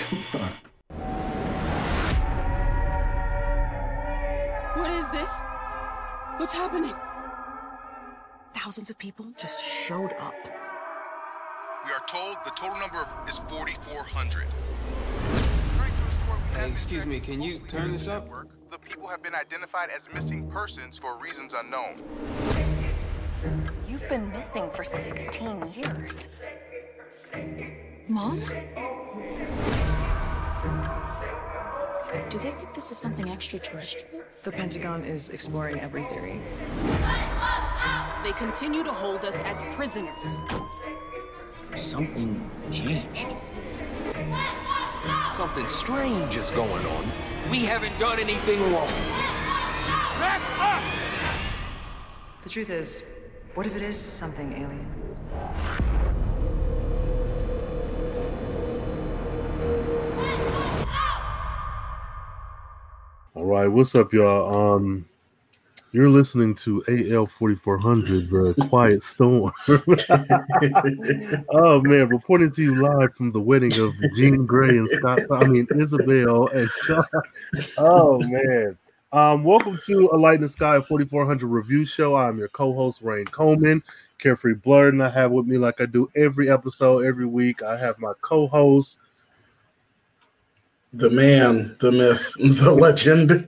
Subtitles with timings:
[0.00, 0.52] Come on.
[4.76, 5.30] What is this?
[6.38, 6.94] What's happening?
[8.54, 10.34] Thousands of people just showed up.
[11.84, 14.46] We are told the total number is 4,400.
[16.54, 18.28] Hey, excuse me, can you turn this up?
[18.70, 22.02] The people have been identified as missing persons for reasons unknown.
[23.88, 26.28] You've been missing for 16 years.
[28.08, 28.42] Mom?
[32.28, 34.24] Do they think this is something extraterrestrial?
[34.42, 36.40] The Pentagon is exploring every theory.
[38.24, 40.40] They continue to hold us as prisoners.
[41.76, 43.28] Something changed.
[45.32, 47.04] Something strange is going on.
[47.48, 48.88] We haven't done anything wrong.
[50.18, 50.82] Back up!
[52.42, 53.04] The truth is,
[53.54, 54.99] what if it is something alien?
[63.50, 64.76] Right, what's up, y'all?
[64.76, 65.08] Um,
[65.90, 69.50] you're listening to AL 4400, the Quiet Storm.
[71.50, 75.22] oh man, reporting to you live from the wedding of Jean Grey and Scott.
[75.32, 77.04] I mean Isabel and Sean.
[77.76, 78.78] Oh man.
[79.12, 82.14] Um, welcome to a Light in the Sky 4400 review show.
[82.14, 83.82] I'm your co-host Rain Coleman,
[84.18, 87.64] Carefree Blurred, and I have with me, like I do every episode, every week.
[87.64, 89.00] I have my co-host
[90.92, 93.46] the man, the myth, the legend,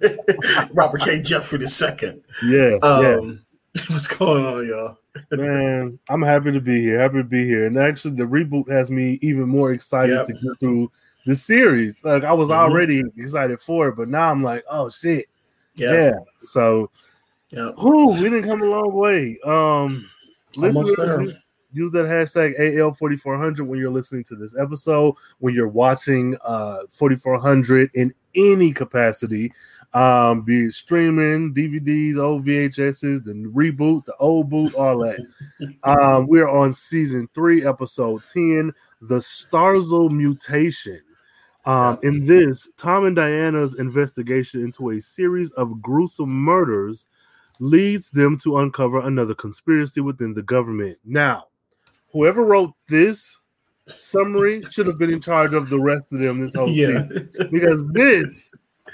[0.74, 1.22] Robert K.
[1.22, 2.22] Jeffrey II.
[2.44, 3.42] Yeah, um,
[3.74, 3.82] yeah.
[3.88, 4.98] What's going on, y'all?
[5.30, 7.00] Man, I'm happy to be here.
[7.00, 7.66] Happy to be here.
[7.66, 10.26] And actually, the reboot has me even more excited yep.
[10.26, 10.90] to get through
[11.26, 11.96] the series.
[12.04, 12.60] Like I was mm-hmm.
[12.60, 15.26] already excited for it, but now I'm like, oh shit,
[15.76, 15.94] yep.
[15.94, 16.12] yeah.
[16.44, 16.90] So,
[17.50, 19.38] yeah, whoo, we didn't come a long way.
[19.44, 20.08] Um,
[20.56, 21.41] listen,
[21.72, 27.90] use that hashtag AL4400 when you're listening to this episode, when you're watching uh 4400
[27.94, 29.52] in any capacity,
[29.94, 35.20] um, be it streaming, DVDs, old VHSs, the reboot, the old boot, all that.
[35.84, 38.72] um, we're on season three, episode 10,
[39.02, 41.00] the Starzl mutation.
[41.64, 47.06] Um, in this, Tom and Diana's investigation into a series of gruesome murders
[47.60, 50.98] leads them to uncover another conspiracy within the government.
[51.04, 51.44] Now,
[52.12, 53.38] whoever wrote this
[53.88, 57.08] summary should have been in charge of the rest of them this whole yeah.
[57.08, 57.30] season.
[57.50, 58.50] Because this,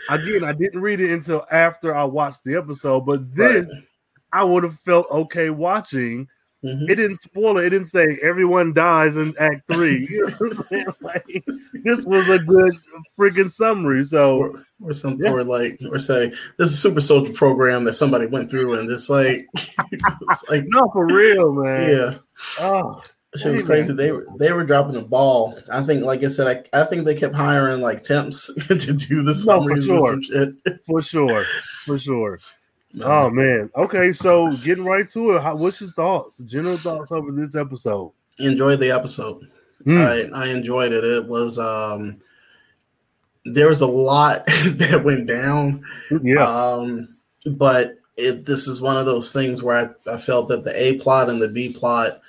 [0.09, 3.85] again, I didn't read it until after I watched the episode, but this right.
[4.33, 6.29] I would have felt okay watching.
[6.65, 6.91] Mm-hmm.
[6.91, 7.67] It didn't spoil it.
[7.67, 10.09] It didn't say everyone dies in Act Three.
[10.11, 11.45] You know like,
[11.85, 12.77] this was a good
[13.17, 14.03] freaking summary.
[14.03, 15.33] So, or, or something, yeah.
[15.33, 18.91] or like, or say this is a super soldier program that somebody went through, and
[18.91, 21.91] it's like, it's like no, for real, man.
[21.91, 22.19] Yeah.
[22.61, 23.03] Oh,
[23.37, 23.93] Shit was crazy.
[23.93, 25.59] They were they were dropping the ball.
[25.71, 29.23] I think, like I said, I, I think they kept hiring like temps to do
[29.23, 29.45] this.
[29.47, 30.21] No, for sure.
[30.87, 31.45] for sure,
[31.85, 32.41] for sure.
[33.03, 33.71] Oh man.
[33.77, 35.43] Okay, so getting right to it.
[35.43, 36.39] How, what's your thoughts?
[36.39, 38.13] General thoughts over this episode?
[38.39, 39.47] Enjoyed the episode.
[39.85, 40.33] Mm.
[40.35, 41.05] I I enjoyed it.
[41.05, 42.17] It was um
[43.45, 45.85] there was a lot that went down.
[46.23, 46.45] Yeah.
[46.45, 50.73] Um, but it, this is one of those things where I, I felt that the
[50.75, 52.21] A plot and the B plot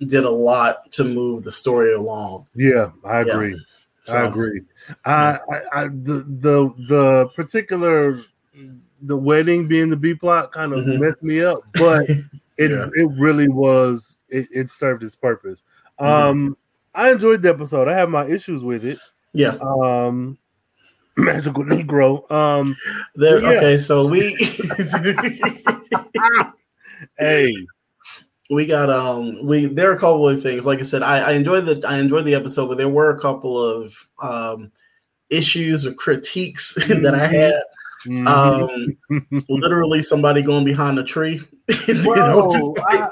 [0.00, 2.46] did a lot to move the story along.
[2.54, 3.50] Yeah, I agree.
[3.50, 3.56] Yeah.
[4.04, 4.62] So, I agree.
[5.04, 8.22] I, I, I, the the the particular
[9.02, 11.00] the wedding being the B plot kind of mm-hmm.
[11.00, 12.08] messed me up, but
[12.56, 12.86] it yeah.
[12.94, 15.64] it really was it, it served its purpose.
[16.00, 16.30] Mm-hmm.
[16.30, 16.56] Um,
[16.94, 17.88] I enjoyed the episode.
[17.88, 18.98] I have my issues with it.
[19.32, 19.56] Yeah.
[19.60, 20.38] Um,
[21.16, 22.30] magical Negro.
[22.30, 22.76] Um,
[23.14, 23.42] there.
[23.42, 23.58] Yeah.
[23.58, 24.34] Okay, so we.
[27.18, 27.54] hey,
[28.50, 30.66] we got um we there are a couple of things.
[30.66, 33.18] Like i said i, I enjoyed the i enjoyed the episode but there were a
[33.18, 34.70] couple of um
[35.30, 37.54] issues or critiques that i had.
[38.06, 38.28] Mm-hmm.
[38.28, 41.40] um literally somebody going behind a tree.
[41.88, 43.10] You know, like,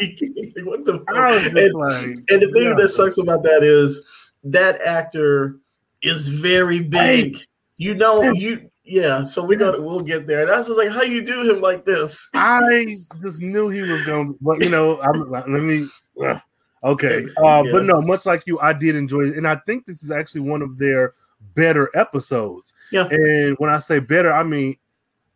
[0.63, 2.75] what the and, like, and, the thing yeah.
[2.75, 4.01] that sucks about that is
[4.45, 5.57] that actor
[6.03, 7.37] is very big.
[7.37, 7.45] Hey,
[7.77, 10.45] you know you yeah, so we got we'll get there.
[10.47, 12.29] That's just like how you do him like this.
[12.35, 12.85] I
[13.23, 15.89] just knew he was going, to, but you know, I'm, let me.
[16.23, 16.39] Uh,
[16.85, 17.73] okay, uh, yeah.
[17.73, 20.43] but no, much like you, I did enjoy it, and I think this is actually
[20.43, 21.15] one of their
[21.55, 22.75] better episodes.
[22.93, 24.77] Yeah, and when I say better, I mean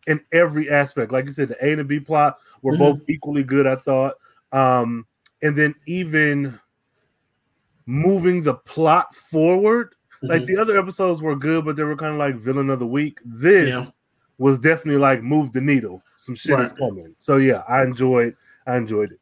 [0.08, 1.12] in every aspect.
[1.12, 2.82] Like you said, the A and the B plot were mm-hmm.
[2.82, 3.66] both equally good.
[3.66, 4.14] I thought,
[4.52, 5.06] um,
[5.42, 6.58] and then even
[7.86, 10.54] moving the plot forward like mm-hmm.
[10.54, 13.20] the other episodes were good, but they were kind of like villain of the week.
[13.24, 13.84] This yeah.
[14.38, 16.02] was definitely like move the needle.
[16.16, 16.66] Some shit right.
[16.66, 17.14] is coming.
[17.18, 18.36] So yeah, I enjoyed.
[18.66, 19.20] I enjoyed it.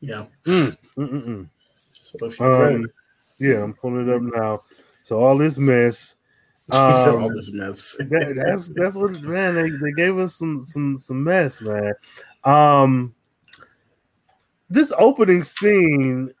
[0.00, 0.26] Yeah.
[0.44, 1.48] Mm,
[1.92, 2.86] so if you um,
[3.38, 4.62] yeah, I'm pulling it up now.
[5.04, 6.16] So all this mess,
[6.72, 7.96] Um, all this mess.
[7.98, 11.92] that, that's that's what man they, they gave us some some some mess, man.
[12.44, 13.14] Um,
[14.70, 16.32] this opening scene,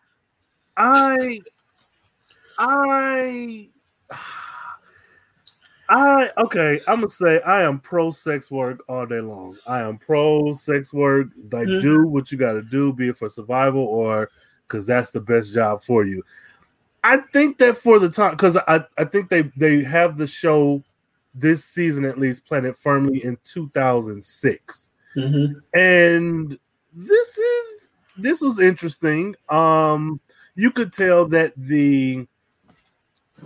[0.76, 1.42] I,
[2.58, 3.68] I,
[5.88, 6.80] I okay.
[6.86, 9.58] I'm gonna say I am pro sex work all day long.
[9.66, 11.28] I am pro sex work.
[11.50, 11.82] Like Mhm.
[11.82, 14.30] do what you got to do, be it for survival or
[14.66, 16.22] because that's the best job for you.
[17.04, 20.82] I think that for the time, because I, I think they they have the show
[21.34, 25.60] this season at least planted firmly in 2006, Mhm.
[25.74, 26.58] and
[26.94, 29.34] this is this was interesting.
[29.48, 30.20] Um,
[30.54, 32.26] you could tell that the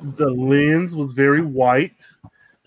[0.02, 2.04] the lens was very white.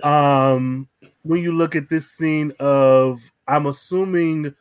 [0.04, 0.88] Um,
[1.24, 4.56] when you look at this scene of, I'm assuming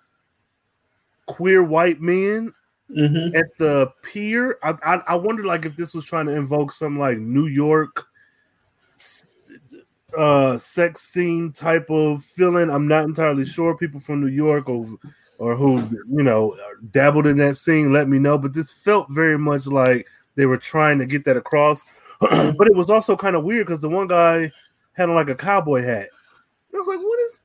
[1.27, 2.53] queer white men
[2.91, 3.35] Mhm.
[3.35, 4.59] at the pier.
[4.63, 8.07] I, I I wonder like if this was trying to invoke some like New York
[10.17, 12.71] uh sex scene type of feeling.
[12.71, 13.77] I'm not entirely sure.
[13.77, 14.87] People from New York or
[15.39, 16.57] or who you know
[16.93, 18.39] dabbled in that scene, let me know.
[18.39, 21.85] But this felt very much like they were trying to get that across.
[22.57, 24.51] but it was also kind of weird because the one guy
[24.93, 26.09] had on like a cowboy hat.
[26.75, 27.43] I was like, what is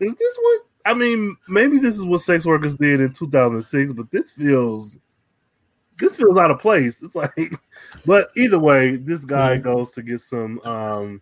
[0.00, 4.10] is this what I mean, maybe this is what sex workers did in 2006, but
[4.10, 4.98] this feels
[5.98, 7.02] this feels out of place.
[7.02, 7.54] It's like,
[8.06, 9.62] but either way, this guy Mhm.
[9.62, 11.20] goes to get some um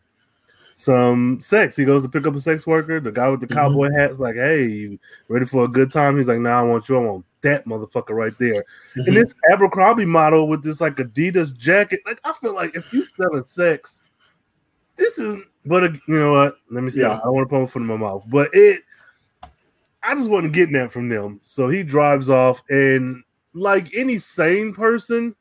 [0.72, 1.76] some sex.
[1.76, 3.00] He goes to pick up a sex worker.
[3.00, 3.55] The guy with the Mhm.
[3.55, 6.88] cowboy hat's like, "Hey, you ready for a good time?" He's like, "Nah, I want
[6.88, 6.96] you.
[6.96, 8.64] I want that motherfucker right there."
[8.96, 9.06] Mhm.
[9.08, 13.05] And this Abercrombie model with this like Adidas jacket, like I feel like if you
[13.17, 14.02] selling sex,
[14.96, 15.37] this is.
[15.67, 16.56] But you know what?
[16.70, 17.20] Let me stop.
[17.20, 17.20] Yeah.
[17.22, 18.82] I want to put my foot in my mouth, but it.
[20.02, 21.40] I just wasn't getting that from them.
[21.43, 23.22] So he drives off, and
[23.52, 25.34] like any sane person,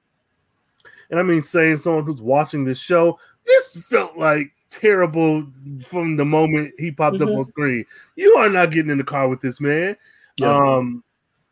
[1.10, 5.46] and I mean sane someone who's watching this show, this felt like terrible
[5.84, 7.38] from the moment he popped up Mhm.
[7.40, 7.86] on screen.
[8.16, 9.96] You are not getting in the car with this man.
[10.38, 10.48] Yeah.
[10.56, 11.04] Um,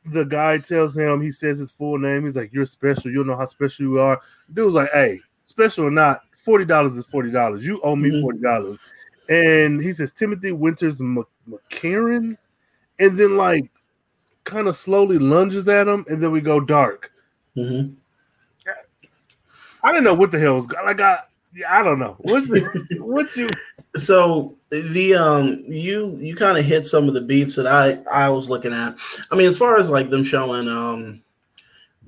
[0.05, 2.23] the guy tells him, he says his full name.
[2.23, 3.11] He's like, "You're special.
[3.11, 4.21] You don't know how special you are."
[4.53, 7.65] Dude's like, "Hey, special or not, forty dollars is forty dollars.
[7.65, 8.21] You owe me Mhm.
[8.21, 8.77] forty dollars."
[9.27, 12.37] And he says, "Timothy Winters Mc- McCarran,"
[12.99, 13.69] and then like
[14.45, 17.11] kind of slowly lunges at him, and then we go dark.
[17.57, 17.95] Mhm.
[19.83, 20.99] I didn't know what the hell was like.
[21.01, 21.19] I
[21.69, 22.69] I don't know what you,
[23.03, 23.47] what you.
[23.95, 28.29] so the um you you kind of hit some of the beats that I I
[28.29, 28.95] was looking at.
[29.31, 31.21] I mean, as far as like them showing um,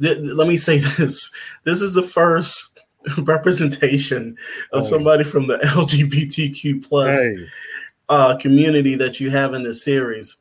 [0.01, 1.31] th- th- let me say this:
[1.63, 2.79] this is the first
[3.17, 4.37] representation
[4.73, 4.85] of Oh.
[4.85, 7.33] somebody from the LGBTQ plus Hey,
[8.09, 10.35] uh, community that you have in this series,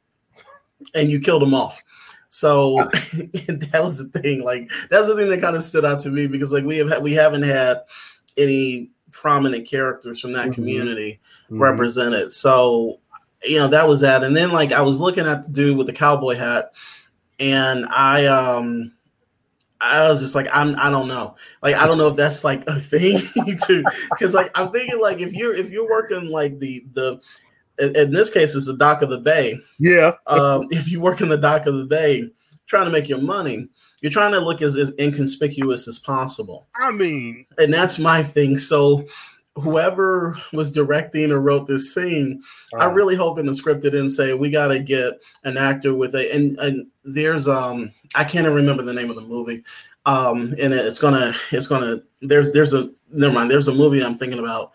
[0.95, 1.83] and you killed them off.
[2.31, 4.43] So that was the thing.
[4.45, 7.01] Like that's the thing that kind of stood out to me because like we have
[7.01, 7.79] we haven't had
[8.39, 10.55] any prominent characters from that Mhm.
[10.55, 11.21] community
[11.51, 11.61] mhm.
[11.61, 12.33] represented.
[12.33, 13.01] So
[13.45, 14.25] you know that was that.
[14.25, 16.73] And then like I was looking at the dude with the cowboy hat,
[17.39, 18.93] and I um.
[19.81, 21.37] I was just like, I'm, I don't know.
[21.63, 23.19] Like, I don't know if that's like a thing
[23.69, 27.21] to, because like I'm thinking like if you're if you're working like the the
[27.79, 29.57] in in this case it's the dock of the bay.
[29.79, 32.29] yeah, Um, if you work in the dock of the bay,
[32.67, 33.69] trying to make your money,
[34.01, 38.59] you're trying to look as, as inconspicuous as possible, I mean, and that's my thing.
[38.59, 39.07] So
[39.61, 42.43] whoever was directing or wrote this scene,
[42.79, 45.15] I uh, really hope in the script it didn't say we got to get
[45.45, 49.17] an actor with a and and there's um I can't even remember the name of
[49.17, 49.65] the movie.
[50.07, 54.17] Um, and it's gonna it's gonna there's there's a never mind there's a movie I'm
[54.17, 54.73] thinking about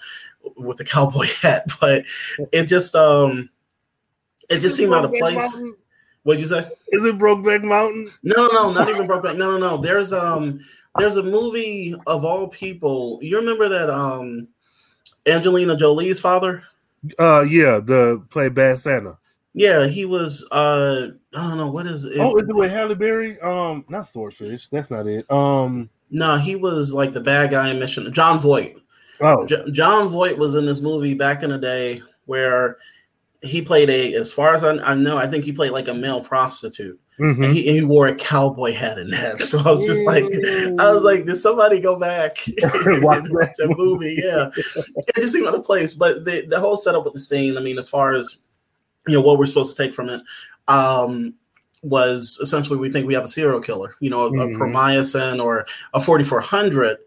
[0.58, 2.04] with the cowboy hat, but
[2.52, 3.50] it just um
[4.50, 5.38] it just seemed out of place.
[5.38, 5.74] Mountain?
[6.24, 6.70] What'd you say?
[6.90, 8.10] Is it Brokeback Mountain?
[8.24, 9.38] No, no, not even Brokeback.
[9.38, 9.78] No, no, no.
[9.78, 10.60] There's um
[10.98, 13.20] there's a movie of all people.
[13.22, 14.48] You remember that um
[15.26, 16.64] Angelina Jolie's father?
[17.20, 19.18] Uh, yeah, the play Bad Santa.
[19.54, 22.18] Yeah, he was uh I don't know what is it.
[22.20, 23.40] Oh, is it with Halle Berry?
[23.42, 24.70] Um, not Swordfish.
[24.70, 25.30] That's not it.
[25.32, 28.12] Um, No, he was like the bad guy in Mission.
[28.14, 28.78] Jon Voight.
[29.22, 32.78] oh, J- Jon Voight was in this movie back in the day where
[33.44, 35.94] he played a, as far as I, I know, I think he played like a
[35.94, 37.00] male prostitute.
[37.20, 37.44] mhm.
[37.46, 39.38] And he, and he wore a cowboy hat in that.
[39.40, 40.24] So I was just like,
[40.80, 44.18] I was like, did somebody go back and Watch that movie?
[44.24, 44.50] Yeah,
[44.96, 45.94] it just seemed out of place.
[45.94, 48.38] But the the whole setup with the scene, I mean, as far as
[49.08, 50.22] you know, what we're supposed to take from it,
[50.70, 51.34] um,
[51.82, 55.38] was essentially we think we have a serial killer, you know, a, Mhm.
[55.38, 56.98] a or a 4400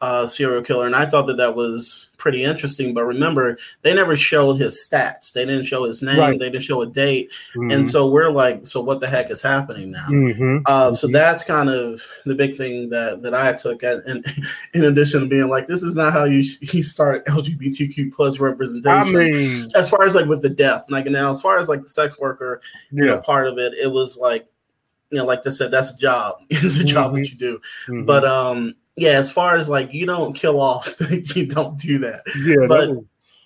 [0.00, 2.92] uh, serial killer, and I thought that that was pretty interesting.
[2.92, 5.32] But remember, they never showed his stats.
[5.32, 6.18] They didn't show his name.
[6.18, 6.38] Right.
[6.38, 7.30] They didn't show a date.
[7.54, 7.70] Mm-hmm.
[7.70, 10.06] And so we're like, so what the heck is happening now?
[10.08, 10.58] Mm-hmm.
[10.66, 11.14] Uh, so mm-hmm.
[11.14, 13.82] that's kind of the big thing that that I took.
[13.82, 14.24] At, and
[14.74, 19.16] in addition to being like, this is not how you you start LGBTQ plus representation.
[19.16, 21.82] I mean, as far as like with the death, like now, as far as like
[21.82, 22.60] the sex worker,
[22.90, 23.00] yeah.
[23.00, 24.46] you know, part of it, it was like.
[25.12, 26.38] You know, like I said, that's a job.
[26.50, 27.32] it's a job that mm-hmm.
[27.32, 27.60] you do.
[27.86, 28.06] Mm-hmm.
[28.06, 30.94] But um, yeah, as far as like you don't kill off,
[31.36, 32.22] you don't do that.
[32.44, 33.04] Yeah, but was,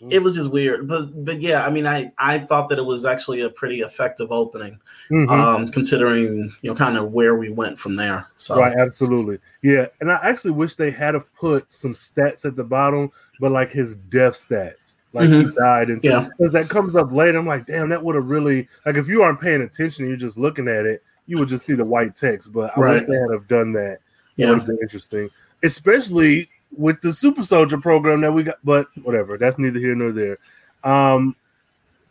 [0.09, 0.87] it was just weird.
[0.87, 4.31] But but yeah, I mean, I I thought that it was actually a pretty effective
[4.31, 4.79] opening,
[5.11, 5.29] mm-hmm.
[5.29, 8.29] um, considering you know kind of where we went from there.
[8.37, 9.87] So right, absolutely, yeah.
[10.01, 13.73] And I actually wish they had have put some stats at the bottom, but like
[13.73, 14.97] his death stats.
[15.13, 15.49] Like mm-hmm.
[15.49, 16.29] he died, and yeah.
[16.39, 19.23] because that comes up later, I'm like, damn, that would have really like if you
[19.23, 22.53] aren't paying attention, you're just looking at it, you would just see the white text.
[22.53, 22.93] But I right.
[23.01, 23.99] wish they had have done that
[24.41, 24.51] yeah.
[24.51, 25.31] would have been interesting,
[25.63, 28.59] especially with the super soldier program that we got.
[28.65, 30.39] But whatever, that's neither here nor there.
[30.85, 31.37] Um,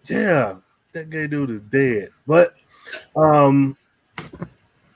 [0.06, 0.56] yeah,
[0.94, 2.10] that gay dude is dead.
[2.28, 2.56] But
[3.16, 3.78] um,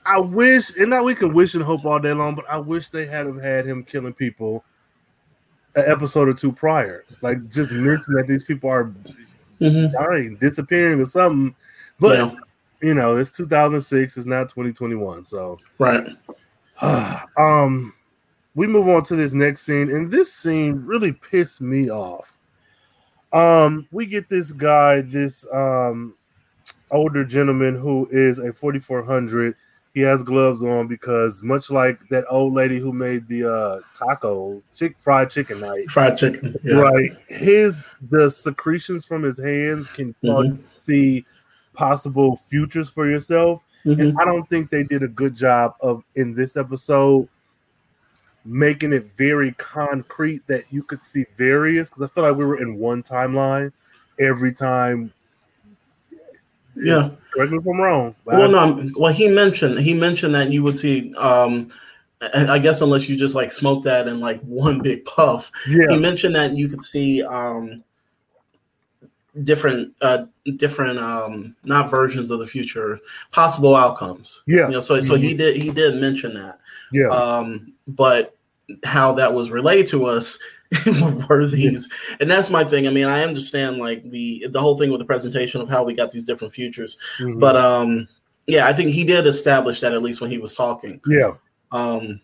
[0.06, 2.90] I wish, and now we can wish and hope all day long, but I wish
[2.90, 4.64] they had have had him killing people
[5.76, 7.04] an episode or two prior.
[7.22, 8.92] Like just mention that these people are
[9.60, 9.92] mm-hmm.
[9.92, 11.54] dying, disappearing, or something.
[11.98, 12.34] But yeah.
[12.82, 14.16] you know, it's 2006.
[14.16, 15.24] It's not 2021.
[15.24, 16.06] So right.
[17.38, 17.92] um,
[18.54, 22.38] we move on to this next scene, and this scene really pissed me off.
[23.32, 26.14] Um, we get this guy, this um
[26.90, 29.56] older gentleman who is a 4400.
[29.92, 34.62] He has gloves on because much like that old lady who made the uh tacos,
[34.76, 35.86] chick fried chicken night.
[35.88, 36.56] Fried chicken.
[36.62, 36.80] Yeah.
[36.80, 37.10] Right.
[37.28, 40.62] His the secretions from his hands can mm-hmm.
[40.74, 41.24] see
[41.72, 43.64] possible futures for yourself.
[43.86, 44.00] Mm-hmm.
[44.00, 47.28] And I don't think they did a good job of in this episode
[48.44, 52.60] making it very concrete that you could see various because I feel like we were
[52.60, 53.72] in one timeline
[54.18, 55.12] every time.
[56.76, 58.16] Yeah, correct me if I'm wrong.
[58.24, 61.14] Well, no, well he mentioned he mentioned that you would see.
[61.14, 61.70] um
[62.32, 65.50] I guess unless you just like smoke that in like one big puff.
[65.68, 65.86] Yeah.
[65.90, 67.84] He mentioned that you could see um
[69.42, 70.26] different uh
[70.56, 73.00] different um not versions of the future
[73.32, 74.42] possible outcomes.
[74.46, 74.66] Yeah.
[74.68, 75.22] You know so so mm-hmm.
[75.22, 76.60] he did he did mention that.
[76.92, 77.08] Yeah.
[77.08, 78.36] Um but
[78.84, 80.38] how that was relayed to us
[81.28, 82.16] were these yeah.
[82.20, 82.86] and that's my thing.
[82.86, 85.94] I mean i understand like the the whole thing with the presentation of how we
[85.94, 87.38] got these different futures mm-hmm.
[87.40, 88.08] but um
[88.46, 91.00] yeah i think he did establish that at least when he was talking.
[91.06, 91.32] Yeah.
[91.72, 92.20] Um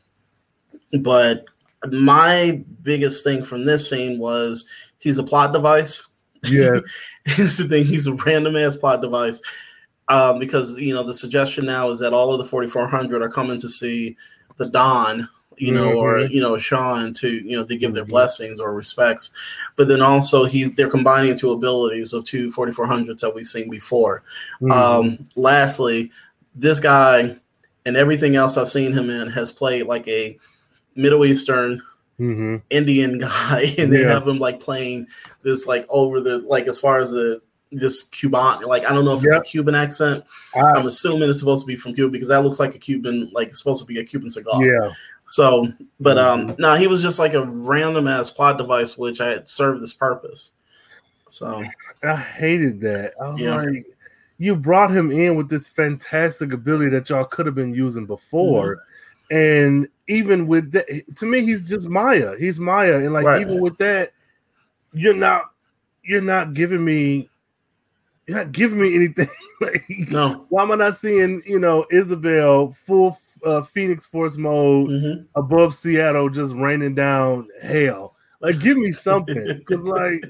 [1.00, 1.44] but
[1.90, 6.06] my biggest thing from this scene was he's a plot device
[6.44, 6.80] yeah.
[7.24, 9.40] Here's the thing, he's a random ass plot device.
[10.08, 13.60] Um, because you know the suggestion now is that all of the 4400 are coming
[13.60, 14.16] to see
[14.56, 15.98] the Don, you know, mm-hmm.
[15.98, 18.10] or you know Sean to you know to give their mm-hmm.
[18.10, 19.30] blessings or respects,
[19.76, 24.24] but then also he's they're combining two abilities of two 4400s that we've seen before.
[24.60, 24.72] Mm-hmm.
[24.72, 26.10] Um, lastly,
[26.56, 27.36] this guy
[27.86, 30.36] and everything else I've seen him in has played like a
[30.96, 31.80] Middle Eastern
[32.20, 32.56] mm-hmm.
[32.70, 34.12] Indian guy, and they yeah.
[34.12, 35.06] have him like playing
[35.42, 37.40] this like over the like as far as the
[37.72, 39.40] this Cuban like I don't know if yep.
[39.40, 40.24] it's a Cuban accent.
[40.54, 43.48] I'm assuming it's supposed to be from Cuba because that looks like a Cuban like
[43.48, 44.64] it's supposed to be a Cuban cigar.
[44.64, 44.92] Yeah.
[45.26, 46.60] So, but um, mm-hmm.
[46.60, 49.92] no, he was just like a random ass plot device which I had served this
[49.92, 50.52] purpose.
[51.28, 51.64] So
[52.02, 53.14] I hated that.
[53.22, 53.54] I was yeah.
[53.54, 53.86] like,
[54.38, 58.76] you brought him in with this fantastic ability that y'all could have been using before.
[58.76, 58.99] Mm-hmm.
[59.30, 62.34] And even with that, to me, he's just Maya.
[62.38, 63.40] He's Maya, and like right.
[63.40, 64.12] even with that,
[64.92, 65.50] you're not
[66.02, 67.30] you're not giving me
[68.26, 69.28] you're not giving me anything.
[69.60, 74.90] like, no, why am I not seeing you know Isabel full uh, Phoenix Force mode
[74.90, 75.22] mm-hmm.
[75.34, 78.16] above Seattle just raining down hell?
[78.40, 80.24] Like, give me something, because like,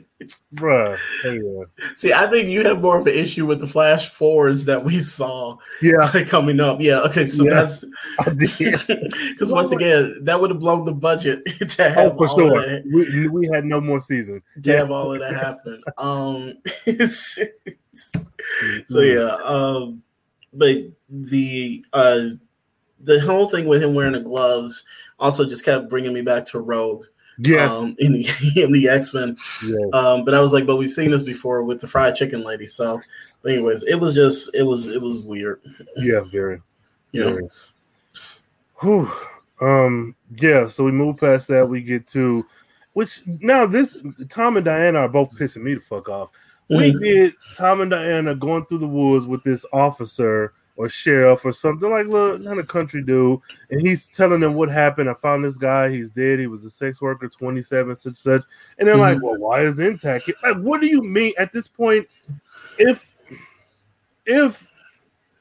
[0.55, 0.99] bruh.
[1.25, 1.64] Anyway.
[1.95, 5.00] See, I think you have more of an issue with the flash forwards that we
[5.00, 5.57] saw.
[5.81, 6.81] Yeah, coming up.
[6.81, 7.00] Yeah.
[7.02, 7.26] Okay.
[7.26, 7.85] So yeah, that's
[8.25, 12.12] because once again, that would have blown the budget to have.
[12.14, 12.61] Oh, for sure.
[12.61, 14.79] That, we, we had no more season to yeah.
[14.79, 15.81] have all of that happen.
[15.99, 16.55] um.
[18.87, 19.37] so yeah.
[19.45, 20.02] Um.
[20.52, 22.31] But the uh
[22.99, 24.85] the whole thing with him wearing the gloves
[25.21, 27.05] also just kept bringing me back to Rogue.
[27.42, 29.37] Yes, um, in the in the X Men.
[29.64, 29.88] Yes.
[29.92, 32.66] Um, but I was like, but we've seen this before with the fried chicken lady.
[32.66, 33.00] So,
[33.47, 35.61] anyways, it was just it was it was weird.
[35.97, 36.61] Yeah, very.
[37.12, 37.25] Yeah.
[37.25, 37.49] Very.
[38.80, 39.11] Whew.
[39.61, 40.16] Um.
[40.37, 40.66] Yeah.
[40.66, 41.68] So we move past that.
[41.68, 42.44] We get to
[42.92, 43.97] which now this
[44.28, 46.30] Tom and Diana are both pissing me the fuck off.
[46.68, 47.02] We mm-hmm.
[47.02, 51.91] get Tom and Diana going through the woods with this officer or sheriff or something
[51.91, 55.11] like look kind of country dude, and he's telling them what happened.
[55.11, 56.39] I found this guy, he's dead.
[56.39, 58.45] He was a sex worker, 27, such such.
[58.79, 59.21] And they're mm-hmm.
[59.21, 60.33] like, Well, why is NTAC?
[60.43, 62.09] Like, what do you mean at this point?
[62.79, 63.15] If
[64.25, 64.71] if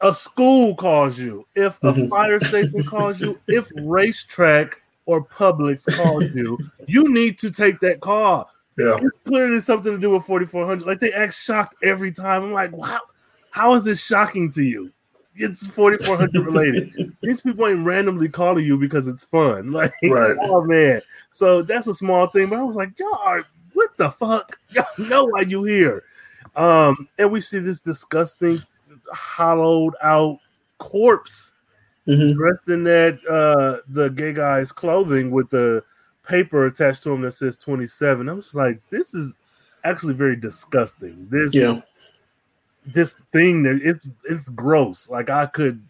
[0.02, 2.10] a school calls you, if a mm-hmm.
[2.10, 8.02] fire station calls you, if racetrack or Publix calls you, you need to take that
[8.02, 8.50] call.
[8.78, 8.98] Yeah.
[9.02, 10.86] It's clearly something to do with 4400.
[10.86, 12.44] Like they act shocked every time.
[12.44, 13.00] I'm like, wow,
[13.52, 14.92] how is this shocking to you?
[15.40, 17.16] It's 4400 related.
[17.22, 19.72] These people ain't randomly calling you because it's fun.
[19.80, 20.36] Like, right.
[20.42, 21.02] oh man.
[21.30, 24.60] So that's a small thing, but I was like, y'all are what the fuck?
[24.70, 26.04] Y'all know why you here.
[26.56, 28.62] Um, and we see this disgusting,
[29.14, 30.40] hollowed out
[30.80, 31.54] corpse
[32.08, 32.38] mm-hmm.
[32.38, 35.84] dressed in that uh the gay guy's clothing with the
[36.28, 38.30] paper attached to him that says 27.
[38.30, 39.38] I'm just like, this is
[39.84, 41.28] actually very disgusting.
[41.30, 41.82] This yeah.
[42.94, 45.10] This thing that it's it's gross.
[45.10, 45.82] Like I could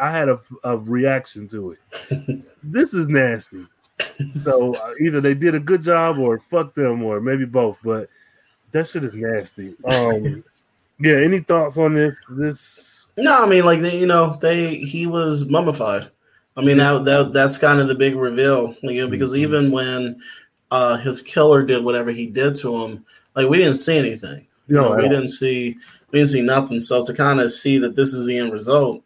[0.00, 2.44] I had a, a reaction to it.
[2.62, 3.66] this is nasty.
[4.42, 8.08] So uh, either they did a good job or fuck them or maybe both, but
[8.72, 9.74] that shit is nasty.
[9.84, 10.44] Um
[11.00, 15.06] yeah, any thoughts on this this No, I mean like they, you know, they he
[15.06, 16.10] was mummified.
[16.56, 19.42] I mean that, that that's kind of the big reveal, you know, because mm-hmm.
[19.42, 20.20] even when
[20.70, 24.46] uh, his killer did whatever he did to him, like we didn't see anything.
[24.68, 25.76] You know, we didn't see
[26.12, 26.80] we didn't see nothing.
[26.80, 29.02] So to kind of see that this is the end result,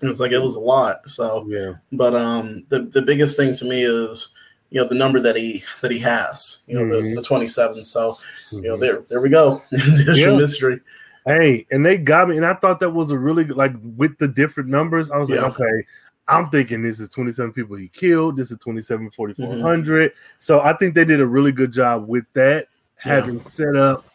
[0.00, 1.08] it was like it was a lot.
[1.08, 1.74] So yeah.
[1.92, 4.32] But um, the the biggest thing to me is
[4.70, 6.60] you know the number that he that he has.
[6.66, 7.10] You know mm-hmm.
[7.10, 7.84] the, the twenty seven.
[7.84, 8.56] So mm-hmm.
[8.56, 8.82] you know mm-hmm.
[8.82, 9.62] there there we go.
[9.70, 10.32] There's yeah.
[10.32, 10.80] mystery.
[11.26, 14.28] Hey, and they got me, and I thought that was a really like with the
[14.28, 15.10] different numbers.
[15.10, 15.42] I was yeah.
[15.42, 15.84] like, okay,
[16.26, 18.36] I'm thinking this is 27 people he killed.
[18.36, 20.10] This is 27 4400.
[20.10, 20.18] Mm-hmm.
[20.38, 22.68] So I think they did a really good job with that,
[23.04, 23.16] yeah.
[23.16, 24.06] having set up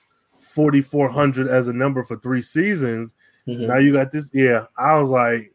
[0.54, 3.16] 4400 as a number for three seasons.
[3.48, 3.68] Mm-hmm.
[3.68, 4.30] Now you got this.
[4.34, 5.54] Yeah, I was like,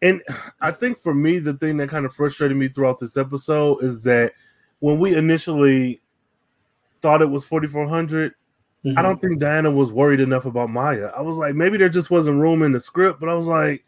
[0.00, 0.22] and
[0.60, 4.02] I think for me, the thing that kind of frustrated me throughout this episode is
[4.04, 4.32] that
[4.78, 6.00] when we initially
[7.02, 8.32] thought it was 4400,
[8.84, 8.98] mm-hmm.
[8.98, 11.10] I don't think Diana was worried enough about Maya.
[11.16, 13.84] I was like, maybe there just wasn't room in the script, but I was like,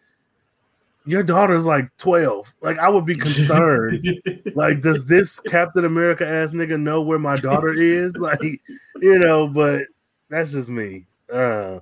[1.06, 2.54] your daughter's like 12.
[2.60, 4.06] Like, I would be concerned.
[4.54, 8.14] like, does this Captain America ass nigga know where my daughter is?
[8.16, 9.84] Like, you know, but
[10.30, 11.06] that's just me.
[11.32, 11.80] Uh,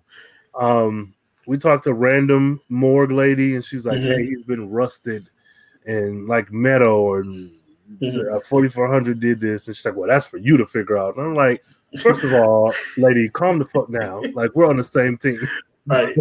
[0.59, 1.15] um,
[1.47, 4.13] we talked to random morgue lady, and she's like, mm-hmm.
[4.13, 5.31] "Hey, he's been rusted,
[5.87, 8.37] and like metal, or mm-hmm.
[8.37, 11.27] uh, 4400 did this." And she's like, "Well, that's for you to figure out." And
[11.27, 11.63] I'm like,
[12.01, 14.33] first of all, lady, calm the fuck down.
[14.33, 15.41] Like, we're on the same team.
[15.87, 16.15] Right.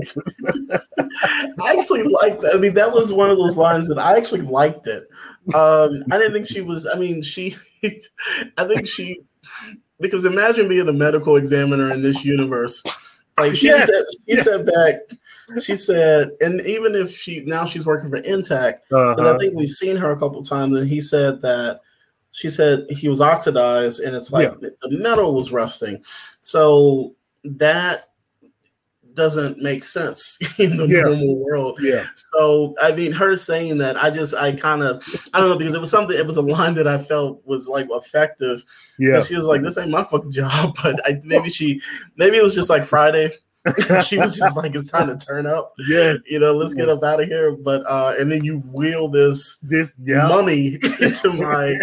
[1.59, 2.51] I actually liked that.
[2.53, 5.09] I mean, that was one of those lines that I actually liked it.
[5.53, 7.55] Um, I didn't think she was, I mean, she,
[8.57, 9.21] I think she,
[9.99, 12.81] because imagine being a medical examiner in this universe.
[13.39, 13.85] Like she yeah.
[13.85, 14.41] said, she yeah.
[14.41, 14.95] said back,
[15.61, 19.35] she said, and even if she now she's working for NTAC, because uh-huh.
[19.35, 21.81] I think we've seen her a couple times, and he said that
[22.31, 24.69] she said he was oxidized, and it's like yeah.
[24.81, 26.03] the metal was rusting.
[26.41, 28.06] So that
[29.17, 31.01] doesn't make sense in the yeah.
[31.01, 31.79] normal world.
[31.81, 32.05] Yeah.
[32.15, 35.03] So I mean, her saying that, I just, I kind of,
[35.33, 37.67] I don't know, because it was something, it was a line that I felt was
[37.67, 38.63] like effective.
[38.97, 39.21] Yeah.
[39.21, 41.81] She was like, "This ain't my fucking job," but I maybe she,
[42.15, 43.33] maybe it was just like Friday.
[44.03, 45.73] she was just like, it's time to turn up.
[45.87, 46.15] Yeah.
[46.25, 47.51] You know, let's get up out of here.
[47.51, 50.27] But uh and then you wheel this this yeah.
[50.27, 51.77] money into my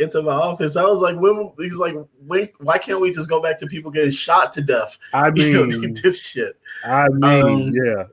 [0.00, 0.76] into my office.
[0.76, 3.90] I was like, when he's like, when why can't we just go back to people
[3.90, 4.98] getting shot to death?
[5.12, 6.58] I mean you know, this shit.
[6.84, 8.04] I mean, um, yeah.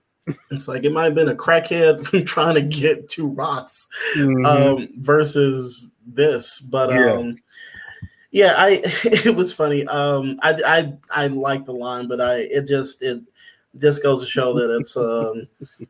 [0.49, 4.45] It's like it might have been a crackhead trying to get two rocks mm-hmm.
[4.45, 6.59] um versus this.
[6.59, 7.13] But yeah.
[7.13, 7.35] um
[8.35, 9.87] yeah, I it was funny.
[9.87, 13.23] Um, I I I like the line, but I it just it
[13.77, 15.47] just goes to show that it's um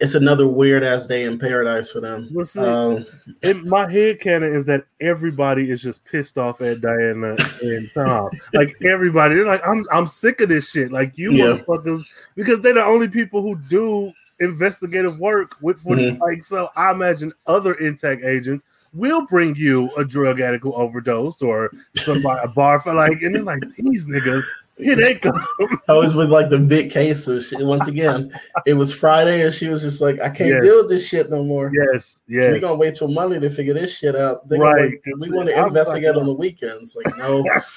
[0.00, 2.28] it's another weird ass day in paradise for them.
[2.32, 3.04] Well, see, um,
[3.42, 8.30] in my head canon is that everybody is just pissed off at Diana and Tom.
[8.54, 10.92] like everybody, they're like, I'm I'm sick of this shit.
[10.92, 11.46] Like you yeah.
[11.46, 12.04] motherfuckers,
[12.36, 16.22] because they're the only people who do investigative work with 40 mm-hmm.
[16.22, 21.42] like so I imagine other NTAC agents we'll bring you a drug addict who overdosed
[21.42, 24.42] or somebody a bar for like, and then like these niggas.
[24.78, 25.44] Here they come.
[25.88, 27.52] I was with like the big cases.
[27.58, 28.32] Once again,
[28.64, 30.62] it was Friday, and she was just like, "I can't yes.
[30.62, 32.44] deal with this shit no more." Yes, yes.
[32.44, 34.48] So we're gonna wait till Monday to figure this shit out.
[34.48, 34.94] They're right.
[35.18, 36.94] We want to investigate on the weekends.
[36.96, 37.44] Like, no.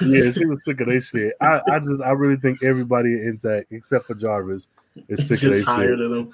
[0.00, 1.34] yeah, she was sick of that shit.
[1.42, 4.68] I, I just, I really think everybody NTAC except for Jarvis
[5.08, 6.00] is sick just of that shit.
[6.00, 6.32] Of them.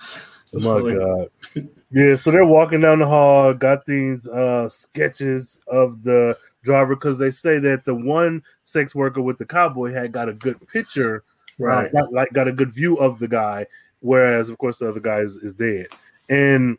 [0.55, 1.68] Oh my god.
[1.92, 7.18] Yeah, so they're walking down the hall, got these uh sketches of the driver because
[7.18, 11.24] they say that the one sex worker with the cowboy had got a good picture,
[11.61, 11.94] uh, right?
[11.94, 13.66] Uh, got, like got a good view of the guy,
[14.00, 15.88] whereas of course the other guy is, is dead.
[16.31, 16.78] And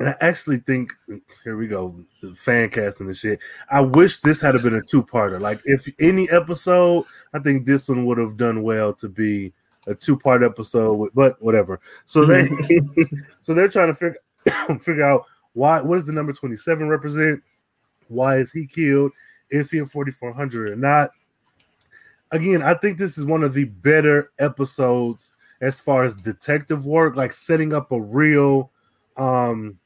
[0.00, 0.92] I actually think
[1.44, 1.94] here we go,
[2.36, 3.38] fan casting and shit.
[3.70, 5.40] I wish this had been a two-parter.
[5.40, 9.52] Like if any episode, I think this one would have done well to be
[9.86, 11.10] a two-part episode.
[11.14, 11.78] But whatever.
[12.06, 12.48] So they,
[13.40, 14.16] so they're trying to figure
[14.80, 15.80] figure out why.
[15.80, 17.42] What does the number twenty-seven represent?
[18.08, 19.12] Why is he killed?
[19.50, 21.10] Is he in forty-four hundred or not?
[22.30, 25.30] Again, I think this is one of the better episodes
[25.60, 28.70] as far as detective work, like setting up a real
[29.16, 29.78] um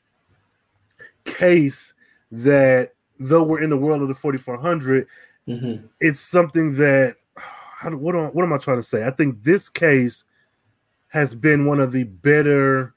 [1.24, 1.92] case
[2.32, 5.06] that though we're in the world of the 4400
[5.46, 5.86] mm-hmm.
[6.00, 9.68] it's something that how, what, am, what am i trying to say i think this
[9.68, 10.24] case
[11.08, 12.94] has been one of the better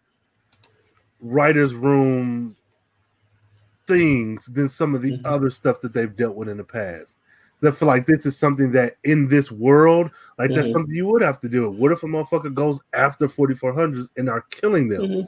[1.22, 2.56] writers room
[3.88, 5.26] things than some of the mm-hmm.
[5.26, 7.18] other stuff that they've dealt with in the past
[7.64, 10.56] I feel like this is something that in this world, like mm-hmm.
[10.56, 11.70] that's something you would have to do.
[11.70, 15.02] What if a motherfucker goes after 4400s and are killing them?
[15.04, 15.22] Mm-hmm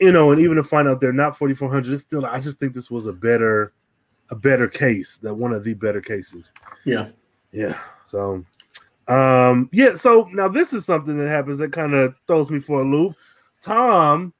[0.00, 2.90] you know, and even to find out they're not 4400, still, I just think this
[2.90, 3.72] was a better,
[4.30, 6.52] a better case, that one of the better cases.
[6.84, 7.08] Yeah,
[7.52, 7.78] yeah.
[8.06, 8.44] So,
[9.08, 9.94] um, yeah.
[9.94, 13.14] So now this is something that happens that kind of throws me for a loop.
[13.60, 14.32] Tom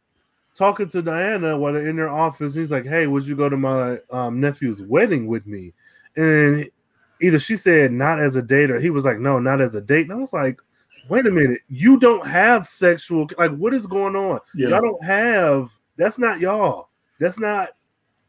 [0.55, 3.57] talking to Diana while they're in their office, he's like, "Hey, would you go to
[3.57, 5.73] my um, nephew's wedding with me?"
[6.17, 6.69] And
[7.21, 9.81] either she said not as a date, or he was like, "No, not as a
[9.81, 10.59] date." And I was like,
[11.09, 14.41] wait a minute, you don't have sexual like what is going on?
[14.55, 14.71] Yeah.
[14.71, 16.89] Y'all don't have that's not y'all.
[17.21, 17.71] That's not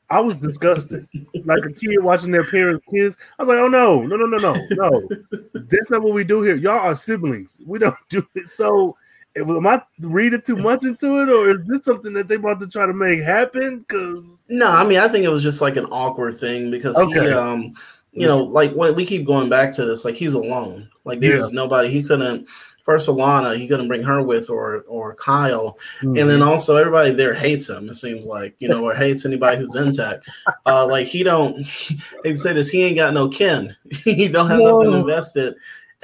[0.10, 1.08] I was disgusted.
[1.46, 3.18] like a kid watching their parents kids.
[3.40, 5.10] I was like, oh no, no, no, no, no, no.
[5.54, 6.56] That's not what we do here.
[6.56, 7.60] Y'all are siblings.
[7.66, 8.48] We don't do it.
[8.48, 8.96] So
[9.38, 12.68] am I reading too much into it, or is this something that they about to
[12.68, 13.80] try to make happen?
[13.80, 17.28] Because no, I mean, I think it was just like an awkward thing because okay.
[17.28, 17.74] he, um,
[18.14, 20.90] you know, like when we keep going back to this, like he's alone.
[21.04, 21.56] Like there's yeah.
[21.56, 22.48] nobody he couldn't
[22.86, 25.78] first Alana, he couldn't bring her with or or Kyle.
[26.02, 26.18] Mm-hmm.
[26.18, 29.58] And then also everybody there hates him, it seems like, you know, or hates anybody
[29.58, 30.22] who's NTAC.
[30.66, 31.58] Uh like he don't
[32.24, 33.76] they say this, he ain't got no kin.
[34.04, 34.82] he don't have Whoa.
[34.82, 35.56] nothing invested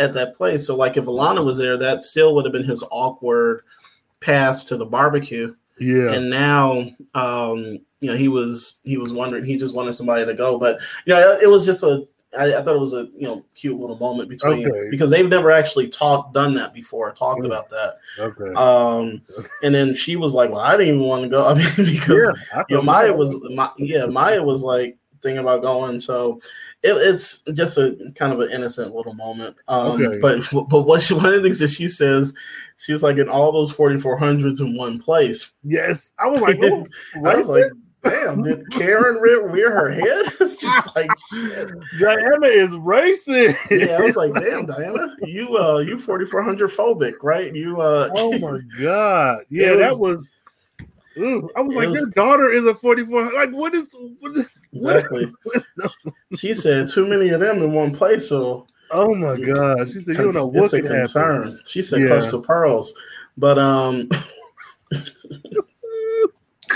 [0.01, 0.67] at that place.
[0.67, 3.63] So like if Alana was there, that still would have been his awkward
[4.19, 5.55] pass to the barbecue.
[5.79, 6.13] Yeah.
[6.13, 10.33] And now um you know, he was he was wondering he just wanted somebody to
[10.33, 10.59] go.
[10.59, 13.43] But you know, it was just a I, I, thought it was a you know
[13.55, 14.89] cute little moment between okay.
[14.89, 19.21] because they've never actually talked done that before talked about that okay um
[19.63, 22.39] and then she was like well i didn't even want to go i mean because
[22.55, 26.39] yeah, you know maya was my, yeah maya was like thinking about going so
[26.83, 30.19] it, it's just a kind of an innocent little moment um okay.
[30.19, 32.33] but but what she, one of the things that she says
[32.77, 36.85] she's like in all those 4400s in one place yes i was like oh,
[37.25, 37.65] i was like
[38.03, 40.25] damn, did Karen rear her head?
[40.41, 41.71] It's just like shit.
[41.99, 43.55] Diana is racing.
[43.69, 47.53] yeah, I was like, damn, Diana, you uh you 4400 phobic, right?
[47.53, 49.45] You uh Oh my god.
[49.49, 50.31] Yeah, was, that was
[51.17, 53.33] Ooh, I was like, was, your daughter is a 44.
[53.33, 53.85] Like, what is
[54.19, 55.31] what is exactly?
[56.37, 58.29] She said too many of them in one place.
[58.29, 61.43] So, oh my god, she said, you don't know what's a concern.
[61.43, 61.59] Happen.
[61.65, 62.07] She said, yeah.
[62.07, 62.93] clutch the pearls,
[63.37, 64.09] but um,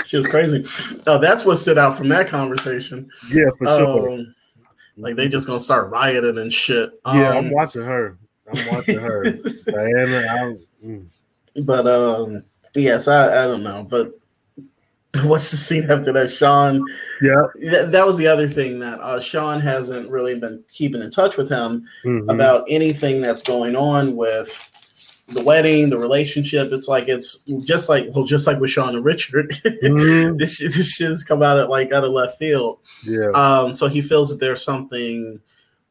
[0.06, 0.66] she was crazy.
[1.06, 3.10] Oh, that's what stood out from that conversation.
[3.30, 4.12] Yeah, for sure.
[4.12, 4.34] Um,
[4.98, 6.90] like they just gonna start rioting and shit.
[7.06, 8.18] Yeah, um, I'm watching her.
[8.48, 9.22] I'm watching her.
[9.66, 11.06] Diana, mm.
[11.64, 13.86] But um, yes, I, I don't know.
[13.88, 14.12] But
[15.24, 16.30] what's the scene after that?
[16.30, 16.82] Sean.
[17.20, 17.46] Yeah.
[17.58, 21.36] Th- that was the other thing that uh, Sean hasn't really been keeping in touch
[21.36, 22.28] with him mm-hmm.
[22.28, 24.72] about anything that's going on with
[25.28, 26.72] the wedding, the relationship.
[26.72, 29.50] It's like it's just like well, just like with Sean and Richard.
[29.64, 30.36] Mm-hmm.
[30.38, 32.78] this this shit's come out of like out of left field.
[33.04, 33.30] Yeah.
[33.34, 33.74] Um.
[33.74, 35.40] So he feels that there's something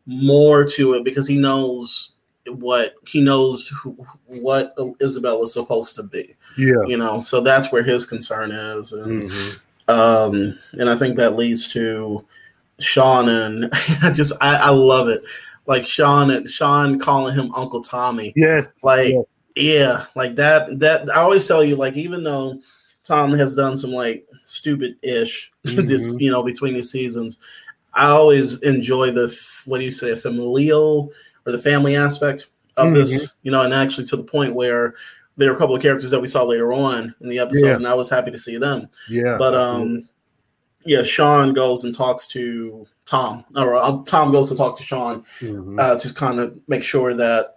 [0.06, 2.15] more to it because he knows
[2.48, 3.92] what he knows who,
[4.28, 6.36] what Isabel is supposed to be.
[6.58, 6.84] Yeah.
[6.86, 7.20] You know.
[7.20, 9.90] So that's where his concern is, and mm-hmm.
[9.90, 12.26] um, and I think that leads to
[12.80, 13.70] Sean and
[14.04, 15.22] I just I, I love it
[15.68, 18.34] like Sean and Sean calling him Uncle Tommy.
[18.36, 18.68] Yes.
[18.84, 19.26] Like yes.
[19.56, 22.60] yeah, like that that I always tell you like even though
[23.04, 25.86] Tom has done some like stupid ish mm-hmm.
[25.86, 27.38] this you know between the seasons,
[27.94, 31.12] I always enjoy the what do you say familial
[31.46, 32.96] or the family aspect of mm-hmm.
[32.96, 34.96] this, you know, and actually to the point where
[35.38, 37.76] there are a couple of characters that we saw later on in the episodes, yeah.
[37.76, 38.90] and I was happy to see them.
[39.10, 39.38] Yeah.
[39.38, 40.08] But um
[40.86, 45.24] yeah, Sean goes and talks to Tom, or uh, Tom goes to talk to Sean
[45.40, 45.80] mm-hmm.
[45.80, 47.56] uh, to kind of make sure that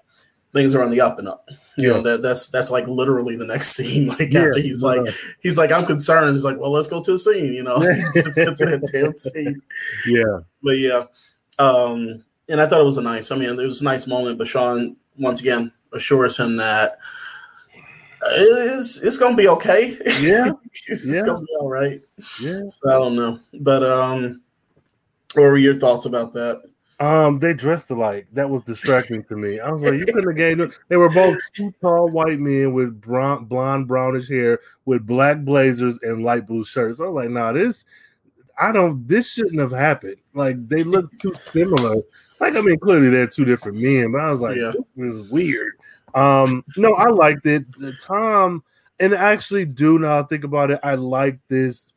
[0.55, 1.47] things are on the up and up.
[1.77, 1.95] You yeah.
[1.95, 4.09] know that that's that's like literally the next scene.
[4.09, 5.03] Like yeah, after he's like
[5.41, 6.35] he's like I'm concerned.
[6.35, 7.53] He's like, well, let's go to the scene.
[7.53, 7.79] You know,
[8.15, 9.63] get to that damn scene.
[10.07, 11.05] Yeah, but yeah,
[11.59, 13.31] um, and I thought it was a nice.
[13.31, 14.39] I mean, it was a nice moment.
[14.39, 16.99] But Sean once again assures him that
[18.27, 19.97] it's it's gonna be okay.
[20.21, 20.53] Yeah,
[20.87, 21.25] it's yeah.
[21.25, 22.01] gonna be all right.
[22.41, 22.61] Yeah.
[22.69, 24.43] So I don't know, but um,
[25.35, 26.63] what were your thoughts about that?
[27.01, 28.27] Um, they dressed alike.
[28.33, 29.61] That was distracting to me.
[29.61, 30.73] I was like, you couldn't have gave them.
[30.89, 36.01] They were both two tall white men with brown, blonde, brownish hair, with black blazers
[36.03, 37.01] and light blue shirts.
[37.01, 37.85] I was like, nah, this,
[38.59, 39.07] I don't.
[39.07, 40.17] This shouldn't have happened.
[40.35, 42.03] Like they look too similar.
[42.41, 44.73] Like I mean, clearly they're two different men, but I was like, Yeah.
[44.97, 45.73] this is weird.
[46.15, 47.67] Um, no, I liked it.
[47.77, 48.63] The Tom,
[49.01, 51.93] and actually, do now I think about it, I like this.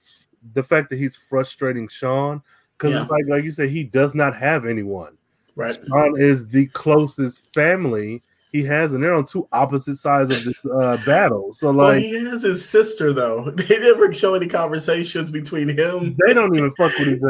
[0.53, 2.41] The fact that he's frustrating Sean
[2.77, 3.03] because Yeah.
[3.03, 5.17] it's like like you said, he does not have anyone.
[5.55, 5.77] Right.
[5.87, 10.55] Sean is the closest family he has, and they're on two opposite sides of this
[10.65, 11.53] uh, battle.
[11.53, 13.51] So Well, like he has his sister though.
[13.55, 16.15] They never show any conversations between him.
[16.27, 17.21] they don't even fuck with each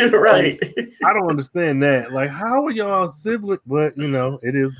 [0.00, 0.18] other.
[0.18, 0.58] right.
[1.04, 2.12] I don't understand that.
[2.12, 3.60] Like, how are y'all siblings?
[3.66, 4.76] But you know, it is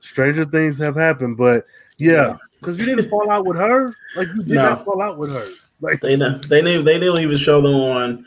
[0.00, 1.36] stranger things have happened.
[1.36, 1.64] But
[1.98, 3.92] yeah, because you didn't fall out with her.
[4.16, 4.62] Like you did No.
[4.70, 5.46] not fall out with her.
[5.80, 8.26] Like They know they didn't they didn't even show them on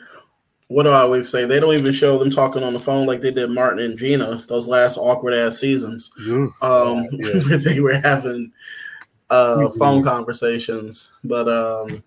[0.72, 1.44] what do I always say?
[1.44, 4.36] They don't even show them talking on the phone like they did Martin and Gina
[4.48, 6.10] those last awkward ass seasons.
[6.26, 6.46] yeah.
[6.60, 7.38] Um Yeah.
[7.44, 8.52] where they were having
[9.30, 9.78] uh Mhm.
[9.78, 11.12] phone conversations.
[11.24, 12.02] But um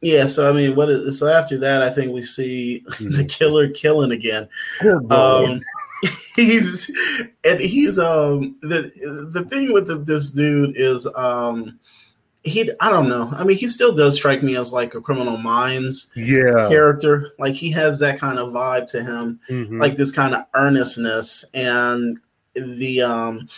[0.00, 3.68] yeah, so I mean what is so after that I think we see the killer
[3.68, 4.48] killing again.
[4.80, 5.12] Good.
[5.12, 5.60] Um,
[6.36, 6.90] he's
[7.44, 8.90] and he's um the
[9.32, 11.78] the thing with the, this dude is um
[12.44, 13.30] he I don't know.
[13.36, 16.68] I mean, he still does strike me as like a Criminal Minds yeah.
[16.68, 17.32] character.
[17.38, 19.80] Like he has that kind of vibe to him, Mhm.
[19.80, 22.18] like this kind of earnestness and
[22.54, 23.48] the um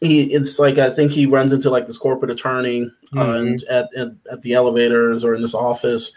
[0.00, 3.38] he it's like I think he runs into like this corporate attorney uh, Mhm.
[3.40, 6.12] and at, at at the elevators or in this office.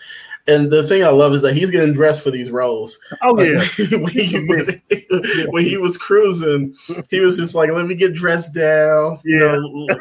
[0.48, 3.00] And the thing I love is that he's getting dressed for these roles.
[3.24, 3.98] oh Like, yeah.
[3.98, 4.82] when, he, when,
[5.50, 6.76] when he was cruising,
[7.10, 9.56] he was just like, "Let me get dressed down, you know,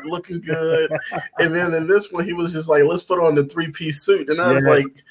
[0.05, 0.91] looking good."
[1.39, 4.03] and then in this one, he was just like, "Let's put on the three piece
[4.03, 4.71] suit," and I was Yeah.
[4.71, 5.05] like,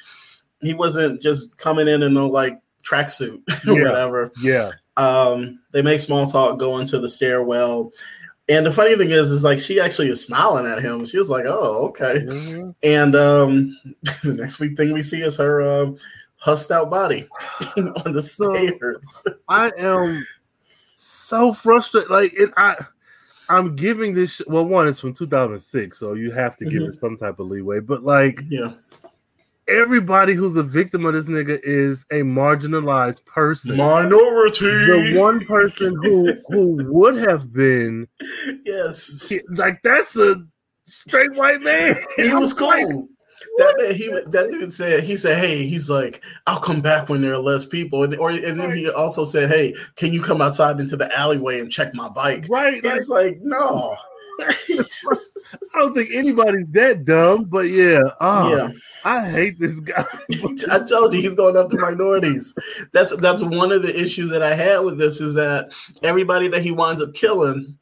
[0.61, 3.83] he wasn't just coming in in no like tracksuit or Yeah.
[3.89, 4.31] whatever.
[4.41, 4.71] Yeah.
[4.97, 7.91] Um, they make small talk, go into the stairwell.
[8.49, 11.05] And the funny thing is, is like she actually is smiling at him.
[11.05, 12.75] She was like, "Oh, okay." Mhm.
[12.83, 13.77] And um,
[14.23, 15.97] the next week thing we see is her um,
[16.35, 17.27] hussed out body
[17.77, 19.27] on the So- stairs.
[19.47, 20.25] I am
[20.95, 22.09] so frustrated.
[22.11, 22.75] Like it, I,
[23.47, 24.41] I'm giving this.
[24.45, 26.89] Well, one is from 2006, so you have to give Mhm.
[26.89, 27.79] it some type of leeway.
[27.79, 28.73] But like Yeah,
[29.67, 33.77] everybody who's a victim of this nigga is a marginalized person.
[33.77, 34.65] minority.
[34.65, 38.07] the one person who who would have been
[38.65, 40.35] yes, like that's a
[40.83, 41.95] straight white man.
[42.15, 42.67] he was cool.
[42.67, 43.07] like,
[43.57, 47.21] that man, he that dude said he said, "Hey, he's like, I'll come back when
[47.21, 50.41] there are less people." And, or and then he also said, "Hey, can you come
[50.41, 52.83] outside into the alleyway and check my bike?" right.
[52.83, 53.95] Like, He's like, "No."
[54.39, 58.01] I don't think anybody's that dumb, but yeah.
[58.21, 58.69] Oh, yeah.
[59.03, 60.05] I hate this guy.
[60.71, 62.55] I told you he's going after minorities.
[62.91, 66.61] That's that's one of the issues that I had with this is that everybody that
[66.61, 67.77] he winds up killing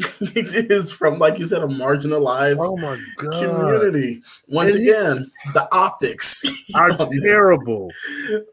[0.36, 4.22] is from, like you said, a marginalized oh community.
[4.48, 6.42] Once And he- again, the optics
[6.74, 6.90] are
[7.22, 7.90] terrible.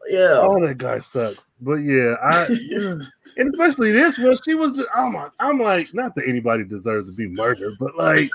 [0.08, 0.38] Yeah.
[0.40, 1.44] Oh, that guy sucks.
[1.60, 2.46] But yeah, I
[3.36, 4.80] and especially this one, she was.
[4.96, 8.30] Oh my, I'm like, not that anybody deserves to be murdered, but like,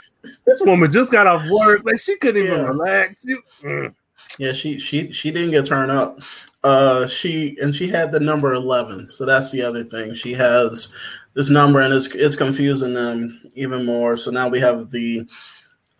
[0.46, 1.86] this woman just got off work.
[1.86, 2.68] Like, she couldn't even Yeah.
[2.68, 3.24] relax.
[3.26, 3.96] You- mm.
[4.40, 6.20] Yeah, she she she didn't get turned up.
[6.64, 9.10] Uh she and she had the number 11.
[9.10, 10.16] So that's the other thing.
[10.16, 10.94] She has
[11.36, 14.18] this number and it's it's confusing them even more.
[14.18, 15.28] So now we have the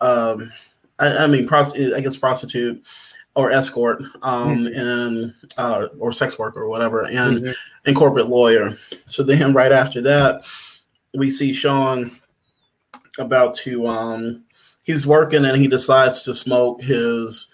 [0.00, 0.52] um
[0.98, 2.84] I, I mean prost- I guess prostitute
[3.36, 7.54] or escort um and uh or sex worker or whatever and Mhm.
[7.86, 8.76] and corporate lawyer.
[9.08, 10.46] So then right after that
[11.14, 12.10] we see Sean
[13.18, 14.44] about to um
[14.84, 17.50] he's working and he decides to smoke his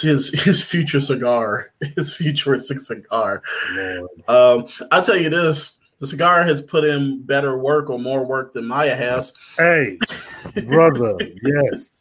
[0.00, 3.42] his his future cigar, his futuristic cigar.
[3.74, 4.08] Lord.
[4.28, 8.52] Um, I'll tell you this: the cigar has put in better work or more work
[8.52, 9.98] than Maya has, Hey,
[10.66, 11.92] brother, yes.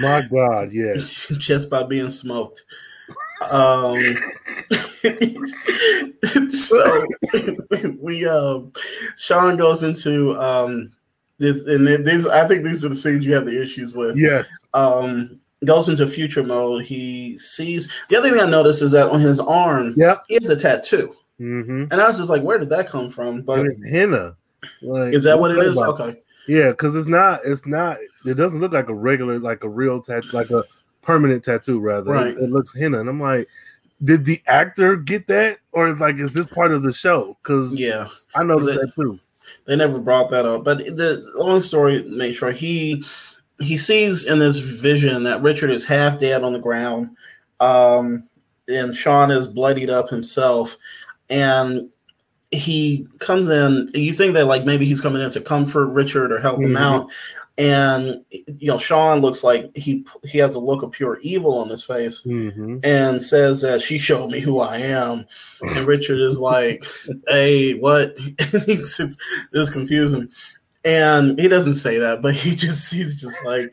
[0.00, 1.26] My God, yes.
[1.38, 2.64] just by being smoked.
[3.50, 3.96] Um,
[6.50, 7.06] so
[8.00, 8.72] we um,
[9.16, 10.90] Sean goes into um
[11.38, 14.16] this, and these I think these are the scenes you have the issues with.
[14.16, 14.48] Yes.
[14.74, 16.84] um goes into future mode.
[16.84, 20.22] He sees the other thing I noticed is that on his arm, Yep.
[20.28, 21.14] he has a tattoo.
[21.40, 21.84] Mm-hmm.
[21.90, 23.42] And I was just like, where did that come from?
[23.42, 24.36] But And it's henna.
[24.82, 25.78] Like, is that what it is?
[25.78, 26.20] Okay.
[26.48, 27.40] Yeah, because it's not.
[27.44, 27.98] It's not.
[28.24, 30.64] It doesn't look like a regular, like a real tattoo, like a
[31.02, 31.78] permanent tattoo.
[31.78, 32.28] Rather, Right.
[32.28, 33.48] it, it looks henna, and I'm like,
[34.02, 37.36] did the actor get that, or like, is this part of the show?
[37.42, 38.08] Because Yeah.
[38.34, 39.18] I noticed it- that too.
[39.66, 40.64] They never brought that up.
[40.64, 43.04] But the long story, make sure he
[43.60, 47.10] he sees in this vision that Richard is half dead on the ground,
[47.60, 48.24] um,
[48.68, 50.76] and Sean is bloodied up himself,
[51.30, 51.88] and
[52.50, 53.90] he comes in.
[53.94, 56.70] You think that like maybe he's coming in to comfort Richard or help mm-hmm.
[56.70, 57.10] him out,
[57.58, 61.68] and you know Sean looks like he he has a look of pure evil on
[61.68, 62.78] his face, mm-hmm.
[62.84, 65.26] and says that she showed me who I am,
[65.60, 66.84] and Richard is like,
[67.28, 69.00] "Hey, what?" it's,
[69.52, 70.30] it's confusing,
[70.88, 73.70] and he doesn't say that, but he just he's just like,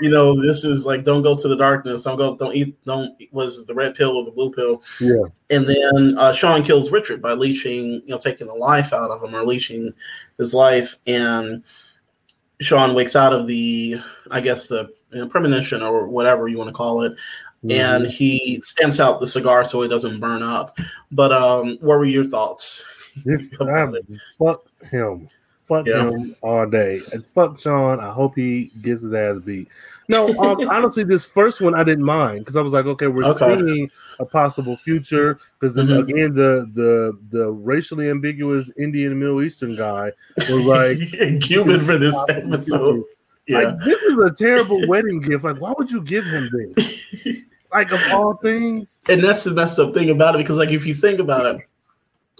[0.00, 2.02] you know, this is like don't go to the darkness.
[2.02, 2.36] Don't go.
[2.36, 2.76] Don't eat.
[2.84, 4.82] Don't was the red pill or the blue pill?
[5.00, 5.22] Yeah.
[5.50, 9.22] And then uh, Sean kills Richard by leeching, you know, taking the life out of
[9.22, 9.92] him or leeching
[10.38, 11.62] his life, and
[12.60, 14.00] Sean wakes out of the,
[14.32, 17.12] I guess the you know, premonition or whatever you want to call it,
[17.64, 17.70] mm-hmm.
[17.70, 20.76] and he stamps out the cigar so it doesn't burn up.
[21.12, 22.84] But um, what were your thoughts?
[23.24, 23.54] This,
[24.38, 25.28] fuck him.
[25.66, 26.08] Fuck yeah.
[26.08, 27.00] him all day.
[27.12, 27.98] And fuck Sean.
[27.98, 29.68] I hope he gets his ass beat.
[30.08, 33.24] No, um, honestly, this first one I didn't mind because I was like, okay, we're
[33.24, 33.60] okay.
[33.60, 36.08] seeing a possible future because mm-hmm.
[36.08, 40.98] again, the the the racially ambiguous Indian and Middle Eastern guy was like
[41.42, 43.02] Cuban for this episode.
[43.48, 43.58] Yeah.
[43.60, 45.44] Like, this is a terrible wedding gift.
[45.44, 47.16] Like, why would you give him this?
[47.72, 49.00] like of all things.
[49.08, 51.66] And that's the messed up thing about it because, like, if you think about it,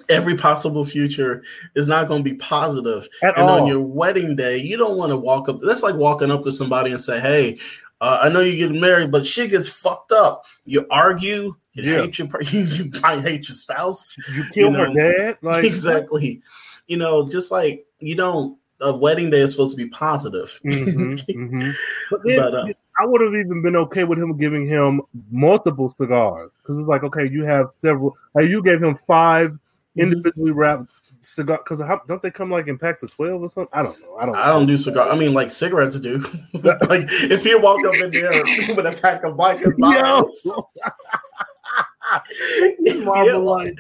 [0.08, 1.42] every possible future
[1.74, 3.08] is not going to be positive.
[3.22, 3.62] At and all.
[3.62, 5.58] on your wedding day, you don't want to walk up.
[5.60, 7.58] That's like walking up to somebody and say, "Hey,
[8.00, 10.44] uh, I know you're getting married, but shit gets fucked up.
[10.64, 12.02] You argue, you yeah.
[12.02, 14.84] hate your you, you might hate your spouse, you kill you know?
[14.86, 16.42] her dad, like exactly.
[16.86, 18.58] You know, just like you don't.
[18.78, 21.70] A wedding day is supposed to be positive, mm-hmm, mm-hmm.
[22.10, 22.66] but, then, but uh,
[23.00, 27.02] I would have even been okay with him giving him multiple cigars because it's like,
[27.02, 28.14] okay, you have several.
[28.34, 29.58] Like you gave him five.
[29.96, 30.12] Mm-hmm.
[30.12, 30.90] individually wrapped
[31.22, 33.70] cigar because don't they come like in packs of 12 or something?
[33.72, 34.16] I don't know.
[34.16, 36.20] I don't i don't do cigar i mean like cigarettes do.
[36.54, 38.32] Like if you walk up in there
[38.76, 39.74] with a pack of black and
[43.04, 43.74] Marvel like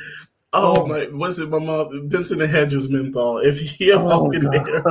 [0.52, 1.04] Oh, oh, my!
[1.12, 1.50] What's it?
[1.50, 3.38] My mom, Benson and Hedges menthol.
[3.38, 4.84] If you oh, walk in there,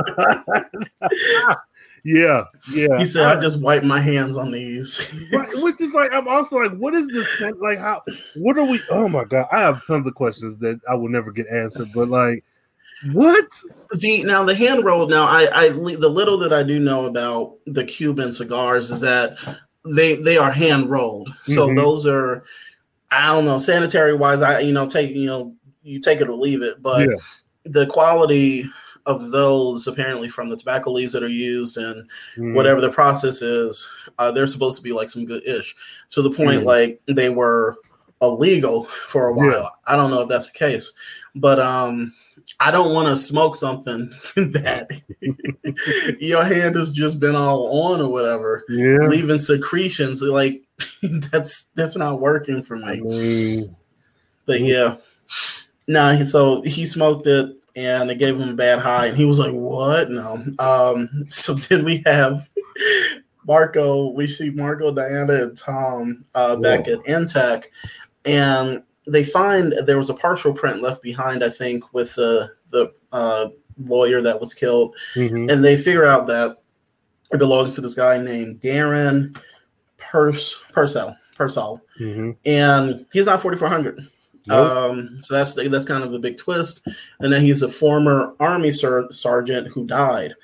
[2.06, 2.98] Yeah, yeah.
[2.98, 5.00] He said, I, "I just wipe my hands on these."
[5.32, 7.26] right, which is like, I'm also like, what is this?
[7.60, 8.00] Like, how?
[8.36, 8.80] What are we?
[8.90, 11.88] Oh my god, I have tons of questions that I will never get answered.
[11.92, 12.44] But like,
[13.10, 13.44] what?
[13.96, 15.10] The now the hand rolled.
[15.10, 19.36] Now, I, I the little that I do know about the Cuban cigars is that
[19.84, 21.34] they they are hand rolled.
[21.40, 21.74] So mm-hmm.
[21.74, 22.44] those are,
[23.10, 24.42] I don't know, sanitary wise.
[24.42, 27.16] I you know take you know you take it or leave it, but yeah.
[27.64, 28.70] the quality
[29.06, 32.54] of those apparently from the tobacco leaves that are used and mm.
[32.54, 33.88] whatever the process is
[34.18, 35.74] uh, they're supposed to be like some good ish
[36.10, 36.64] to the point mm.
[36.64, 37.76] like they were
[38.20, 39.68] illegal for a while yeah.
[39.86, 40.92] i don't know if that's the case
[41.36, 42.12] but um
[42.60, 45.00] i don't want to smoke something that
[46.20, 50.62] your hand has just been all on or whatever yeah leaving secretions like
[51.30, 53.76] that's that's not working for me mm.
[54.46, 54.96] but yeah
[55.86, 59.38] nah so he smoked it and it gave him a bad high, and he was
[59.38, 60.10] like, "What?
[60.10, 62.48] No." Um, so then we have
[63.46, 64.10] Marco.
[64.10, 67.64] We see Marco, Diana, and Tom uh, back at NTAC,
[68.24, 71.44] and they find there was a partial print left behind.
[71.44, 75.50] I think with the the uh, lawyer that was killed, mm-hmm.
[75.50, 76.58] and they figure out that
[77.30, 79.36] it belongs to this guy named Darren
[79.98, 82.30] Purse Purcell Purcell, mm-hmm.
[82.46, 84.08] and he's not forty four hundred.
[84.46, 84.72] Nope.
[84.72, 86.86] Um, so that's that's kind of the big twist.
[87.20, 90.34] And then he's a former army ser- sergeant who died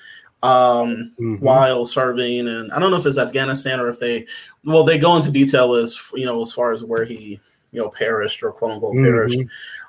[0.42, 1.36] um, mm-hmm.
[1.36, 4.26] while serving, and I don't know if it's Afghanistan or if they,
[4.64, 7.90] well, they go into detail as you know as far as where he you know
[7.90, 9.04] perished or quote unquote mm-hmm.
[9.04, 9.38] perished,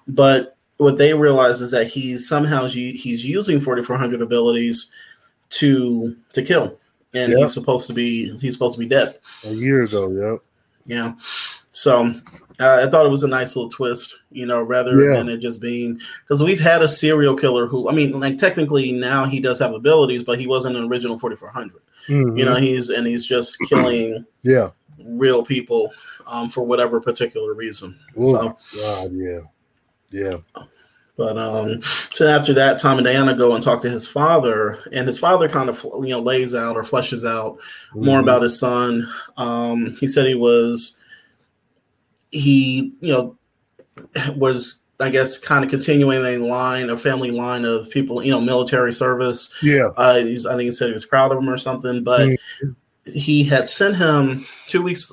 [0.07, 4.91] but what they realize is that he's somehow he's using 4400 abilities
[5.49, 6.79] to to kill
[7.13, 7.41] and yep.
[7.41, 10.39] he's supposed to be he's supposed to be dead a year ago yep
[10.85, 11.13] yeah
[11.71, 12.13] so
[12.59, 15.17] uh, I thought it was a nice little twist, you know, rather yeah.
[15.17, 18.91] than it just being because we've had a serial killer who, I mean, like technically
[18.91, 21.81] now he does have abilities, but he wasn't an original 4400.
[22.07, 22.37] Mm-hmm.
[22.37, 25.91] You know, he's and he's just killing yeah real people
[26.27, 27.97] um, for whatever particular reason.
[28.19, 29.39] Ooh, so, God, yeah,
[30.11, 30.37] yeah.
[31.15, 35.05] But um, so after that, Tom and Diana go and talk to his father, and
[35.05, 38.05] his father kind of you know lays out or fleshes out mm-hmm.
[38.05, 39.11] more about his son.
[39.37, 41.02] Um, he said he was
[42.33, 43.37] he, you know,
[44.35, 48.39] was I guess kind of continuing a line, a family line of people, you know,
[48.39, 49.53] military service.
[49.61, 49.89] Yeah.
[49.97, 52.71] Uh, I think he said he was proud of him or something, but mm-hmm.
[53.11, 55.11] he had sent him two weeks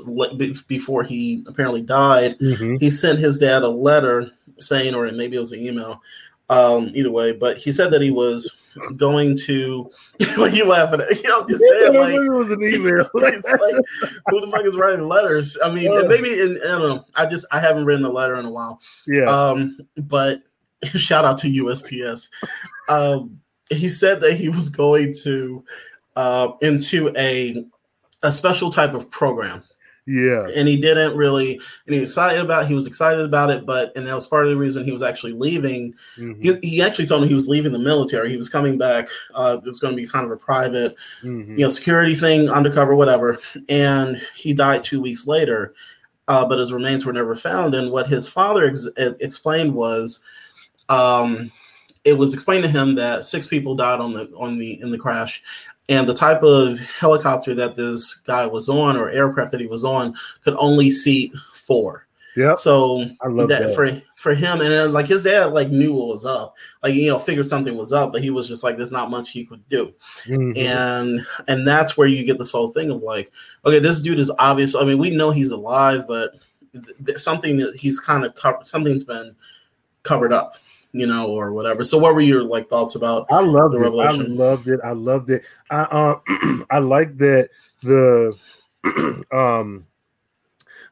[0.69, 2.39] before he apparently died.
[2.39, 2.77] Mm-hmm.
[2.77, 6.01] He sent his dad a letter saying, or maybe it was an email,
[6.51, 8.59] Um, either way, but he said that he was
[8.97, 9.91] going to.
[10.37, 11.11] What you laughing at?
[11.17, 13.09] You know, I'm just saying like it was an email.
[13.15, 15.57] it's like who the fuck is writing letters?
[15.65, 17.05] I mean, maybe in, I don't know.
[17.15, 18.81] I just I haven't written a letter in a while.
[19.07, 19.25] yeah.
[19.25, 20.43] Um, but
[20.85, 22.29] shout out to USPS.
[22.89, 23.41] Um,
[23.71, 25.65] he said that he was going to
[26.17, 27.65] uh, into a
[28.23, 29.63] a special type of program,
[30.07, 30.47] yeah.
[30.55, 31.55] and he didn't really.
[31.87, 32.67] And he was excited about.
[32.67, 35.03] He was excited about it, but and that was part of the reason he was
[35.03, 35.95] actually leaving.
[36.17, 38.31] Mhm, He, he actually told me he was leaving the military.
[38.31, 39.09] He was coming back.
[39.35, 41.49] Uh, it was going to be kind of a private mhm.
[41.51, 43.39] you know, security thing, undercover, whatever.
[43.69, 45.75] And he died two weeks later,
[46.29, 47.75] uh, but his remains were never found.
[47.75, 48.89] And what his father ex-
[49.21, 50.25] explained was,
[50.89, 51.51] um,
[52.05, 54.99] it was explained to him that six people died on the on the in the
[54.99, 55.43] crash,
[55.91, 59.85] and the type of helicopter that this guy was on or aircraft that he was
[59.85, 62.07] on could only seat four.
[62.37, 62.55] Yeah.
[62.55, 63.75] So I love that, that.
[63.75, 67.09] for for him, and then, like his dad, like knew what was up, like you
[67.09, 69.69] know, figured something was up, but he was just like, "There's not much he could
[69.69, 69.93] do."
[70.27, 70.57] Mhm.
[70.57, 73.33] and and that's where you get this whole thing of like
[73.65, 76.33] okay this dude is obvious i mean we know he's alive but
[77.01, 79.35] there's something that he's kind of covered something's been
[80.03, 80.55] covered up
[80.93, 83.81] you know or whatever so what were your like thoughts about I loved the it.
[83.81, 84.37] I revelation.
[84.37, 84.81] loved it.
[84.85, 85.43] I loved it.
[85.71, 87.51] I uh, I like that
[87.83, 88.37] the
[89.33, 89.87] um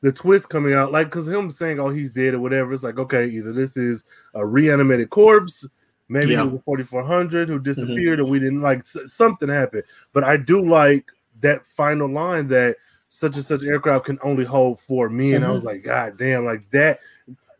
[0.00, 2.72] the twist coming out, like because him saying, "Oh, he's dead" or whatever.
[2.72, 5.66] It's like, okay, either this is a reanimated corpse,
[6.08, 6.44] maybe Yeah.
[6.44, 9.82] it was 4400 who disappeared, or we didn't like s- something happened.
[10.12, 11.06] But I do like
[11.40, 12.76] that final line that
[13.08, 15.42] such and such aircraft can only hold four men.
[15.42, 17.00] I was like, God damn, like that.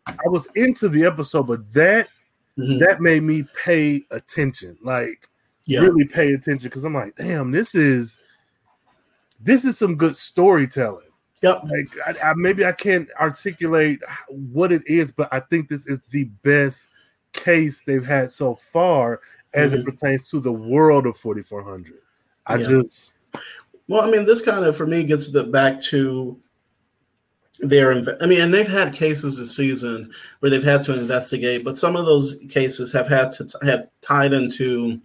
[0.07, 2.07] I was into the episode, but that
[2.59, 2.81] Mhm.
[2.81, 5.29] that made me pay attention like
[5.67, 8.19] yeah really pay attention because i'm like damn this is
[9.41, 11.07] this is some good storytelling
[11.43, 15.87] yep like I, I maybe i can't articulate what it is but i think this
[15.87, 16.89] is the best
[17.33, 19.21] case they've had so far
[19.55, 19.85] as it Mhm.
[19.85, 21.99] pertains to the world of 4400
[22.47, 22.67] i Yeah.
[22.67, 23.15] just
[23.87, 26.37] well i mean this kind of for me gets the back to
[27.61, 31.65] their inve- i mean and they've had cases this season where they've had to investigate
[31.65, 35.01] but some of those cases have had to t- have tied into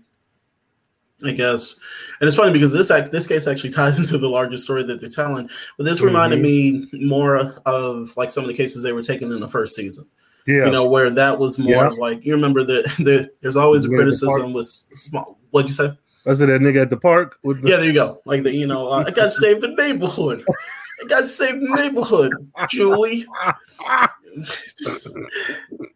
[1.26, 1.80] I guess,
[2.20, 5.00] and it's funny because this act, this case actually ties into the larger story that
[5.00, 5.50] they're telling.
[5.78, 9.40] But this reminded me more of like some of the cases they were taking in
[9.40, 10.06] the first season.
[10.48, 11.88] yeah You know, where that was more Yeah.
[11.98, 15.40] like you remember that the, there's always a the criticism part- with small.
[15.52, 15.98] What'd you say?
[16.26, 18.20] i said that nigga at the park with the Yeah, there you go.
[18.26, 20.44] Like the you know, uh, I got to save the neighborhood.
[21.04, 22.32] I got to save the neighborhood,
[22.70, 23.26] Julie.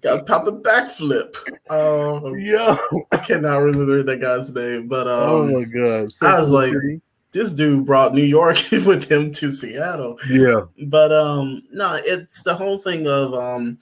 [0.01, 1.35] got to pop a backflip.
[1.69, 2.77] Um, yo
[3.11, 6.73] I cannot remember that guy's name, but oh um, my god I was like-
[7.33, 10.17] this dude brought New York with him to Seattle.
[10.29, 13.77] yeah But um, no, it's the whole thing of um,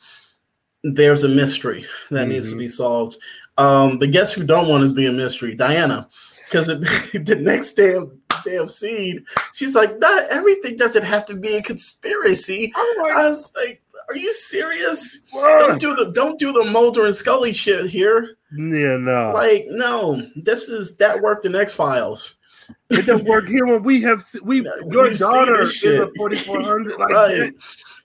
[0.84, 2.60] there's a mystery that needs to Mhm.
[2.60, 3.18] be solved.
[3.58, 5.56] Um, but guess who don't want to be a mystery?
[5.56, 6.10] Diana,
[6.50, 11.62] because the next damn damn scene, she's like, not everything doesn't have to be a
[11.62, 12.72] conspiracy.
[12.76, 15.24] Oh I was like, are you serious?
[15.34, 18.38] Don't do the don't do the Mulder and Scully shit here.
[18.52, 22.36] yeah no Like, no, this is that worked in X Files.
[22.90, 26.62] It doesn't work here when we have we No, your daughter is a forty four
[26.62, 27.54] hundred like right.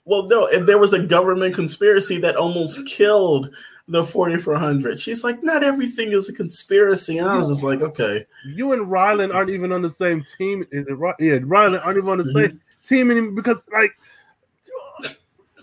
[0.05, 3.51] Well, no, and there was a government conspiracy that almost killed
[3.91, 4.99] the 4400.
[4.99, 7.17] She's like, not everything is a conspiracy.
[7.17, 8.25] And I was just like, okay.
[8.45, 10.65] you and Ryland aren't even on the same team.
[10.71, 11.15] Is it right?
[11.19, 13.91] Yeah, Ryland aren't even on the same team anymore because like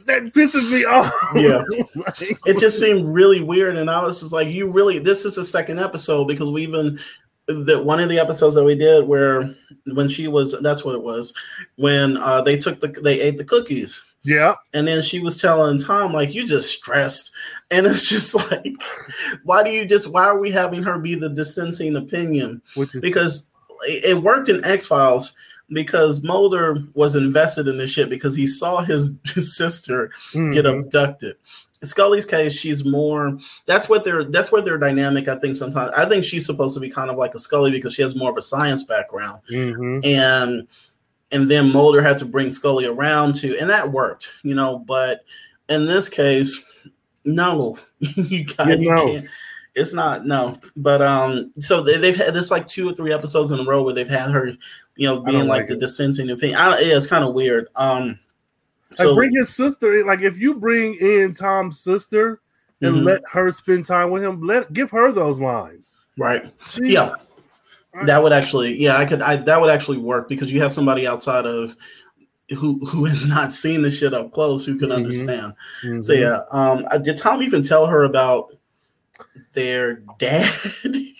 [0.05, 1.13] that pisses me off.
[1.35, 1.63] Yeah.
[1.95, 3.77] Like, It just seemed really weird.
[3.77, 6.99] And I was just like, you really, this is the second episode because we even,
[7.47, 9.55] that one of the episodes that we did where
[9.95, 11.33] when she was, that's what it was,
[11.77, 14.03] when uh, they took the, they ate the cookies.
[14.25, 17.31] Yeah, And then she was telling Tom, like, you just stressed.
[17.71, 18.75] And it's just like,
[19.45, 22.61] why do you just, why are we having her be the dissenting opinion?
[22.75, 23.49] which is Because
[23.87, 25.35] it worked in X Files
[25.71, 30.81] because Mulder was invested in this shit because he saw his, his sister get Mhm.
[30.81, 31.37] abducted.
[31.81, 33.39] In Scully's case, she's more.
[33.67, 34.25] That's what they're.
[34.25, 35.29] That's where they're dynamic.
[35.29, 35.93] I think sometimes.
[35.97, 38.31] I think she's supposed to be kind of like a Scully because she has more
[38.33, 40.05] of a science background Mhm.
[40.05, 40.67] and
[41.33, 44.79] and then Mulder had to bring Scully around to, and that worked, you know.
[44.79, 45.25] But
[45.69, 46.63] in this case,
[47.25, 49.07] no, you got Yeah, no.
[49.07, 49.27] can't.
[49.75, 53.53] It's not no, but um, so they, they've had this like two or three episodes
[53.53, 54.49] in a row where they've had her,
[54.97, 56.59] you know, being like, like the dissenting opinion.
[56.59, 57.69] I, yeah, it's kind of weird.
[57.77, 58.19] Um,
[58.91, 60.07] like so bring his sister in.
[60.07, 62.41] Like if you bring in Tom's sister
[62.81, 63.05] and Mhm.
[63.05, 65.95] let her spend time with him, let give her those lines.
[66.17, 67.15] right, She- yeah,
[68.07, 71.07] that would actually, yeah, I could, I that would actually work because you have somebody
[71.07, 71.77] outside of
[72.57, 74.97] who who has not seen the shit up close who can Mhm.
[74.97, 75.53] understand.
[75.85, 76.05] Mhm.
[76.05, 78.55] So yeah, um, did Tom even tell her about
[79.53, 80.53] their dad.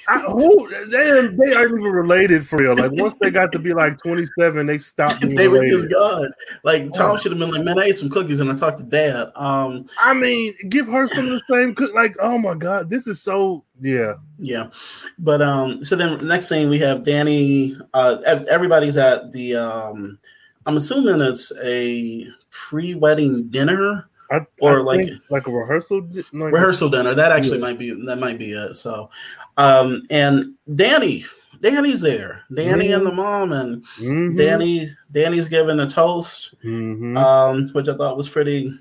[0.09, 2.77] I, who, they, they aren't even related for real.
[2.77, 5.73] Like once they got to be like 27, they stopped being they related.
[5.73, 6.33] were just gone.
[6.63, 7.17] Like Tom oh.
[7.19, 9.31] should have been like, man, I ate some cookies and I talked to dad.
[9.35, 11.95] Um, I mean, give her some of the same cook.
[11.95, 14.71] Like, oh my god, this is so yeah, yeah.
[15.19, 17.77] But um, so then next thing we have Danny.
[17.95, 18.19] Uh,
[18.49, 20.19] everybody's at the um,
[20.67, 26.91] I'm assuming it's a pre-wedding dinner I, or I like like a rehearsal like rehearsal
[26.91, 27.15] dinner.
[27.15, 27.65] That actually yeah.
[27.65, 28.75] might be that might be it.
[28.75, 29.11] So,
[29.57, 31.25] um, and Danny,
[31.61, 32.45] Danny's there.
[32.55, 32.95] Danny mm-hmm.
[32.95, 34.37] and the mom, and mm-hmm.
[34.37, 37.17] Danny, Danny's giving a toast, mm-hmm.
[37.17, 38.73] um, which I thought was pretty,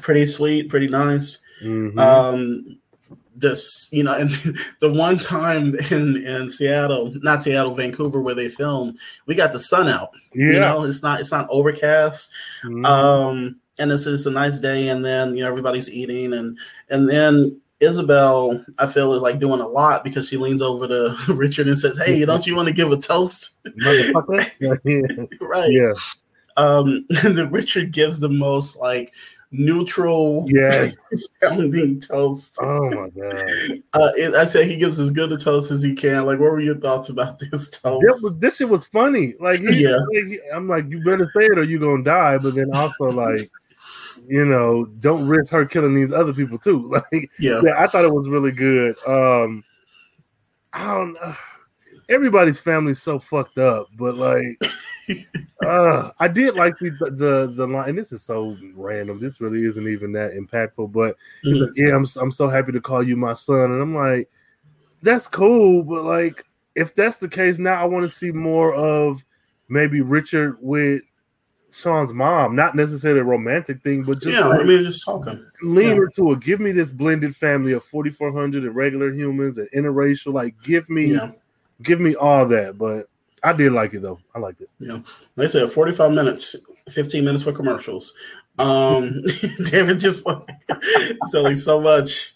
[0.00, 1.42] pretty sweet, pretty nice.
[1.62, 1.98] Mm-hmm.
[1.98, 2.78] Um,
[3.34, 4.30] this, you know, and
[4.80, 8.96] the one time in in Seattle, not Seattle, Vancouver, where they film,
[9.26, 10.10] we got the sun out.
[10.34, 10.46] Yeah.
[10.46, 12.32] You know, it's not it's not overcast.
[12.64, 12.86] Mm-hmm.
[12.86, 16.56] Um and it's just a nice day and then you know everybody's eating and
[16.88, 21.16] and then Isabel, I feel, is like doing a lot because she leans over to
[21.28, 23.54] Richard and says, Hey, don't you want to give a toast?
[23.84, 25.70] right.
[25.70, 25.92] Yeah.
[26.56, 29.12] Um, and then Richard gives the most like
[29.50, 30.94] neutral yes.
[31.42, 32.56] sounding toast.
[32.60, 33.50] Oh my god.
[33.92, 36.24] Uh, it, I say he gives as good a toast as he can.
[36.24, 38.04] Like, what were your thoughts about this toast?
[38.06, 39.34] This, was, this shit was funny.
[39.40, 39.96] Like, he, yeah.
[39.96, 42.38] Like, I'm like, you better say it or you're gonna die.
[42.38, 43.50] But then also like
[44.28, 46.88] you know, don't risk her killing these other people too.
[47.12, 48.96] Like, yeah, yeah I thought it was really good.
[49.06, 49.64] Um,
[50.72, 51.34] I don't know.
[52.08, 54.60] Everybody's family's so fucked up, but like,
[55.64, 59.18] uh, I did like the, the the line, and this is so random.
[59.20, 61.64] This really isn't even that impactful, but he's mm-hmm.
[61.66, 64.28] like, "Yeah, I'm I'm so happy to call you my son," and I'm like,
[65.02, 66.44] "That's cool," but like,
[66.74, 69.24] if that's the case, now I want to see more of
[69.68, 71.02] maybe Richard with
[71.72, 75.44] Sean's mom, not necessarily a romantic thing, but just yeah, like, I mean, just talking.
[75.62, 76.06] Lean yeah.
[76.14, 76.40] to it.
[76.40, 80.34] Give me this blended family of 4,400 and regular humans and interracial.
[80.34, 81.30] Like, give me, yeah.
[81.82, 82.76] give me all that.
[82.76, 83.06] But
[83.42, 84.20] I did like it though.
[84.34, 84.68] I liked it.
[84.78, 84.98] Yeah,
[85.36, 86.56] they said 45 minutes,
[86.90, 88.12] 15 minutes for commercials.
[88.58, 89.22] Um,
[89.64, 90.46] David just like
[91.28, 92.34] selling so much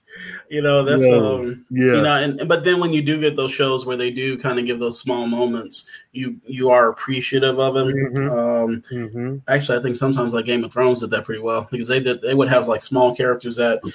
[0.48, 1.14] you know that's yeah.
[1.14, 4.10] um yeah you know and but then when you do get those shows where they
[4.10, 8.30] do kind of give those small moments you you are appreciative of them mm-hmm.
[8.30, 9.36] um mm-hmm.
[9.48, 12.20] actually i think sometimes like game of thrones did that pretty well because they did
[12.22, 13.92] they would have like small characters that you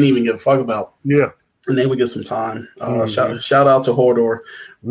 [0.00, 1.30] didn't even give a fuck about yeah
[1.66, 3.10] and they would get some time uh mm-hmm.
[3.10, 4.40] shout, shout out to Hodor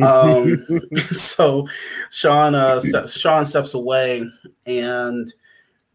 [0.01, 0.65] um
[1.11, 1.67] so
[2.09, 4.29] sean uh sean steps away
[4.65, 5.33] and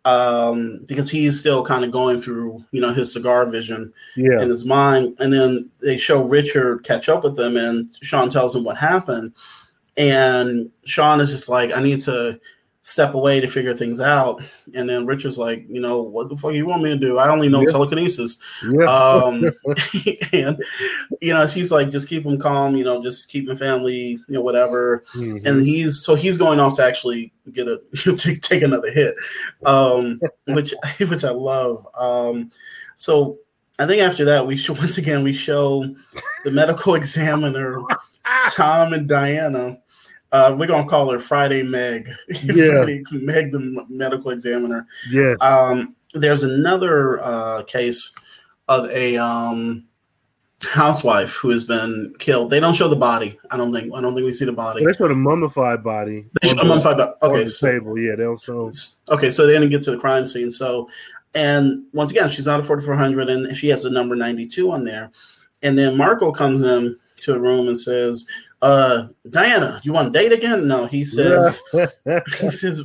[0.05, 4.41] um, because he's still kind of going through, you know, his cigar vision yeah.
[4.41, 5.17] in his mind.
[5.21, 9.35] And then they show Richard catch up with them, and Sean tells him what happened.
[9.97, 12.41] And Sean is just like, I need to
[12.83, 14.43] step away to figure things out.
[14.75, 17.19] And then Richard's like, you know, what the fuck you want me to do?
[17.19, 17.71] I only know yeah.
[17.71, 18.39] telekinesis.
[18.69, 18.85] Yeah.
[18.85, 19.45] Um,
[20.33, 20.63] and
[21.21, 24.35] you know, she's like, just keep him calm, you know, just keep my family, you
[24.35, 25.05] know, whatever.
[25.15, 25.47] Mm-hmm.
[25.47, 27.81] And he's so he's going off to actually get a
[28.17, 29.15] take, take another hit,
[29.65, 31.87] um, which which I love.
[31.97, 32.51] Um,
[32.97, 33.39] so
[33.79, 35.85] I think after that we show once again we show
[36.45, 37.81] the medical examiner
[38.51, 39.79] Tom and Diana
[40.33, 42.11] uh, we're gonna call her Friday Meg.
[42.43, 44.87] Yeah, Friday Meg, the medical examiner.
[45.11, 45.41] Yes.
[45.41, 48.13] Um, there's another uh, case
[48.69, 49.85] of a um,
[50.63, 52.51] housewife who has been killed.
[52.51, 53.39] They don't show the body.
[53.51, 53.93] I don't think.
[53.95, 54.85] I don't think we see the body.
[54.85, 56.25] They show the mummified body.
[56.43, 57.13] a mummified body.
[57.23, 57.99] Okay, so, table.
[57.99, 58.99] Yeah, they don't.
[59.11, 60.51] Okay, so they didn't get to the crime scene.
[60.51, 60.89] So,
[61.35, 65.11] and once again, she's out of 4400, and she has the number 92 on there.
[65.63, 68.27] And then Marco comes in to the room and says,
[68.63, 70.67] uh Diana, you want to date again?
[70.67, 71.61] No, he says
[72.41, 72.85] he says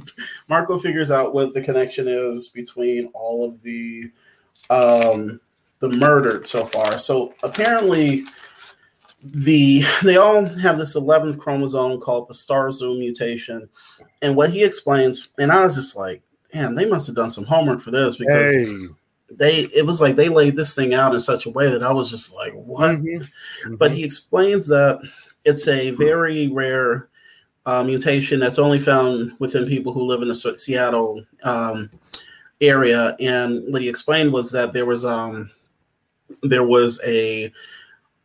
[0.49, 4.11] Marco figures out what the connection is between all of the
[4.69, 5.39] um
[5.79, 6.97] the murdered so far.
[6.99, 8.25] So apparently
[9.23, 13.69] the they all have this 11th chromosome called the Starzl mutation.
[14.21, 16.21] And what he explains, and I was just like,
[16.53, 18.87] man, they must have done some homework for this because hey.
[19.31, 21.91] they it was like they laid this thing out in such a way that I
[21.91, 22.97] was just like, what?
[22.97, 23.23] Mm-hmm.
[23.23, 23.75] Mm-hmm.
[23.75, 24.99] But he explains that
[25.47, 27.07] it's a very rare
[27.65, 31.89] uh, mutation that's only found within people who live in the Seattle um,
[32.59, 33.15] area.
[33.19, 35.49] And what he explained was that there was um,
[36.43, 37.51] there was a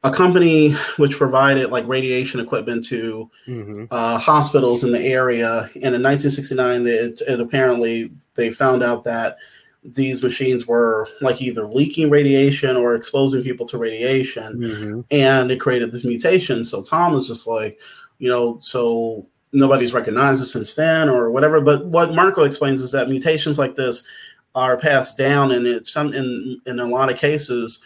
[0.04, 3.84] a company which provided like radiation equipment to mm-hmm.
[3.92, 5.70] uh, hospitals in the area.
[5.76, 9.36] And in 1969, it, it, apparently they found out that
[9.84, 15.00] these machines were like either leaking radiation or exposing people to radiation mm-hmm.
[15.10, 17.80] and it created this mutation so tom was just like
[18.18, 22.92] you know so nobody's recognized it since then or whatever but what marco explains is
[22.92, 24.06] that mutations like this
[24.54, 27.82] are passed down and it's some in in a lot of cases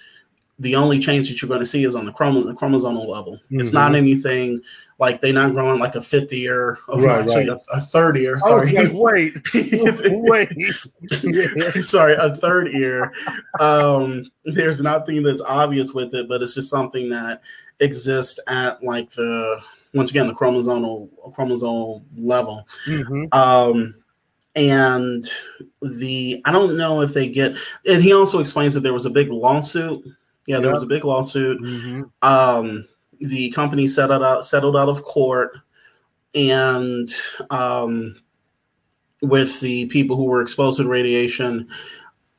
[0.59, 3.35] the only change that you're going to see is on the, chrom- the chromosomal level.
[3.35, 3.61] Mm-hmm.
[3.61, 4.61] It's not anything
[4.99, 7.59] like they're not growing like a fifth year or right, actually right.
[7.75, 8.39] A, a, third year.
[8.39, 8.73] Sorry.
[8.73, 9.35] Like, wait,
[10.53, 10.73] wait.
[11.85, 13.13] sorry, a third ear.
[13.61, 17.43] Um, there's nothing that's obvious with it, but it's just something that
[17.81, 19.61] exists at like the
[19.93, 22.67] once again the chromosomal chromosomal level.
[22.87, 23.27] Mm-hmm.
[23.33, 23.95] Um,
[24.55, 25.29] and
[25.83, 29.11] the I don't know if they get and he also explains that there was a
[29.11, 30.05] big lawsuit.
[30.47, 31.61] Yeah, there was a big lawsuit.
[31.61, 32.03] Mm-hmm.
[32.23, 32.89] Um,
[33.21, 35.57] the company settled out settled out of court
[36.35, 37.11] and
[37.51, 38.17] um,
[39.23, 41.69] with the people who were exposed to radiation.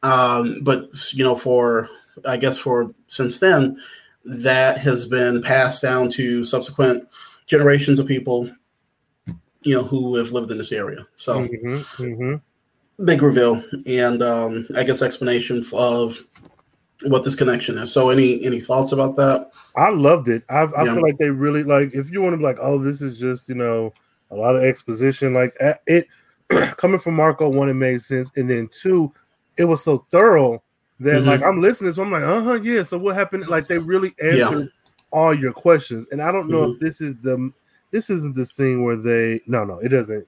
[0.03, 1.89] Um, but you know, for
[2.25, 3.77] I guess for since then,
[4.25, 7.07] that has been passed down to subsequent
[7.47, 8.51] generations of people,
[9.61, 11.07] you know, who have lived in this area.
[11.15, 13.05] So, mm-hmm, mm-hmm.
[13.05, 16.21] big reveal, and um, I guess explanation of
[17.03, 17.91] what this connection is.
[17.93, 19.51] So, any any thoughts about that?
[19.75, 20.43] I loved it.
[20.49, 20.93] I, I yeah.
[20.93, 21.93] feel like they really like.
[21.93, 23.93] If you want to be like, oh, this is just you know
[24.31, 25.55] a lot of exposition, like
[25.87, 26.07] it
[26.77, 27.49] coming from Marco.
[27.49, 29.13] One, it made sense, and then two,
[29.57, 30.63] it was so thorough
[30.99, 31.27] that mm-hmm.
[31.27, 32.83] like I'm listening, so I'm like, uh huh, yeah.
[32.83, 33.47] So what happened?
[33.47, 34.91] Like they really answered yeah.
[35.11, 36.73] all your questions, and I don't know mm-hmm.
[36.73, 37.51] if this is the
[37.91, 40.27] this isn't the scene where they no no it doesn't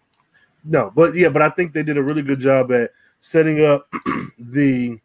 [0.63, 3.88] no but yeah but I think they did a really good job at setting up
[4.39, 4.99] the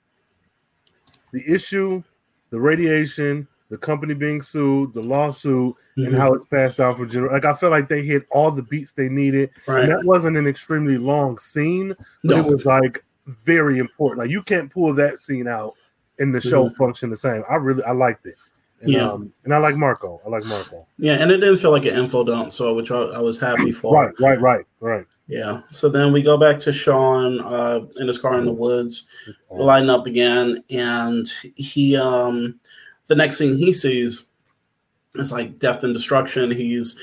[1.34, 2.02] the issue,
[2.50, 6.06] the radiation, the company being sued, the lawsuit, mm-hmm.
[6.06, 7.32] and how it's passed down from general.
[7.32, 9.50] Like I felt like they hit all the beats they needed.
[9.66, 9.82] Right.
[9.82, 12.38] And that wasn't an extremely long scene, but no.
[12.38, 14.20] it was like very important.
[14.20, 15.74] Like you can't pull that scene out
[16.20, 16.74] and the show mm-hmm.
[16.74, 17.42] function the same.
[17.50, 18.36] I really I liked it.
[18.84, 20.20] And, yeah, um, and I like Marco.
[20.24, 20.86] I like Marco.
[20.98, 23.72] Yeah, and it didn't feel like an info dump, so which I, I was happy
[23.72, 23.94] for.
[23.94, 25.06] Right, right, right, right.
[25.26, 25.62] Yeah.
[25.72, 29.08] So then we go back to Sean uh, in his car in the woods,
[29.50, 32.60] line up again, and he um
[33.06, 34.26] the next thing he sees
[35.14, 36.50] is like death and destruction.
[36.50, 36.98] He's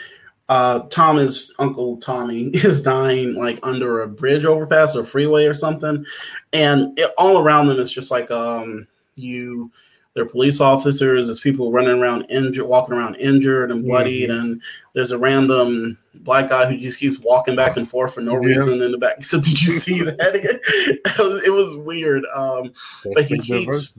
[0.49, 6.05] uh Thomas Uncle Tommy is dying like under a bridge overpass or freeway or something,
[6.53, 9.71] and it, all around them is just like um you
[10.13, 11.27] they're police officers.
[11.27, 14.39] There's people running around injured, walking around injured and bloodied, mm-hmm.
[14.39, 14.61] and
[14.93, 18.47] there's a random black guy who just keeps walking back and forth for no yeah.
[18.47, 19.17] reason in the back.
[19.23, 20.17] So did you see that?
[20.19, 22.25] it, was, it was weird.
[22.33, 22.73] Um,
[23.13, 23.97] but he keeps,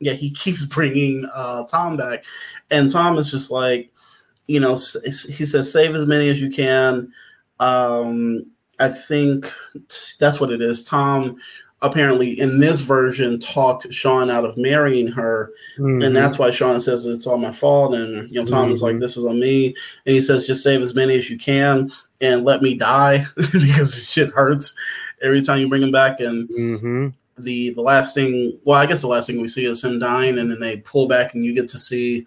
[0.00, 2.24] yeah, he keeps bringing uh, Tom back,
[2.70, 3.92] and Tom is just like,
[4.46, 4.72] you know,
[5.04, 7.12] he says, save as many as you can.
[7.60, 8.46] Um,
[8.78, 9.50] I think
[10.18, 10.84] that's what it is.
[10.84, 11.36] Tom
[11.82, 16.02] apparently in this version talked Sean out of marrying her, mm-hmm.
[16.02, 17.94] and that's why Sean says it's all my fault.
[17.94, 18.72] And you know, Tom mm-hmm.
[18.72, 19.00] is like, mm-hmm.
[19.00, 22.44] "This is on me," and he says, "Just save as many as you can and
[22.44, 24.74] let me die because shit hurts
[25.22, 27.08] every time you bring him back." And mm-hmm.
[27.38, 30.38] the the last thing, well, I guess the last thing we see is him dying,
[30.38, 32.26] and then they pull back, and you get to see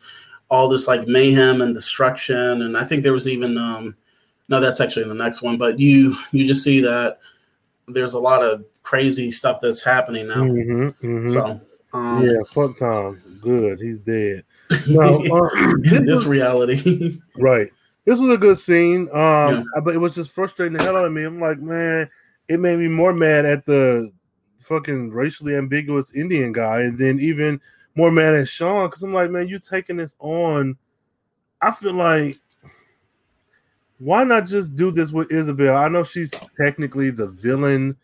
[0.50, 2.62] all this like mayhem and destruction.
[2.62, 3.96] And I think there was even um,
[4.50, 7.20] no, that's actually in the next one, but you you just see that
[7.88, 10.44] there's a lot of crazy stuff that's happening now.
[10.44, 11.30] Mm-hmm, mm-hmm.
[11.32, 11.60] So
[11.92, 13.22] um, yeah, fuck Tom.
[13.42, 14.46] Good, he's dead.
[14.88, 17.70] No, uh, this, this reality, right?
[18.06, 19.10] This was a good scene.
[19.12, 19.18] Um,
[19.76, 19.82] yeah.
[19.84, 21.26] but it was just frustrating the hell out of me.
[21.26, 22.10] I'm like, man,
[22.48, 24.10] it made me more mad at the
[24.62, 27.60] fucking racially ambiguous Indian guy, and then even
[27.96, 30.78] more mad at Sean because I'm like, man, you taking this on.
[31.62, 32.38] I feel like
[34.00, 35.76] why not just do this with Isabel?
[35.76, 37.98] I know she's technically the villain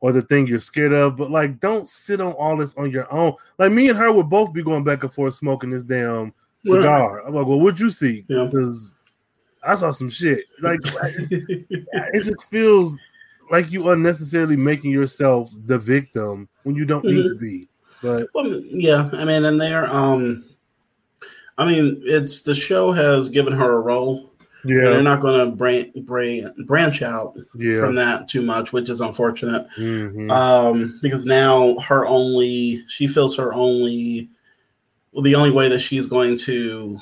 [0.00, 3.12] or the thing you're scared of, but like don't sit on all this on your
[3.12, 3.34] own.
[3.58, 6.32] Like me and her would both be going back and forth smoking this damn
[6.64, 7.26] cigar.
[7.26, 8.22] I'm like, well, what'd you see?
[8.22, 8.94] Because
[9.64, 9.72] yeah.
[9.72, 10.44] I saw some shit.
[10.60, 10.80] Like
[11.30, 12.96] it just feels
[13.50, 17.16] like you unnecessarily making yourself the victim when you don't mm-hmm.
[17.16, 17.68] need to be.
[18.02, 20.44] But well, yeah, I mean, and they're um
[21.58, 24.29] I mean, it's the show has given her a role
[24.64, 25.92] yeah, they're not going to branch,
[26.66, 27.80] branch out yeah.
[27.80, 29.66] from that too much, which is unfortunate.
[29.76, 30.30] Mm-hmm.
[30.30, 34.28] Um, because now her only she feels her only
[35.12, 36.98] well, the only way that she's going to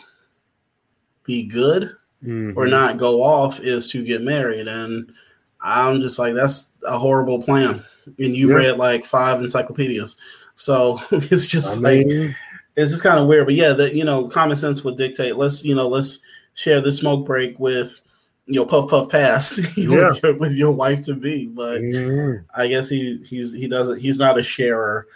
[1.24, 1.94] be good
[2.24, 2.58] mm-hmm.
[2.58, 5.12] or not go off is to get married, and
[5.60, 7.82] I'm just like that's a horrible plan.
[8.18, 8.56] And you've yeah.
[8.56, 10.16] read like five encyclopedias,
[10.56, 12.36] so it's just I mean, like
[12.76, 13.46] it's just kind of weird.
[13.46, 15.36] But yeah, that you know, common sense would dictate.
[15.36, 16.22] Let's you know, let's
[16.58, 18.00] share the smoke break with
[18.46, 20.08] you know puff puff pass yeah.
[20.08, 22.44] with, your, with your wife to be but mm-hmm.
[22.60, 25.06] i guess he he's he doesn't he's not a sharer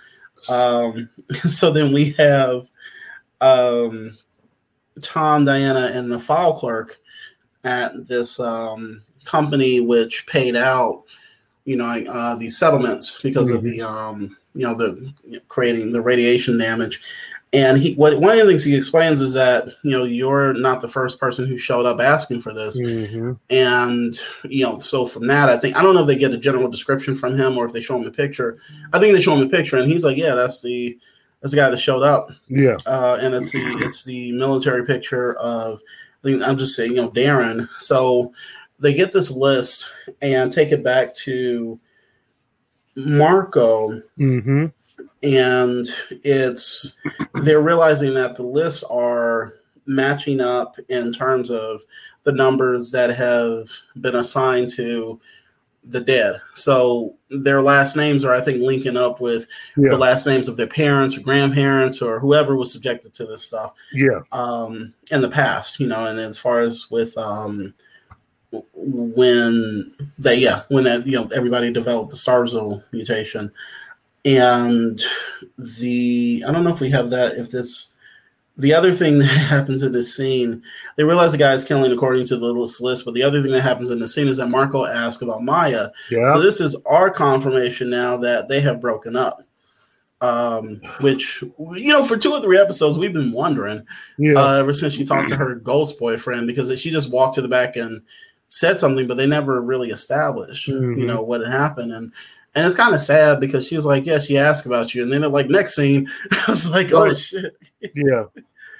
[0.48, 1.08] um
[1.48, 2.68] so then we have
[3.40, 4.16] um
[5.00, 7.00] tom diana and the file clerk
[7.64, 11.02] at this um company which paid out
[11.64, 13.56] you know uh these settlements because mm-hmm.
[13.56, 17.00] of the um you know the you know, creating the radiation damage
[17.54, 20.80] And he, what one of the things he explains is that you know you're not
[20.80, 23.38] the first person who showed up asking for this, Mhm.
[23.50, 26.38] and you know so from that I think I don't know if they get a
[26.38, 28.56] general description from him or if they show him a picture.
[28.94, 30.98] I think they show him a picture, and he's like, yeah, that's the
[31.42, 32.76] that's the guy that showed up, Yeah.
[32.86, 35.78] uh, and it's the it's the military picture of
[36.24, 37.68] I think I'm just saying you know Darren.
[37.80, 38.32] So
[38.80, 39.90] they get this list
[40.22, 41.78] and take it back to
[42.96, 44.66] Marco Mm-hmm.
[45.22, 46.96] And it's
[47.34, 49.54] they're realizing that the lists are
[49.86, 51.82] matching up in terms of
[52.24, 53.68] the numbers that have
[54.00, 55.20] been assigned to
[55.84, 56.40] the dead.
[56.54, 59.88] So their last names are, I think, linking up with Yeah.
[59.90, 63.74] the last names of their parents or grandparents or whoever was subjected to this stuff
[63.92, 64.20] Yeah.
[64.30, 67.74] um, in the past, you know, and as far as with um,
[68.74, 73.50] when they, yeah, when that, you know, everybody developed the Starzl mutation,
[74.24, 75.02] and
[75.58, 77.36] the I don't know if we have that.
[77.36, 77.92] If this,
[78.56, 80.62] the other thing that happens in this scene,
[80.96, 83.52] they realize the guy is killing according to the list list, but the other thing
[83.52, 85.90] that happens in the scene is that Marco asks about Maya.
[86.10, 86.34] Yeah.
[86.34, 89.42] So this is our confirmation now that they have broken up.
[90.20, 91.42] Um, which
[91.72, 93.84] you know, for two or three episodes, we've been wondering
[94.18, 94.34] yeah.
[94.34, 97.48] uh, ever since she talked to her ghost boyfriend because she just walked to the
[97.48, 98.00] back and
[98.48, 101.06] said something, but they never really established, you Mhm.
[101.06, 101.90] know, what had happened.
[101.90, 102.12] And
[102.54, 105.22] and it's kind of sad because she's like, "Yeah, she asked about you," and then
[105.30, 107.56] like next scene, I was like, "Oh shit!"
[107.94, 108.24] yeah.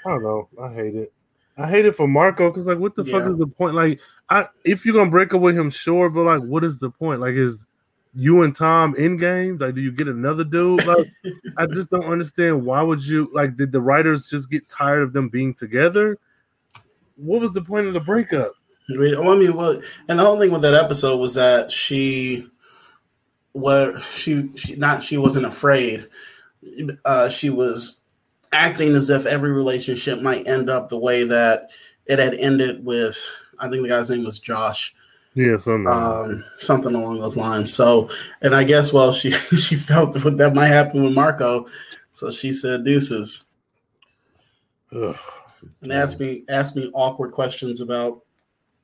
[0.04, 0.48] I don't know.
[0.60, 1.12] I hate it.
[1.56, 3.74] I hate it for Marco because like, what the fuck is the point?
[3.74, 4.00] Like,
[4.30, 7.20] I if you're gonna break up with him, sure, but like, what is the point?
[7.20, 7.66] Like, is
[8.14, 9.58] you and Tom in game?
[9.58, 10.84] Like, do you get another dude?
[10.84, 11.06] Like,
[11.56, 12.64] I just don't understand.
[12.64, 13.56] Why would you like?
[13.56, 16.18] Did the writers just get tired of them being together?
[17.16, 18.52] What was the point of the breakup?
[18.88, 22.50] Well, I mean, well, and the whole thing with that episode was that she,
[23.52, 26.08] what she, she not she wasn't afraid.
[27.04, 28.02] Uh, she was
[28.52, 31.68] acting as if every relationship might end up the way that
[32.06, 33.18] it had ended with.
[33.58, 34.94] I think the guy's name was Josh,
[35.34, 35.92] Yeah, something.
[35.92, 37.72] um, something along those lines.
[37.72, 38.08] So,
[38.42, 41.66] and I guess well, she she felt that that might happen with Marco,
[42.12, 43.44] so she said deuces
[44.94, 45.16] Ugh.
[45.80, 48.22] and asked me asked me awkward questions about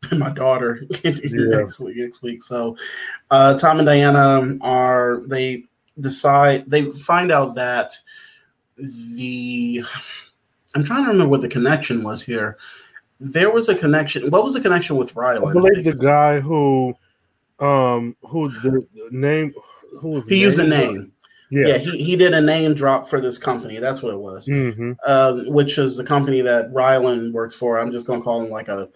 [0.13, 1.97] my daughter next week.
[1.97, 2.77] Next week, so
[3.31, 5.65] uh, Tom and Diana are they
[6.01, 7.93] decide they find out that
[8.77, 9.83] the
[10.75, 12.59] I'm trying to remember what the connection was here.
[13.21, 14.31] There was a connection.
[14.31, 15.53] What was the connection with I Ryland?
[15.55, 16.95] believe the guy who,
[17.59, 19.53] um, who the name,
[20.01, 21.11] who was he used a name.
[21.51, 21.79] Yeah, Yeah.
[21.79, 23.79] he, he did a name drop for this company.
[23.79, 24.47] That's what it was.
[24.47, 27.81] hmm um, which is the company that Ryland works for.
[27.81, 28.89] I'm just going to call him like a,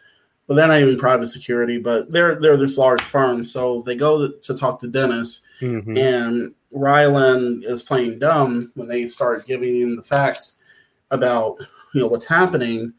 [0.47, 3.45] well, they're not even private security, but they're they're this large firm.
[3.45, 9.07] So they go to talk to Dennis, hmm and Ryland is playing dumb when they
[9.07, 10.63] start giving him the facts
[11.11, 11.59] about
[11.95, 12.93] you know what's happening,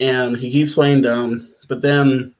[0.00, 1.48] and he keeps playing dumb.
[1.68, 2.34] But then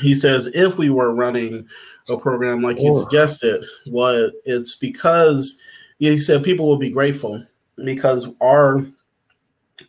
[0.00, 1.66] he says, if we were running
[2.10, 3.02] a program like you Oh.
[3.02, 5.60] suggested, what it's because
[5.98, 7.44] he said people will be grateful
[7.84, 8.84] because our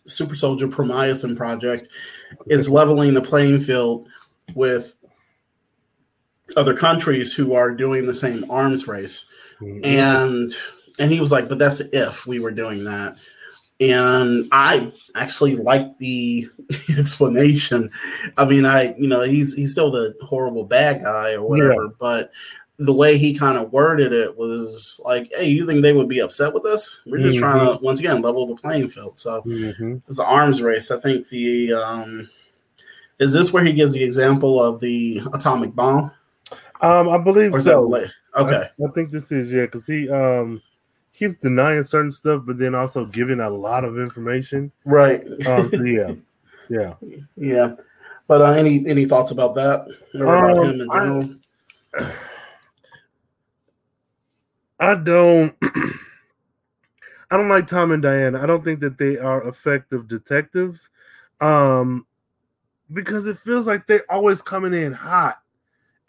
[0.05, 1.89] Super Soldier Promicin project
[2.47, 4.07] is leveling the playing field
[4.55, 4.95] with
[6.57, 9.29] other countries who are doing the same arms race.
[9.61, 9.85] Mm-hmm.
[9.85, 10.55] And
[10.99, 13.17] and he was like but that's if we were doing that.
[13.79, 16.47] And i actually like the
[16.97, 17.91] explanation.
[18.37, 22.31] I mean i you know he's he's still the horrible bad guy or whatever but
[22.85, 26.19] the way he kind of worded it was like hey you think they would be
[26.19, 26.99] upset with us?
[27.05, 29.19] We're just trying to once again level the playing field.
[29.19, 30.91] So hmm it's an arms race.
[30.91, 32.29] I think the um
[33.19, 36.11] is this where he gives the example of the atomic bomb?
[36.81, 38.05] Um, I believe or is that so.
[38.35, 38.69] okay.
[38.81, 40.61] I, I think this is yeah, because he um
[41.13, 44.71] keeps denying certain stuff, but then also giving a lot of information.
[44.85, 45.23] right.
[45.45, 46.13] Um, so yeah,
[46.69, 46.93] yeah.
[47.35, 47.75] Yeah,
[48.27, 49.87] but uh, any any thoughts about that?
[50.15, 51.29] Or about Um, him in general?
[51.93, 52.11] I
[54.95, 55.55] don't.
[57.31, 58.41] I don't like Tom and Diana.
[58.41, 60.89] I don't think that they are effective detectives,
[61.39, 62.05] um,
[62.91, 65.41] because it feels like they're always coming in hot,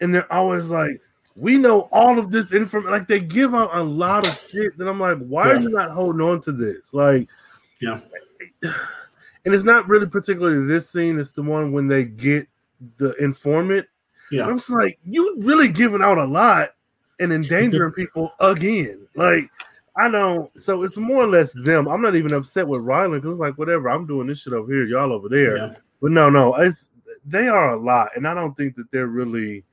[0.01, 0.99] and they're always like,
[1.35, 4.77] "We know all of this information." Like they give out a lot of shit.
[4.77, 6.93] That I'm like, why are you not holding on to this?
[6.93, 7.29] Like,
[7.79, 7.99] Yeah.
[9.45, 11.19] And it's not really particularly this scene.
[11.19, 12.47] It's the one when they get
[12.95, 13.85] the informant.
[14.31, 14.47] Yeah.
[14.47, 16.69] I'm just like, you really giving out a lot
[17.23, 19.07] and endangering people again.
[19.15, 19.49] Like,
[19.97, 20.49] I don't.
[20.61, 21.87] So it's more or less them.
[21.87, 23.89] I'm not even upset with Ryland because it's like whatever.
[23.89, 25.57] I'm doing this shit over here, y'all over there.
[25.57, 25.73] Yeah.
[26.01, 26.89] But no, no, it's
[27.25, 29.63] they are a lot, and I don't think that they're really.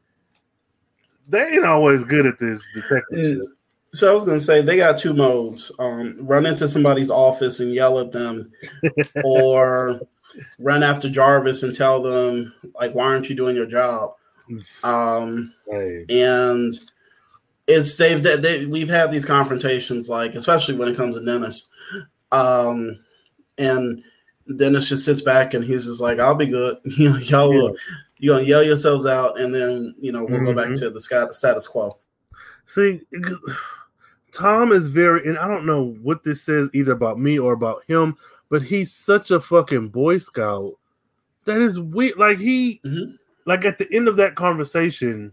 [1.28, 3.46] They ain't always good at this detective shit.
[3.92, 7.72] So I was gonna say they got two modes: um, run into somebody's office and
[7.72, 8.53] yell at them,
[9.24, 10.01] or
[10.59, 14.14] run after Jarvis and tell them like, "Why aren't you doing your job?"
[14.84, 16.05] Um, hey.
[16.09, 16.78] and
[17.70, 21.68] it's they've they, they, we've had these confrontations like, especially when it comes to Dennis,
[22.32, 22.98] um,
[23.58, 24.02] and
[24.56, 27.74] Dennis just sits back and he's just like, "I'll be good," you know, y'all will.
[28.18, 30.46] You're gonna yell yourselves out, and then you know we'll mm-hmm.
[30.46, 30.80] go back mm-hmm.
[30.80, 31.98] to the status quo.
[32.66, 33.00] See,
[34.32, 37.84] Tom is very, and I don't know what this says either about me or about
[37.86, 38.16] him,
[38.48, 40.74] but he's such a fucking Boy Scout.
[41.46, 42.16] That is weird.
[42.18, 43.12] Like he, mm-hmm.
[43.46, 45.32] like at the end of that conversation,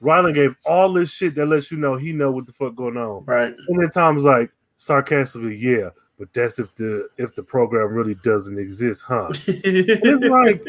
[0.00, 2.96] Ryland gave all this shit that lets you know he know what the fuck going
[2.96, 3.24] on.
[3.24, 3.54] Right.
[3.68, 8.58] And then Tom's like sarcastically, yeah, but that's if the if the program really doesn't
[8.58, 9.28] exist, huh?
[9.46, 10.64] it's like,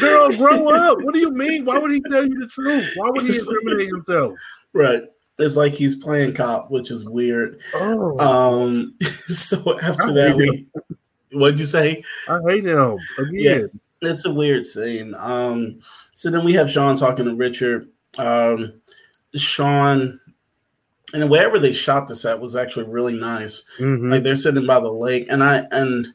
[0.00, 1.02] girl, grow up.
[1.02, 1.64] What do you mean?
[1.64, 2.92] Why would he tell you the truth?
[2.96, 4.34] Why would he incriminate himself?
[4.72, 5.04] Right.
[5.38, 7.60] It's like he's playing cop, which is weird.
[7.74, 8.18] Oh.
[8.18, 8.94] Um.
[9.32, 10.66] So after that, we.
[11.32, 12.02] What'd you say?
[12.28, 13.32] I hate him again.
[13.32, 13.62] Yeah,
[14.02, 15.14] it's a weird scene.
[15.16, 15.80] Um.
[16.16, 17.88] So then we have Sean talking to Richard.
[18.18, 18.74] Um.
[19.34, 20.20] Sean
[21.14, 23.64] and wherever they shot this at was actually really nice.
[23.78, 24.12] Mm-hmm.
[24.12, 26.06] Like they're sitting by the lake, and I and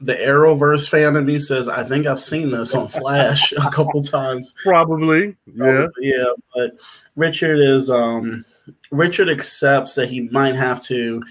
[0.00, 4.02] the Arrowverse fan of me says I think I've seen this on Flash a couple
[4.02, 4.54] times.
[4.62, 6.32] Probably, yeah, yeah.
[6.54, 6.78] But
[7.16, 8.44] Richard is um
[8.90, 11.22] Richard accepts that he might have to.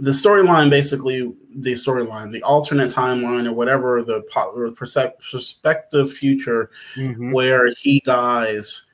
[0.00, 4.22] The storyline, basically, the storyline, the alternate timeline, or whatever the
[4.70, 7.32] perspective future mm-hmm.
[7.32, 8.86] where he dies.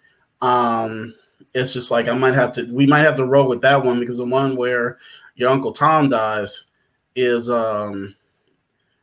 [0.45, 1.15] Um,
[1.55, 2.65] it's just like I might have to.
[2.73, 4.99] We might have to roll with that one because the one where
[5.37, 6.67] your uncle Tom dies
[7.17, 8.15] is um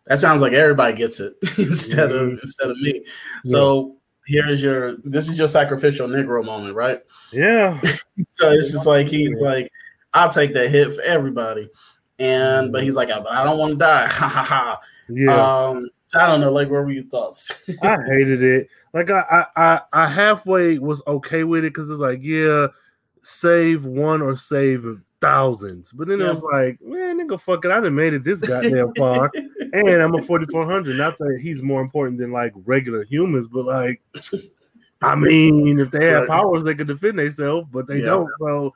[0.06, 2.34] that sounds like everybody gets it instead mm-hmm.
[2.34, 3.06] of instead of me.
[3.46, 3.52] Yeah.
[3.52, 3.96] So
[4.28, 7.00] here's your this is your sacrificial Negro moment, right?
[7.32, 7.80] Yeah.
[8.32, 9.72] so it's just like he's like,
[10.14, 11.70] I'll take that hit for everybody.
[12.20, 12.86] And but mm-hmm.
[12.86, 14.08] he's like, but I don't want to die.
[14.12, 14.80] Ha ha ha.
[15.10, 15.34] Yeah.
[15.34, 16.52] Um, I don't know.
[16.52, 17.70] Like, what were your thoughts?
[17.82, 18.68] I hated it.
[18.94, 22.68] Like, I, I, I halfway was okay with it because it's like, yeah,
[23.22, 24.86] save one or save
[25.22, 25.94] thousands.
[25.94, 26.30] But then yeah.
[26.32, 27.72] it was like, man, nigga, fuck it.
[27.72, 30.98] I done made it this goddamn far, and I'm a 4400.
[30.98, 34.02] Not that he's more important than like regular humans, but like,
[35.02, 38.08] I mean, if they have powers, they could defend themselves, but they yeah.
[38.08, 38.30] don't.
[38.40, 38.74] So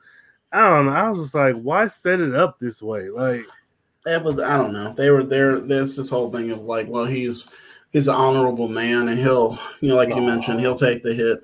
[0.52, 0.92] I don't know.
[0.92, 3.10] I was just like, why set it up this way?
[3.10, 3.44] Like,
[4.06, 4.92] it was I don't know.
[4.92, 5.58] They were there.
[5.58, 7.50] There's this whole thing of like, well, he's
[7.92, 11.40] he's an honorable man, and he'll, you know, like you mentioned, he'll take the hit.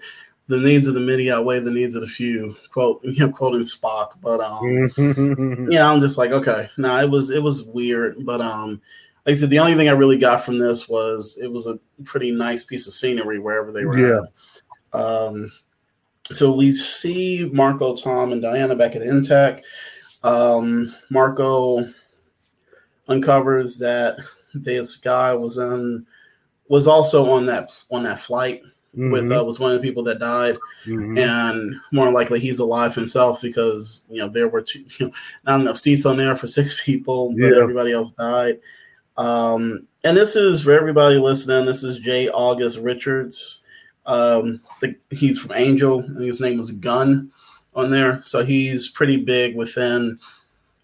[0.49, 2.57] The needs of the many outweigh the needs of the few.
[2.71, 4.13] Quote, you know, quoting Spock.
[4.21, 4.61] But um,
[5.71, 8.81] you know, I'm just like, okay, no, nah, it was it was weird, but um,
[9.27, 11.79] like I said, the only thing I really got from this was it was a
[12.05, 13.99] pretty nice piece of scenery wherever they were.
[13.99, 14.21] Yeah.
[14.93, 15.01] At.
[15.01, 15.53] Um,
[16.33, 19.63] so we see Marco, Tom, and Diana back at NTAC.
[20.23, 21.87] Um, Marco
[23.09, 24.17] uncovers that
[24.55, 26.07] this guy was in
[26.69, 28.63] was also on that on that flight
[28.97, 29.11] mm-hmm.
[29.11, 31.19] with uh, was one of the people that died, mm-hmm.
[31.19, 35.13] and more likely he's alive himself because you know there were two, you know,
[35.45, 37.63] not enough seats on there for six people, but yeah.
[37.63, 38.61] everybody else died.
[39.17, 41.67] Um, and this is for everybody listening.
[41.67, 42.29] This is J.
[42.29, 43.63] August Richards.
[44.05, 47.31] Um, the, he's from Angel, and his name was Gunn
[47.75, 50.19] on there, so he's pretty big within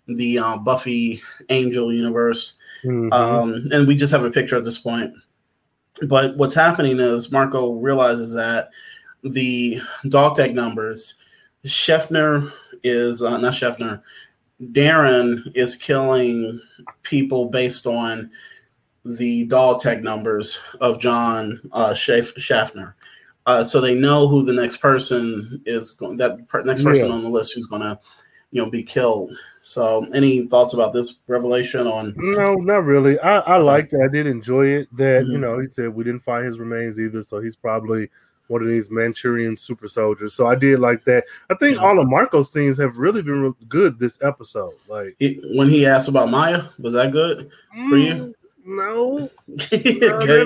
[0.08, 2.54] the uh, Buffy Angel universe.
[2.84, 3.12] Mm-hmm.
[3.12, 5.12] Um, and we just have a picture at this point.
[6.08, 8.70] But what's happening is Marco realizes that
[9.22, 11.14] the dog tag numbers,
[11.66, 12.52] Schefner
[12.84, 14.02] is uh, not Schefner,
[14.62, 16.60] Darren is killing
[17.02, 18.30] people based on
[19.04, 22.94] the dog tag numbers of John uh, Schaffner.
[23.46, 26.18] Uh, so they know who the next person is going.
[26.18, 27.14] That per- next person yeah.
[27.14, 27.98] on the list who's going to,
[28.50, 29.34] you know, be killed.
[29.68, 32.14] So, any thoughts about this revelation on?
[32.16, 33.18] No, not really.
[33.20, 34.00] I, I liked it.
[34.02, 34.96] I did enjoy it.
[34.96, 35.32] That mm-hmm.
[35.32, 38.08] you know, he said we didn't find his remains either, so he's probably
[38.46, 40.32] one of these Manchurian super soldiers.
[40.32, 41.24] So I did like that.
[41.50, 41.82] I think yeah.
[41.82, 44.72] all of Marco's scenes have really been good this episode.
[44.88, 48.34] Like when he asked about Maya, was that good mm, for you?
[48.68, 49.30] Mm, no.
[50.16, 50.44] okay.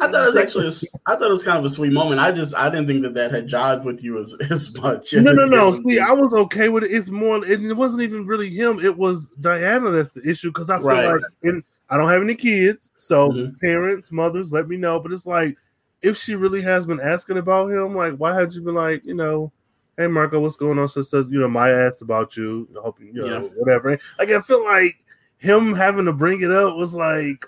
[0.00, 0.72] I thought it was actually a,
[1.06, 2.20] I thought it was kind of a sweet moment.
[2.20, 5.12] I just I didn't think that that had jived with you as, as much.
[5.12, 5.72] As no, no, no.
[5.72, 6.92] See, I was okay with it.
[6.92, 7.44] It's more.
[7.44, 8.82] It wasn't even really him.
[8.82, 11.12] It was Diana that's the issue because I feel right.
[11.12, 13.56] like in, I don't have any kids, so mm-hmm.
[13.58, 14.98] parents, mothers, let me know.
[15.00, 15.56] But it's like
[16.00, 19.14] if she really has been asking about him, like why had you been like you
[19.14, 19.52] know
[19.98, 20.88] hey Marco, what's going on?
[20.88, 23.48] So says, you know, Maya asked about you, hoping you know, yeah.
[23.56, 23.98] whatever.
[24.18, 25.04] Like I feel like
[25.40, 27.44] him having to bring it up was like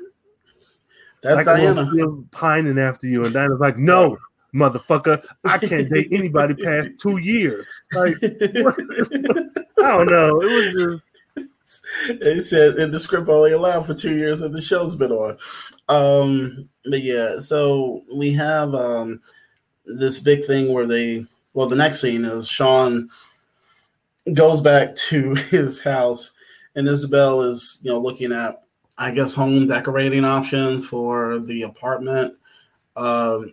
[1.22, 1.88] that's like Diana
[2.32, 4.18] pining after you, and Diana's like, no,
[4.54, 5.22] motherfucker.
[5.44, 7.64] I can't date anybody past two years.
[7.92, 10.42] Like, I don't know.
[10.42, 11.02] It was just.
[12.08, 15.38] It said in the script only allowed for two years and the show's been on.
[15.88, 19.22] Um, but yeah, so we have um,
[19.86, 21.24] this big thing where they,
[21.54, 23.08] well, the next scene is Sean
[24.34, 26.36] goes back to his house
[26.74, 28.62] and Isabel is, you know, looking at,
[28.98, 32.36] I guess, home decorating options for the apartment.
[32.96, 33.52] Um,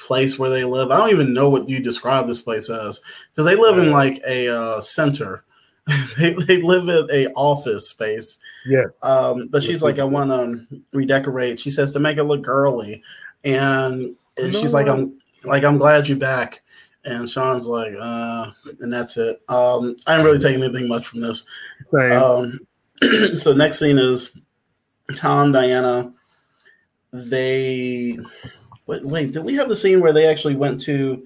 [0.00, 0.90] place where they live.
[0.90, 3.00] I don't even know what you describe this place as
[3.30, 5.44] because they live in like a uh, center.
[6.18, 8.38] they, they live in a office space.
[8.66, 8.86] Yeah.
[9.02, 11.60] Um, but she's like, I want to redecorate.
[11.60, 13.02] She says to make it look girly,
[13.44, 14.60] and, and no.
[14.60, 16.62] she's like, I'm like, I'm glad you're back.
[17.04, 19.40] And Sean's like, uh, and that's it.
[19.48, 21.46] Um, I didn't really take anything much from this.
[21.94, 22.60] Um,
[23.36, 24.38] so next scene is
[25.16, 26.12] Tom, Diana.
[27.12, 28.16] They
[28.90, 31.24] Wait, wait, did we have the scene where they actually went to?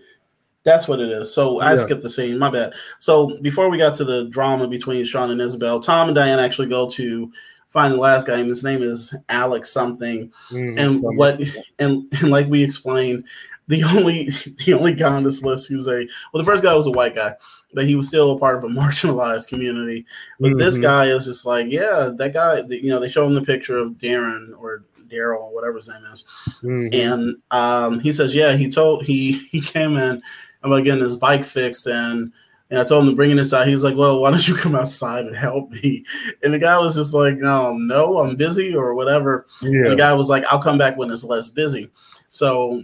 [0.64, 1.32] That's what it is.
[1.32, 1.78] So I yeah.
[1.78, 2.38] skipped the scene.
[2.38, 2.74] My bad.
[2.98, 6.68] So before we got to the drama between Sean and Isabel, Tom and Diane actually
[6.68, 7.32] go to
[7.70, 8.38] find the last guy.
[8.38, 10.30] And his name is Alex something.
[10.50, 11.40] Mm, and so what?
[11.78, 13.24] And, and like we explained,
[13.68, 14.24] the only
[14.64, 17.14] the only guy on this list who's a well, the first guy was a white
[17.14, 17.34] guy,
[17.72, 20.06] but he was still a part of a marginalized community.
[20.40, 20.58] But mm-hmm.
[20.58, 22.60] this guy is just like, yeah, that guy.
[22.68, 26.24] You know, they show him the picture of Darren or Daryl, whatever his name is,
[26.62, 26.94] mm-hmm.
[26.94, 30.22] and um, he says, yeah, he told he he came in
[30.62, 32.32] about getting his bike fixed and.
[32.70, 33.68] And I told him to bring it inside.
[33.68, 36.02] He's like, "Well, why don't you come outside and help me?"
[36.42, 39.90] And the guy was just like, "No, no, I'm busy or whatever." Yeah.
[39.90, 41.90] the guy was like, "I'll come back when it's less busy."
[42.30, 42.82] So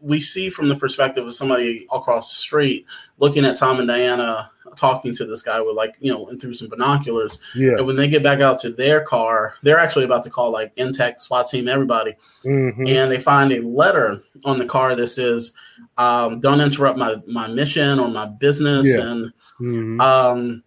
[0.00, 2.86] we see from the perspective of somebody across the street
[3.18, 6.54] looking at Tom and Diana talking to this guy with like you know and through
[6.54, 7.40] some binoculars.
[7.54, 7.76] Yeah.
[7.76, 10.74] And when they get back out to their car, they're actually about to call like
[10.76, 12.14] NTAC SWAT team, everybody,
[12.44, 12.86] mm-hmm.
[12.86, 15.54] and they find a letter on the car that says,
[15.98, 19.10] um, "Don't interrupt my my mission or my business," yeah.
[19.10, 20.00] and mm-hmm.
[20.00, 20.62] um,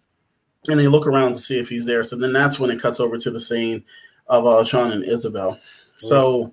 [0.68, 2.04] and they look around to see if he's there.
[2.04, 3.84] So then that's when it cuts over to the scene
[4.28, 5.58] of uh, Sean and Isabel.
[5.98, 6.52] So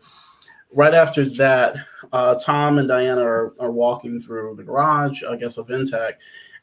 [0.74, 1.76] right after that,
[2.12, 6.14] uh, Tom and Diana are, are walking through the garage, I guess, of NTAC,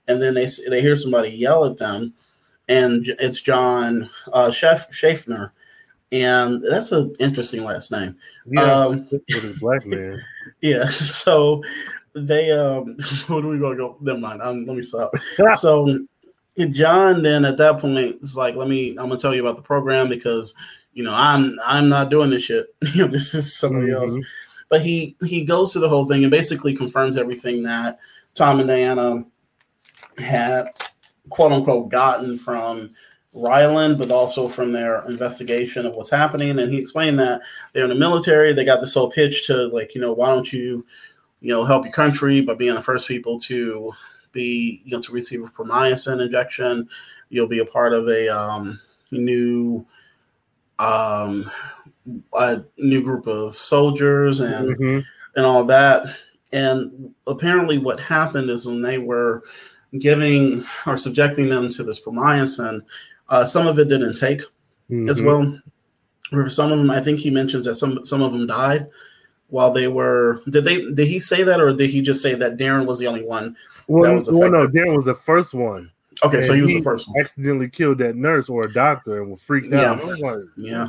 [0.09, 2.15] and then they they hear somebody yell at them,
[2.69, 5.53] and it's John uh, Schaffner,
[6.13, 8.17] and that's an interesting last name.
[8.47, 9.09] Yeah, um,
[9.61, 10.23] black man.
[10.63, 11.61] Yeah, so
[12.15, 12.97] they um,
[13.27, 13.99] what are we gonna go?
[14.01, 14.41] Never mind.
[14.43, 15.13] Um, let me stop.
[15.57, 16.07] so
[16.71, 18.91] John then at that point is like, let me.
[18.91, 20.55] I'm gonna tell you about the program because
[20.97, 22.75] you know I'm I'm not doing this shit.
[22.95, 24.03] you know, this is somebody mm-hmm.
[24.03, 24.19] else.
[24.71, 27.99] But he he goes through the whole thing and basically confirms everything that
[28.35, 29.25] Tom and Diana
[30.19, 30.69] had
[31.29, 32.95] quote unquote gotten from
[33.35, 36.59] Ryland, but also from their investigation of what's happening.
[36.59, 37.43] And he explained that
[37.73, 38.55] they're in the military.
[38.55, 40.87] They got this whole pitch to like, you know, why don't you,
[41.41, 43.93] you know, help your country by being the first people to
[44.33, 46.89] be, you know, to receive a Promicin injection.
[47.29, 48.81] You'll be a part of a um,
[49.11, 49.87] new,
[50.79, 51.51] um,
[52.35, 55.01] a new group of soldiers and mm-hmm.
[55.37, 56.07] and all that.
[56.53, 59.43] And apparently, what happened is when they were
[59.99, 62.83] giving or subjecting them to this Promicin,
[63.29, 64.41] uh, some of it didn't take
[64.91, 65.09] mm-hmm.
[65.09, 65.61] as well.
[66.31, 68.89] For some of them, I think he mentions that some some of them died
[69.49, 70.43] while they were.
[70.49, 70.91] Did they?
[70.93, 73.57] Did he say that, or did he just say that Darren was the only one?
[73.87, 75.91] Well, well no, Darren was the first one.
[76.25, 77.21] Okay, so he was he the first one.
[77.21, 80.01] Accidentally killed that nurse or a doctor and was freaked out.
[80.19, 80.37] Yeah.
[80.57, 80.87] yeah.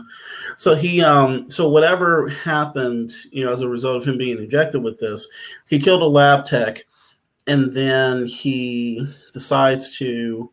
[0.55, 4.81] So he um so whatever happened, you know, as a result of him being injected
[4.81, 5.27] with this,
[5.67, 6.85] he killed a lab tech
[7.47, 10.51] and then he decides to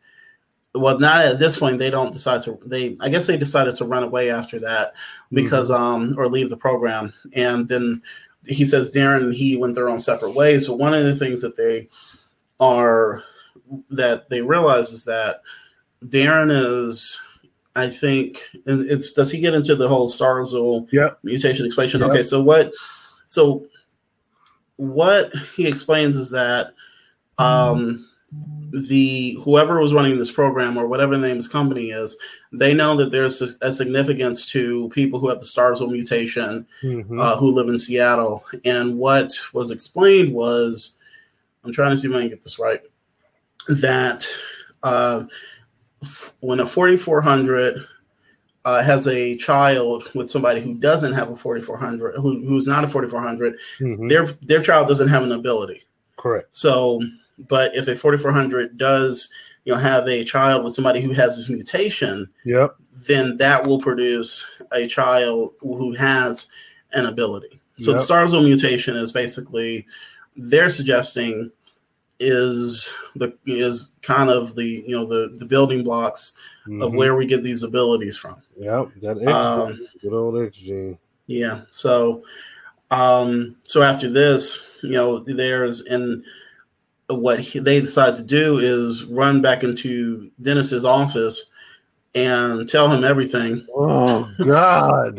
[0.75, 3.85] well not at this point they don't decide to they i guess they decided to
[3.85, 4.93] run away after that
[5.33, 5.83] because mm-hmm.
[5.83, 8.01] um or leave the program and then
[8.47, 11.43] he says darren and he went their own separate ways but one of the things
[11.43, 11.89] that they
[12.61, 13.23] are
[13.91, 15.41] that they realize is that
[16.07, 17.21] darren is
[17.77, 21.19] i think and it's does he get into the whole starzl yep.
[21.23, 22.11] mutation explanation yep.
[22.11, 22.73] okay so what
[23.27, 23.67] so
[24.77, 26.75] what he explains is that
[27.39, 28.09] um,
[28.73, 32.17] the whoever was running this program or whatever the name of this company is,
[32.53, 37.21] they know that there's a, a significance to people who have the Starzl mutation mm-hmm.
[37.21, 38.45] uh, who live in Seattle.
[38.65, 40.97] And what was explained was,
[41.65, 42.81] I'm trying to see if I can get this right,
[43.69, 44.27] that
[44.83, 45.25] uh,
[46.03, 47.87] f- when a 4400
[48.65, 52.89] uh, has a child with somebody who doesn't have a 4400, who, who's not a
[52.89, 54.09] 4400, mm-hmm.
[54.09, 55.83] their their child doesn't have an ability.
[56.17, 56.55] Correct.
[56.55, 57.01] So
[57.39, 59.29] but if a 4400 does,
[59.65, 62.77] you know, have a child with somebody who has this mutation, yep.
[62.93, 66.49] then that will produce a child who has
[66.93, 67.61] an ability.
[67.81, 68.01] So yep.
[68.01, 69.87] the Starzl mutation is basically
[70.37, 71.51] they're suggesting
[72.25, 76.33] is the is kind of the you know the the building blocks
[76.67, 76.83] mm-hmm.
[76.83, 78.37] of where we get these abilities from.
[78.59, 80.99] Yep, that X, um, good old X gene.
[81.27, 81.63] Yeah.
[81.71, 82.23] So,
[82.91, 86.25] um, so after this, you know, there's and
[87.09, 91.51] what he, they decide to do is run back into Dennis's office
[92.15, 93.67] and tell him everything.
[93.75, 95.19] Oh God!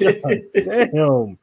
[0.00, 1.38] God damn!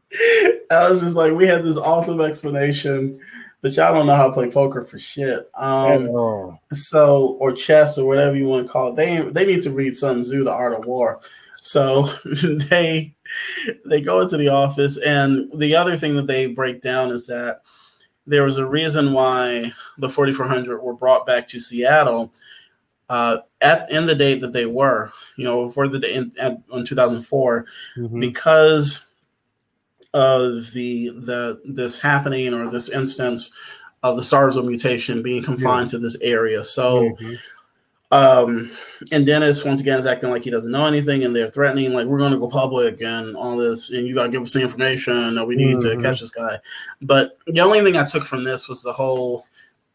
[0.70, 3.20] I was just like, we had this awesome explanation,
[3.64, 5.50] but y'all don't know how to play poker for shit.
[5.56, 8.98] Um, so or chess or whatever you want to call it.
[8.98, 11.22] They they need to read Sun Tzu, The Art of War.
[11.62, 12.08] So
[12.70, 13.16] they
[13.86, 17.62] they go into the office, and the other thing that they break down is that
[18.28, 22.34] there was a reason why the 4400 were brought back to Seattle
[23.10, 26.58] uh, at in the date that they were, you know, for the day in, at,
[26.74, 27.66] in 2004,
[27.98, 28.20] mm-hmm.
[28.20, 29.06] because
[30.14, 33.54] of the the this happening or this instance
[34.04, 35.98] of the Starzl mutation being confined yeah.
[35.98, 36.64] to this area.
[36.64, 37.10] So.
[37.10, 37.34] Mm-hmm.
[38.12, 38.70] Um,
[39.12, 42.06] and Dennis once again is acting like he doesn't know anything, and they're threatening like
[42.06, 44.62] we're going to go public and all this, and you got to give us the
[44.62, 46.00] information that we need mm-hmm.
[46.00, 46.60] to catch this guy.
[47.02, 49.48] But the only thing I took from this was the whole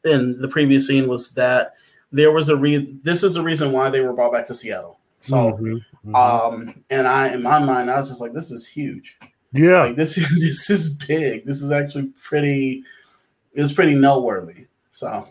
[0.05, 1.75] in the previous scene was that
[2.11, 3.01] there was a reason.
[3.05, 4.99] This is the reason why they were brought back to Seattle.
[5.21, 6.15] So, mm-hmm, mm-hmm.
[6.15, 9.17] um, and I, in my mind, I was just like, this is huge.
[9.53, 11.45] Yeah, like, this is this is big.
[11.45, 12.85] This is actually pretty.
[13.55, 14.67] It's pretty noteworthy.
[14.91, 15.29] So,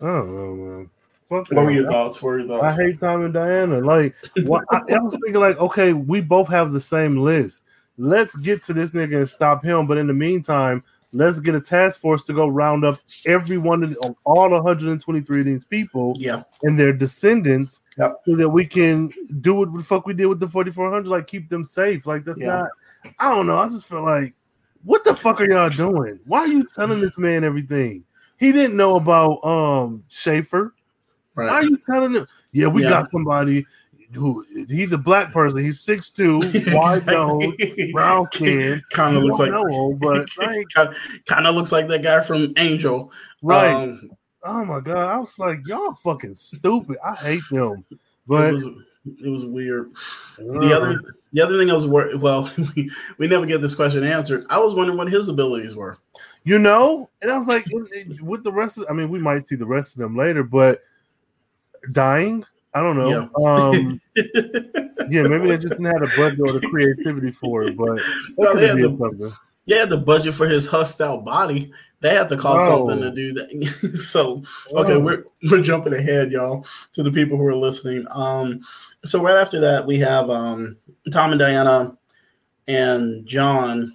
[0.00, 0.90] oh man.
[1.28, 2.22] What were your thoughts?
[2.22, 2.78] What were your thoughts?
[2.78, 3.80] I hate Tom and Diana.
[3.80, 4.14] Like,
[4.46, 7.64] what, I, I was thinking, like, okay, we both have the same list.
[7.98, 9.86] Let's get to this nigga and stop him.
[9.86, 10.82] But in the meantime,
[11.12, 12.96] let's get a task force to go round up
[13.26, 16.42] every one of the, all 123 of these people yeah.
[16.62, 18.20] and their descendants yep.
[18.26, 21.48] so that we can do what the fuck we did with the 4400 like keep
[21.48, 22.46] them safe like that's yeah.
[22.58, 22.68] not
[23.18, 24.34] i don't know i just feel like
[24.84, 28.04] what the fuck are y'all doing why are you telling this man everything
[28.38, 30.74] he didn't know about um schaefer
[31.34, 31.48] right.
[31.48, 32.90] why are you telling him yeah we yeah.
[32.90, 33.64] got somebody
[34.12, 35.62] who he's a black person.
[35.62, 37.52] He's six two, wide nose,
[37.92, 38.82] brown skin.
[38.90, 40.66] kind of looks like know, but like,
[41.26, 43.74] kind of looks like that guy from Angel, right?
[43.74, 44.10] Um,
[44.44, 46.96] oh my god, I was like, y'all fucking stupid.
[47.04, 47.84] I hate them,
[48.26, 48.64] but it was,
[49.24, 49.92] it was weird.
[50.38, 51.00] Uh, the other
[51.32, 54.46] the other thing I was well, we, we never get this question answered.
[54.50, 55.98] I was wondering what his abilities were.
[56.44, 57.66] You know, and I was like,
[58.22, 60.82] with the rest of, I mean, we might see the rest of them later, but
[61.92, 63.08] dying I don't know.
[63.08, 63.44] Yeah.
[63.44, 64.00] Um,
[65.10, 68.00] yeah, maybe they just didn't have the budget or the creativity for it, but
[68.36, 71.72] no, they, had the, they had the budget for his hussed out body.
[72.00, 72.68] They had to call oh.
[72.68, 74.00] something to do that.
[74.02, 75.00] so, okay, oh.
[75.00, 78.06] we're we're jumping ahead, y'all, to the people who are listening.
[78.10, 78.60] Um,
[79.04, 80.76] so right after that, we have um,
[81.12, 81.96] Tom and Diana
[82.66, 83.94] and John,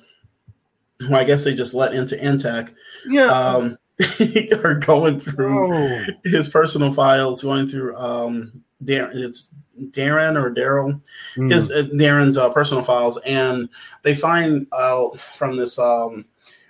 [1.00, 2.74] who I guess they just let into NTAC.
[3.08, 3.26] Yeah.
[3.26, 3.78] Um,
[4.64, 6.06] are going through oh.
[6.24, 9.54] his personal files, going through um, Darren, it's
[9.92, 11.00] Darren or Daryl,
[11.36, 11.52] mm.
[11.52, 13.70] his uh, Darren's uh, personal files, and
[14.02, 16.26] they find out from this, um,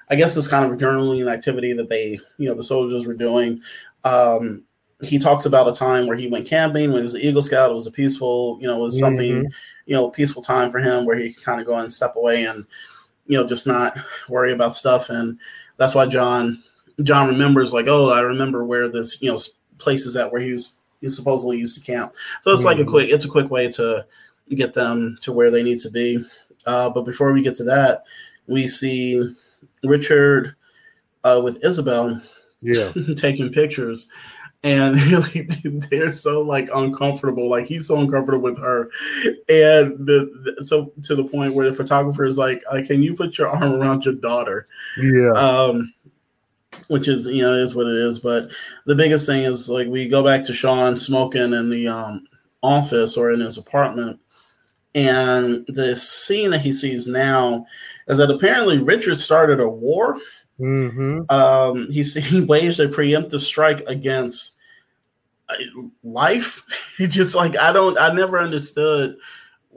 [0.09, 3.61] I guess, this kind of journaling activity that they, you know, the soldiers were doing.
[4.03, 4.63] Um,
[5.05, 7.71] he talks about a time where he went camping when he was an Eagle Scout.
[7.71, 9.47] It was a peaceful, you know, it was something, mm-hmm.
[9.85, 12.45] you know, peaceful time for him where he could kind of go and step away
[12.45, 12.65] and,
[13.27, 13.97] you know, just not
[14.29, 15.09] worry about stuff.
[15.09, 15.37] And
[15.77, 16.63] that's why John
[17.01, 19.39] John remembers like, oh, I remember where this you know
[19.77, 22.13] place is at where he was he supposedly used to camp.
[22.41, 22.67] So it's mm-hmm.
[22.67, 22.91] like a mm-hmm.
[22.91, 24.05] quick it's a quick way to
[24.55, 26.23] get them to where they need to be.
[26.65, 28.03] Uh, but before we get to that,
[28.47, 29.35] we see
[29.83, 30.55] Richard
[31.23, 32.21] uh, with Isabel,
[32.61, 34.07] yeah, taking pictures,
[34.63, 35.47] and really
[35.89, 37.49] they're so like uncomfortable.
[37.49, 38.89] Like he's so uncomfortable with her,
[39.49, 43.37] and the, the, so to the point where the photographer is like, "Can you put
[43.37, 44.67] your arm around your daughter?"
[44.97, 45.31] Yeah.
[45.31, 45.93] Um,
[46.87, 48.19] which is you know is what it is.
[48.19, 48.49] But
[48.85, 52.27] the biggest thing is like we go back to Sean smoking in the um,
[52.61, 54.19] office or in his apartment,
[54.95, 57.65] and the scene that he sees now
[58.07, 60.17] is that apparently Richard started a war.
[60.59, 61.23] Mm-hmm.
[61.29, 64.57] Um, he he waged a preemptive strike against
[66.03, 66.61] life.
[66.97, 69.17] Just like I don't I never understood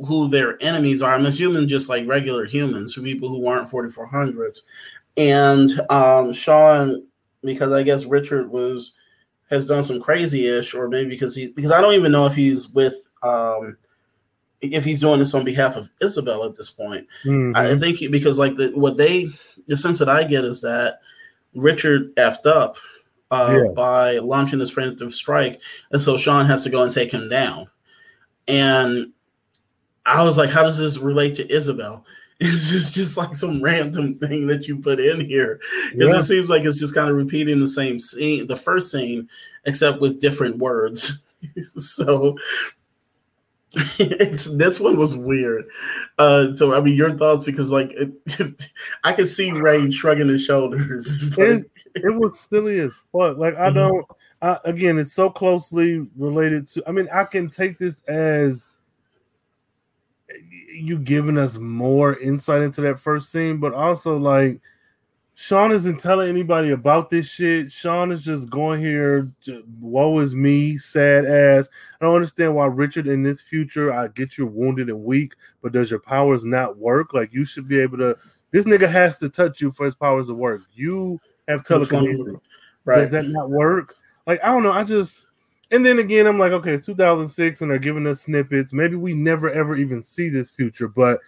[0.07, 1.15] who their enemies are.
[1.15, 4.59] I'm assuming just like regular humans, for people who aren't 4400s
[5.17, 7.07] and um, Sean,
[7.43, 8.95] because I guess Richard was
[9.51, 12.35] has done some crazy ish, or maybe because he because I don't even know if
[12.35, 13.77] he's with um,
[14.61, 17.07] if he's doing this on behalf of Isabel at this point.
[17.25, 17.57] Mm-hmm.
[17.57, 19.29] I think he, because like the what they
[19.69, 21.01] the sense that I get is that
[21.55, 22.77] Richard effed up
[23.31, 23.73] uh, yeah.
[23.73, 27.69] by launching this preemptive strike, and so Sean has to go and take him down.
[28.49, 29.13] And
[30.05, 32.05] I was like, how does this relate to Isabel?
[32.39, 35.59] It's just, just like some random thing that you put in here
[35.93, 36.19] because yeah.
[36.19, 39.31] it seems like it's just kind of repeating the same scene, the first scene,
[39.65, 41.27] except with different words.
[41.77, 42.37] so
[43.99, 45.67] it's this one was weird.
[46.19, 48.71] Uh, so I mean, your thoughts because like it,
[49.05, 51.23] I could see Ray shrugging his shoulders.
[51.37, 51.71] It,
[52.05, 53.37] it, was silly as fuck.
[53.39, 53.79] Like I mm-hmm.
[53.79, 54.07] don't.
[54.43, 56.85] I, again, it's so closely related to.
[56.87, 58.69] I mean, I can take this as
[60.73, 64.61] you giving us more insight into that first scene, but also like
[65.39, 67.71] Sean isn't telling anybody about this shit.
[67.71, 69.31] Sean is just going here.
[69.81, 71.69] Woe is me, sad ass.
[72.01, 73.93] I don't understand why Richard in this future.
[73.93, 77.13] I get you're wounded and weak, but does your powers not work?
[77.13, 78.17] Like you should be able to.
[78.51, 80.63] This nigga has to touch you for his powers to work.
[80.73, 82.35] You have telekinesis.
[82.85, 82.97] Right.
[82.97, 83.95] Does that not work?
[84.27, 84.73] Like I don't know.
[84.73, 85.25] I just.
[85.73, 88.73] And then again, I'm like, okay, it's 2006, and they're giving us snippets.
[88.73, 91.19] Maybe we never ever even see this future, but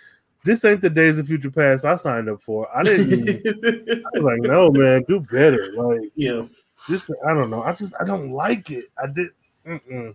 [0.44, 2.68] this ain't the Days of Future Past I signed up for.
[2.76, 3.28] I didn't.
[4.14, 5.72] I was like, no, man, do better.
[5.72, 6.46] Like, yeah,
[6.88, 7.10] this.
[7.26, 7.62] I don't know.
[7.62, 8.84] I just I don't like it.
[9.02, 9.28] I did.
[9.66, 10.14] Mm-mm.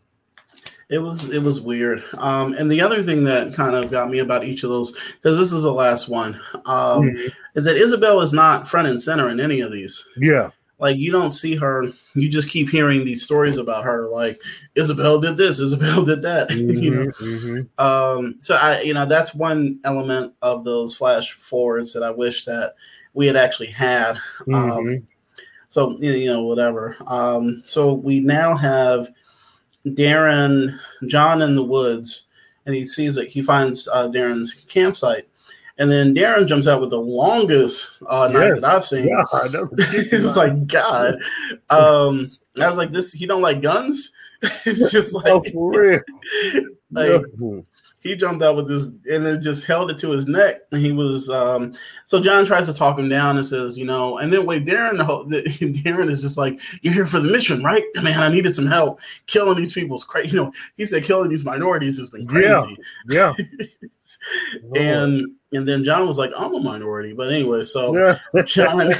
[0.89, 2.03] It was it was weird.
[2.17, 5.37] Um, and the other thing that kind of got me about each of those because
[5.37, 6.35] this is the last one
[6.65, 7.27] um, mm-hmm.
[7.55, 10.05] is that Isabel is not front and center in any of these.
[10.17, 10.49] Yeah,
[10.83, 14.39] like you don't see her you just keep hearing these stories about her like
[14.75, 17.83] isabel did this isabel did that mm-hmm, you know mm-hmm.
[17.83, 22.45] um so i you know that's one element of those flash forwards that i wish
[22.45, 22.75] that
[23.13, 24.71] we had actually had um, mm-hmm.
[24.71, 25.07] um
[25.69, 29.09] so you know whatever um so we now have
[29.87, 30.77] darren
[31.07, 32.27] john in the woods
[32.65, 33.27] and he sees it.
[33.27, 35.27] he finds uh, darren's campsite
[35.77, 38.59] and then Darren jumps out with the longest uh, knife yes.
[38.59, 39.07] that I've seen.
[39.07, 41.15] Yeah, it's like God.
[41.69, 42.31] Um,
[42.61, 43.11] I was like, this.
[43.11, 44.13] He don't like guns.
[44.41, 45.99] it's just like, oh, for real.
[46.91, 47.65] like no
[48.03, 50.61] he jumped out with this and then just held it to his neck.
[50.71, 51.73] And he was um
[52.05, 54.97] so John tries to talk him down and says, you know, and then wait, Darren
[54.97, 55.43] the,
[55.83, 57.83] Darren is just like, You're here for the mission, right?
[58.01, 58.99] Man, I needed some help.
[59.25, 60.31] Killing these people's crazy.
[60.31, 62.77] You know, he said killing these minorities has been crazy.
[63.09, 63.33] Yeah.
[63.39, 63.45] yeah.
[64.75, 67.13] and and then John was like, I'm a minority.
[67.13, 68.19] But anyway, so yeah.
[68.45, 68.91] John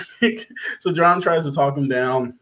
[0.80, 2.40] so John tries to talk him down.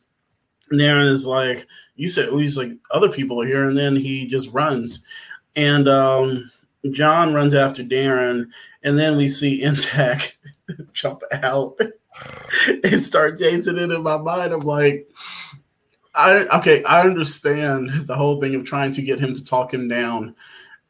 [0.71, 4.27] Darren is like, you said oh, he's like other people are here, and then he
[4.27, 5.05] just runs.
[5.55, 6.51] And um,
[6.91, 8.47] John runs after Darren,
[8.83, 10.33] and then we see NTAC
[10.93, 11.79] jump out
[12.83, 14.53] and start chasing it in my mind.
[14.53, 15.07] I'm like,
[16.13, 19.87] I okay, I understand the whole thing of trying to get him to talk him
[19.87, 20.35] down.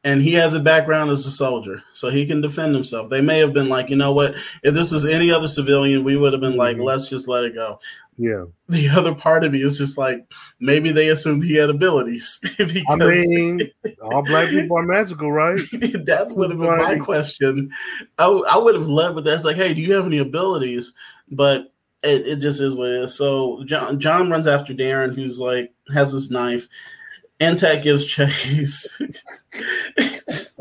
[0.03, 3.11] And he has a background as a soldier, so he can defend himself.
[3.11, 4.33] They may have been like, you know what,
[4.63, 6.85] if this is any other civilian, we would have been like, mm-hmm.
[6.85, 7.79] let's just let it go.
[8.22, 8.45] Yeah.
[8.69, 12.39] The other part of me is just like maybe they assumed he had abilities.
[12.88, 13.61] I mean,
[13.99, 15.57] all black people are magical, right?
[16.06, 17.72] that would have been my question.
[18.19, 19.34] I, I would have led with that.
[19.34, 20.93] It's like, hey, do you have any abilities?
[21.31, 21.73] But
[22.03, 23.18] it, it just is what it is.
[23.18, 26.68] So John, John runs after Darren, who's like has his knife.
[27.39, 29.02] NTAC gives chase.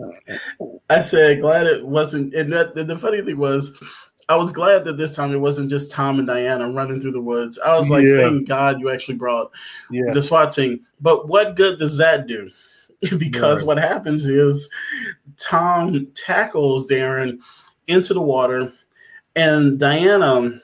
[0.89, 2.33] I said, glad it wasn't.
[2.33, 3.71] And that and the funny thing was,
[4.31, 7.21] I was glad that this time it wasn't just Tom and Diana running through the
[7.21, 7.59] woods.
[7.67, 8.19] I was like, yeah.
[8.19, 9.51] thank God you actually brought
[9.91, 10.13] yeah.
[10.13, 10.87] the SWAT team.
[11.01, 12.49] But what good does that do?
[13.19, 13.67] because right.
[13.67, 14.71] what happens is
[15.37, 17.43] Tom tackles Darren
[17.89, 18.73] into the water,
[19.35, 20.61] and Diana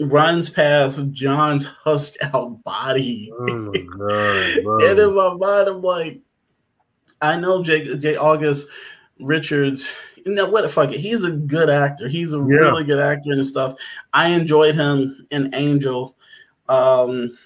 [0.00, 3.30] runs past John's husked out body.
[3.32, 6.20] Oh God, and in my mind, I'm like,
[7.22, 8.16] I know Jake, J.
[8.16, 8.66] August
[9.20, 9.96] Richards
[10.26, 12.56] now what the fuck he's a good actor he's a yeah.
[12.56, 13.76] really good actor and stuff
[14.12, 16.16] i enjoyed him in angel
[16.68, 17.36] um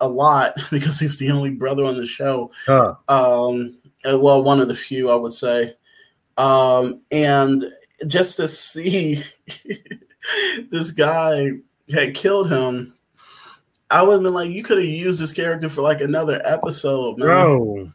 [0.00, 2.94] a lot because he's the only brother on the show huh.
[3.08, 5.74] um well one of the few i would say
[6.36, 7.64] um and
[8.06, 9.22] just to see
[10.70, 11.50] this guy
[11.92, 12.94] had killed him
[13.90, 17.18] i would have been like you could have used this character for like another episode
[17.18, 17.26] man.
[17.26, 17.92] bro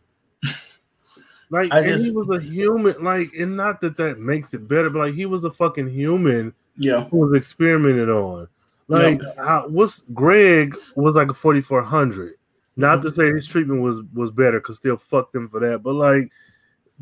[1.49, 3.03] like, I just, he was a human.
[3.03, 6.53] Like, and not that that makes it better, but like, he was a fucking human.
[6.77, 8.47] Yeah, who was experimented on.
[8.87, 9.61] Like, yeah.
[9.67, 12.33] what's Greg was like a forty four hundred.
[12.75, 13.09] Not mm-hmm.
[13.09, 15.83] to say his treatment was was better, cause still fuck them for that.
[15.83, 16.31] But like,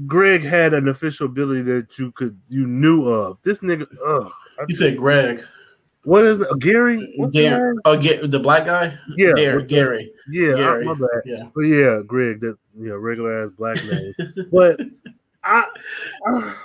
[0.07, 3.39] Greg had an official ability that you could you knew of.
[3.43, 4.31] This nigga, ugh.
[4.67, 5.43] You said Greg.
[6.03, 6.47] What is it?
[6.59, 7.13] Gary?
[7.17, 7.77] What's Gary.
[7.85, 8.97] Oh, the black guy?
[9.17, 9.33] Yeah.
[9.35, 9.63] Gary.
[9.63, 10.11] Gary.
[10.29, 10.83] Yeah, Gary.
[10.83, 11.21] my bad.
[11.25, 11.43] Yeah.
[11.55, 14.13] But yeah, Greg, that you know, regular ass black name.
[14.51, 14.79] but
[15.43, 15.63] I,
[16.25, 16.55] I,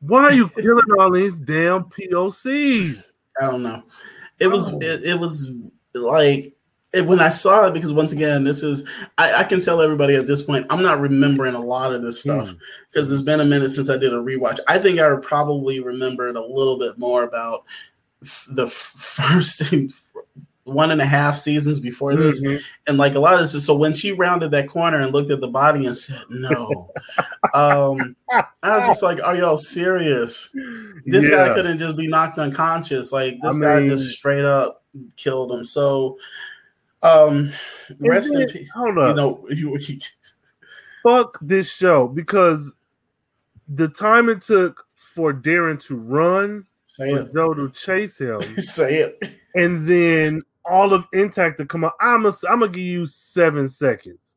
[0.00, 3.02] why are you killing all these damn POCs?
[3.40, 3.82] I don't know.
[4.38, 4.78] It was oh.
[4.80, 5.50] it, it was
[5.94, 6.54] like
[6.92, 8.88] it, when I saw it, because once again, this is
[9.18, 12.20] I, I, can tell everybody at this point, I'm not remembering a lot of this
[12.20, 12.54] stuff
[12.90, 13.12] because mm.
[13.12, 14.60] it's been a minute since I did a rewatch.
[14.68, 17.64] I think I probably remembered a little bit more about
[18.48, 19.62] the first
[20.64, 22.56] one and a half seasons before this, mm-hmm.
[22.86, 23.64] and like a lot of this.
[23.64, 26.90] So when she rounded that corner and looked at the body and said, "No,"
[27.54, 30.50] um, I was just like, "Are y'all serious?
[31.04, 31.48] This yeah.
[31.48, 33.12] guy couldn't just be knocked unconscious.
[33.12, 34.82] Like this I guy mean, just straight up
[35.16, 36.16] killed him." So,
[37.02, 37.52] um,
[37.98, 38.68] rest in peace.
[38.74, 39.98] Hold up, you know, you, you,
[41.02, 42.74] fuck this show because
[43.68, 46.66] the time it took for Darren to run.
[46.86, 47.34] Say for it.
[47.34, 48.40] Joe to chase him.
[48.58, 49.40] Say it.
[49.56, 51.94] And then all of NTAC to come out.
[52.00, 54.36] I'm a, I'm gonna give you seven seconds.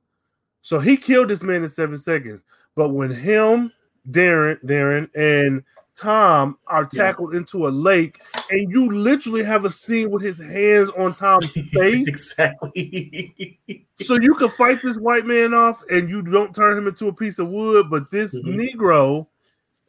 [0.61, 2.43] So he killed this man in seven seconds.
[2.75, 3.71] But when him,
[4.11, 5.63] Darren, Darren, and
[5.95, 7.39] Tom are tackled yeah.
[7.39, 8.21] into a lake,
[8.51, 12.07] and you literally have a scene with his hands on Tom's face.
[12.07, 13.59] exactly.
[14.01, 17.13] so you could fight this white man off, and you don't turn him into a
[17.13, 17.89] piece of wood.
[17.89, 18.59] But this mm-hmm.
[18.59, 19.25] Negro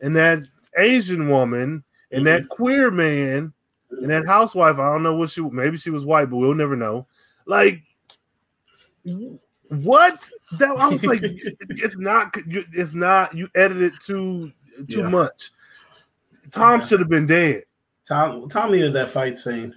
[0.01, 0.45] and that
[0.79, 2.43] Asian woman and mm-hmm.
[2.43, 3.53] that queer man
[3.91, 6.77] and that housewife, I don't know what she maybe she was white, but we'll never
[6.77, 7.07] know.
[7.47, 7.83] Like
[9.69, 10.31] what?
[10.59, 12.35] That I was like, it's not.
[12.47, 13.35] It's not.
[13.35, 14.53] You edited too
[14.89, 15.09] too yeah.
[15.09, 15.51] much.
[16.51, 16.87] Tom yeah.
[16.87, 17.65] should have been dead.
[18.07, 19.75] Tom Tom needed that fight scene.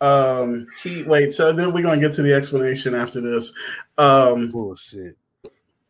[0.00, 1.32] Um, he wait.
[1.32, 3.52] So then we're gonna get to the explanation after this.
[3.96, 5.16] Um, bullshit.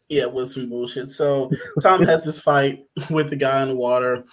[0.09, 1.11] Yeah, with some bullshit.
[1.11, 1.51] So
[1.81, 4.25] Tom has this fight with the guy in the water.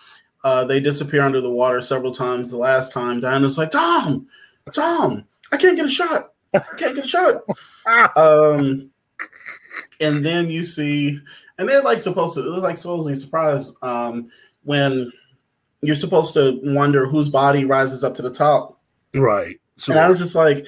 [0.43, 2.49] Uh, they disappear under the water several times.
[2.49, 4.27] The last time, Diana's like, Tom,
[4.73, 6.33] Tom, I can't get a shot.
[6.53, 7.43] I can't get a shot.
[8.17, 8.89] um,
[9.99, 11.19] and then you see,
[11.57, 14.31] and they're like supposed to, it was like supposedly surprised um,
[14.63, 15.11] when
[15.81, 18.79] you're supposed to wonder whose body rises up to the top.
[19.13, 19.59] Right.
[19.77, 19.95] Sure.
[19.95, 20.65] And I was just like,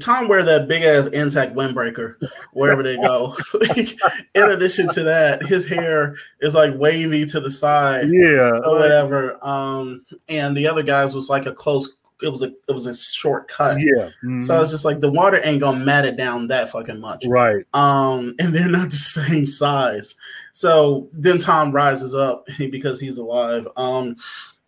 [0.00, 2.16] Tom wear that big ass NTAC windbreaker
[2.52, 3.36] wherever they go.
[4.34, 9.38] In addition to that, his hair is like wavy to the side, yeah, or whatever.
[9.46, 11.90] Um, and the other guys was like a close.
[12.20, 13.78] It was a it was a short cut.
[13.78, 14.10] Yeah.
[14.24, 14.42] Mm-hmm.
[14.42, 17.24] So I was just like, the water ain't gonna mat it down that fucking much,
[17.28, 17.64] right?
[17.72, 20.16] Um, and they're not the same size.
[20.54, 23.68] So then Tom rises up because he's alive.
[23.76, 24.16] Um,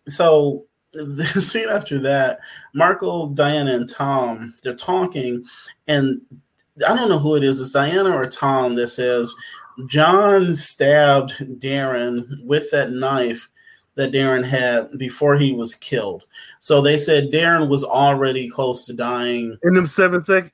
[0.07, 2.41] so the scene after that,
[2.75, 5.45] Marco, Diana, and Tom, they're talking,
[5.87, 6.21] and
[6.89, 9.33] I don't know who it is, it's Diana or Tom that says,
[9.87, 13.49] John stabbed Darren with that knife
[13.95, 16.25] that Darren had before he was killed.
[16.59, 19.57] So they said Darren was already close to dying.
[19.63, 20.53] In them seven seconds?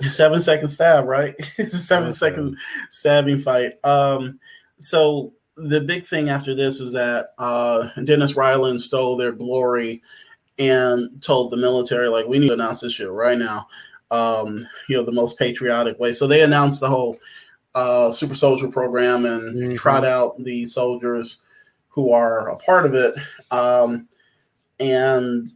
[0.00, 1.40] Seven second stab, right?
[1.68, 2.56] seven second
[2.90, 3.74] stabbing fight.
[3.84, 4.40] Um,
[4.78, 10.02] so the big thing after this is that uh, Dennis Ryland stole their glory
[10.58, 13.66] and told the military, like, we need to announce this shit right now.
[14.10, 16.12] Um, you know, the most patriotic way.
[16.12, 17.18] So they announced the whole
[17.74, 19.74] uh, super soldier program and mm-hmm.
[19.74, 21.40] trot out the soldiers
[21.88, 23.14] who are a part of it.
[23.50, 24.08] Um,
[24.78, 25.50] and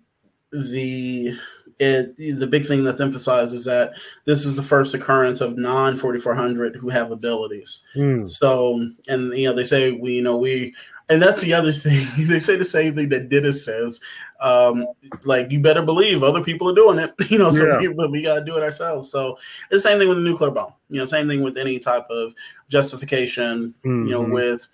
[0.53, 1.39] the
[1.79, 3.93] it the big thing that's emphasized is that
[4.25, 7.83] this is the first occurrence of non 4400 who have abilities.
[7.95, 8.29] Mm.
[8.29, 10.75] So, and you know, they say we, you know, we,
[11.09, 12.07] and that's the other thing.
[12.27, 14.01] they say the same thing that Dennis says.
[14.41, 14.87] Um,
[15.25, 17.89] like you better believe other people are doing it, you know, so yeah.
[17.89, 19.11] we, we got to do it ourselves.
[19.11, 19.39] So
[19.71, 22.07] it's the same thing with the nuclear bomb, you know, same thing with any type
[22.11, 22.35] of
[22.69, 24.07] justification, mm-hmm.
[24.07, 24.33] you know, mm-hmm.
[24.33, 24.69] with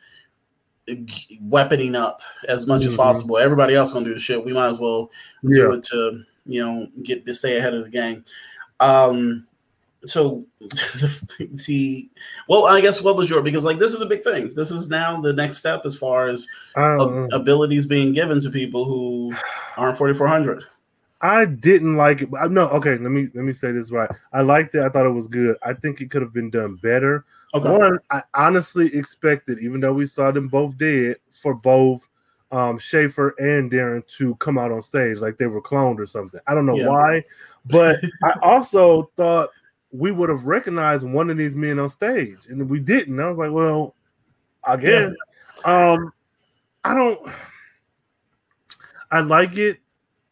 [1.48, 2.88] weaponing up as much mm-hmm.
[2.88, 3.38] as possible.
[3.38, 4.44] Everybody else gonna do the shit.
[4.44, 5.10] We might as well
[5.42, 5.64] yeah.
[5.64, 8.24] do it to you know, get to stay ahead of the game.
[8.80, 9.46] Um,
[10.06, 12.10] so the, the
[12.48, 14.52] well, I guess what was your because like this is a big thing.
[14.54, 16.46] This is now the next step as far as
[17.32, 19.32] abilities being given to people who
[19.76, 20.64] aren't forty four hundred.
[21.20, 22.28] I didn't like it.
[22.50, 22.98] No, okay.
[22.98, 24.10] Let me let me say this right.
[24.32, 24.82] I liked it.
[24.82, 25.56] I thought it was good.
[25.62, 27.24] I think it could have been done better.
[27.54, 27.70] Okay.
[27.70, 32.06] One, I honestly expected, even though we saw them both dead, for both
[32.54, 36.40] um, Schaefer and Darren to come out on stage like they were cloned or something.
[36.46, 36.88] I don't know yeah.
[36.88, 37.24] why,
[37.66, 39.50] but I also thought
[39.90, 43.18] we would have recognized one of these men on stage, and we didn't.
[43.18, 43.96] I was like, well,
[44.62, 45.12] I guess.
[45.66, 45.92] Yeah.
[45.92, 46.12] Um,
[46.84, 47.28] I don't.
[49.10, 49.78] I like it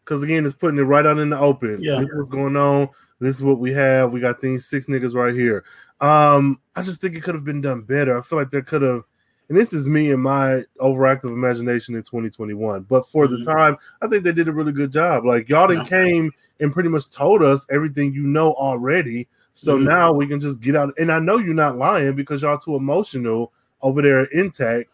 [0.05, 1.83] because again, it's putting it right out in the open.
[1.83, 2.89] Yeah, this is what's going on.
[3.19, 4.13] This is what we have.
[4.13, 5.65] We got these six niggas right here.
[6.01, 8.17] Um, I just think it could have been done better.
[8.17, 9.03] I feel like there could have
[9.53, 12.85] and this is me and my overactive imagination in 2021.
[12.85, 13.43] But for mm-hmm.
[13.43, 15.27] the time, I think they did a really good job.
[15.27, 15.85] Like y'all yeah.
[15.85, 19.29] came and pretty much told us everything you know already.
[19.53, 19.89] So mm-hmm.
[19.91, 20.95] now we can just get out.
[20.97, 23.53] And I know you're not lying because y'all too emotional
[23.83, 24.89] over there intact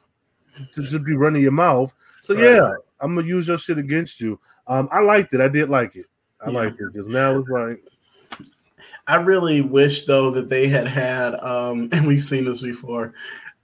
[0.73, 1.95] to just be running your mouth.
[2.21, 2.43] So right.
[2.43, 4.41] yeah, I'm gonna use your shit against you.
[4.67, 5.41] Um, I liked it.
[5.41, 6.07] I did like it.
[6.45, 6.59] I yeah.
[6.59, 6.93] liked it.
[6.93, 7.81] because now it's like
[9.07, 13.15] I really wish though that they had had, um, and we've seen this before,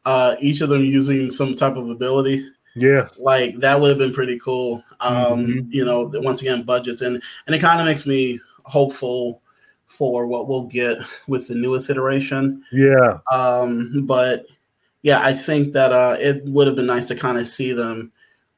[0.04, 2.48] uh, each of them using some type of ability.
[2.76, 4.82] Yes, like that would have been pretty cool.
[5.00, 5.60] Um, mm-hmm.
[5.70, 9.40] You know, once again, budgets and and it kind of makes me hopeful
[9.86, 10.98] for what we'll get
[11.28, 12.64] with the newest iteration.
[12.72, 13.18] Yeah.
[13.30, 14.46] Um, but
[15.02, 18.10] yeah, I think that uh, it would have been nice to kind of see them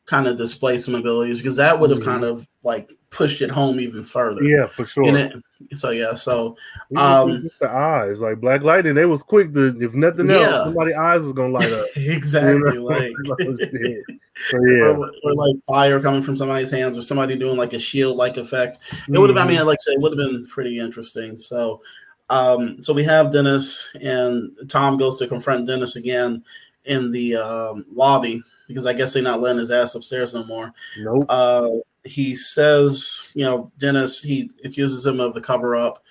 [0.06, 2.08] kind of display some abilities because that would have mm-hmm.
[2.08, 4.42] kind of like pushed it home even further.
[4.42, 5.16] Yeah, for sure.
[5.16, 6.54] It, so yeah, so
[6.96, 10.64] um, the eyes like Black Lightning, they was quick to if nothing else, yeah.
[10.64, 11.86] somebody's eyes is gonna light up.
[11.96, 12.84] exactly, you know?
[12.84, 13.12] like
[14.50, 17.78] so, yeah, or, or, like fire coming from somebody's hands, or somebody doing like a
[17.78, 18.76] shield like effect.
[18.76, 19.18] It mm-hmm.
[19.18, 19.38] would have.
[19.38, 21.38] I mean, like I said, it would have been pretty interesting.
[21.38, 21.80] So,
[22.28, 26.44] um, so we have Dennis and Tom goes to confront Dennis again
[26.84, 30.72] in the um, lobby because I guess they're not letting his ass upstairs no more.
[30.98, 31.24] Nope.
[31.30, 31.70] Uh,
[32.06, 36.02] he says, you know, Dennis, he accuses him of the cover up.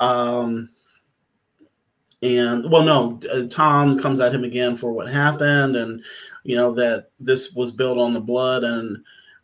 [0.00, 0.70] Um,
[2.24, 6.02] and well, no, uh, Tom comes at him again for what happened, and
[6.42, 8.96] you know that this was built on the blood and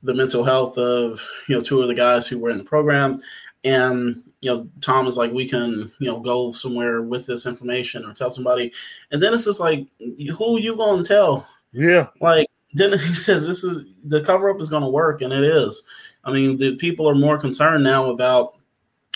[0.02, 3.20] the mental health of you know two of the guys who were in the program,
[3.64, 8.06] and you know Tom is like, we can you know go somewhere with this information
[8.06, 8.72] or tell somebody,
[9.12, 11.46] and then it's just like, who you gonna tell?
[11.72, 15.32] Yeah, like then he says this is the cover up is going to work, and
[15.32, 15.82] it is.
[16.24, 18.56] I mean, the people are more concerned now about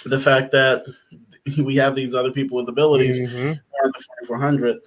[0.05, 0.85] the fact that
[1.59, 3.53] we have these other people with abilities, mm-hmm.
[3.53, 4.79] the 4400,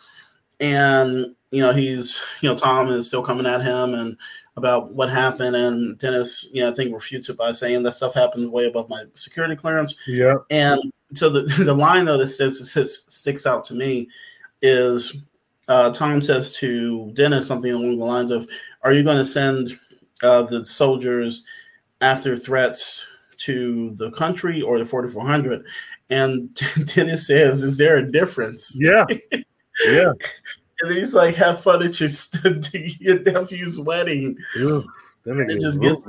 [0.59, 4.17] and you know he's you know Tom is still coming at him and
[4.57, 8.15] about what happened, and Dennis, you know, I think refutes it by saying that stuff
[8.15, 9.95] happened way above my security clearance.
[10.07, 12.59] Yeah, and so the the line though that sticks,
[13.07, 14.09] sticks out to me
[14.63, 15.23] is
[15.67, 18.47] uh, Tom says to Dennis something along the lines of,
[18.83, 19.77] "Are you going to send
[20.23, 21.43] uh, the soldiers
[22.01, 23.05] after threats
[23.37, 25.65] to the country or the 4400?"
[26.09, 26.57] And
[26.95, 29.05] Dennis says, "Is there a difference?" Yeah,
[29.85, 30.13] yeah.
[30.81, 32.09] and he's like, "Have fun at your,
[32.99, 34.81] your nephew's wedding." Yeah,
[35.25, 36.05] it just gets,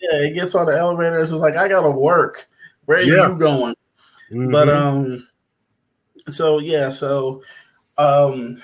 [0.00, 1.20] yeah, he gets on the elevator.
[1.20, 2.48] It's just like, "I gotta work.
[2.86, 3.28] Where are yeah.
[3.28, 3.76] you going?"
[4.32, 4.50] Mm-hmm.
[4.50, 5.28] But um,
[6.28, 7.42] so yeah, so
[7.98, 8.62] um,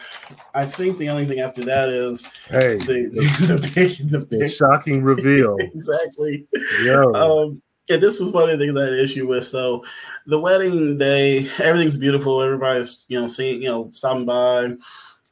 [0.55, 4.41] I think the only thing after that is hey the, the, the big the, big,
[4.41, 5.57] the shocking reveal.
[5.61, 6.47] exactly.
[6.83, 7.03] Yeah.
[7.15, 9.47] Um, and this is one of the things I had issue with.
[9.47, 9.85] So
[10.27, 12.43] the wedding day, everything's beautiful.
[12.43, 14.75] Everybody's you know seeing you know stopping by.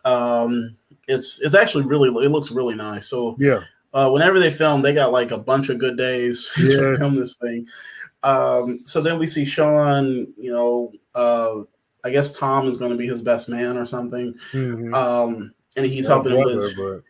[0.04, 3.08] Um, it's it's actually really it looks really nice.
[3.08, 3.60] So yeah.
[3.92, 6.76] Uh, whenever they film, they got like a bunch of good days yeah.
[6.76, 7.66] to film this thing.
[8.22, 11.62] Um, so then we see Sean, you know, uh,
[12.04, 14.34] I guess Tom is going to be his best man or something.
[14.52, 14.94] Mm-hmm.
[14.94, 16.76] Um, and he's helping him with.
[16.76, 17.02] But...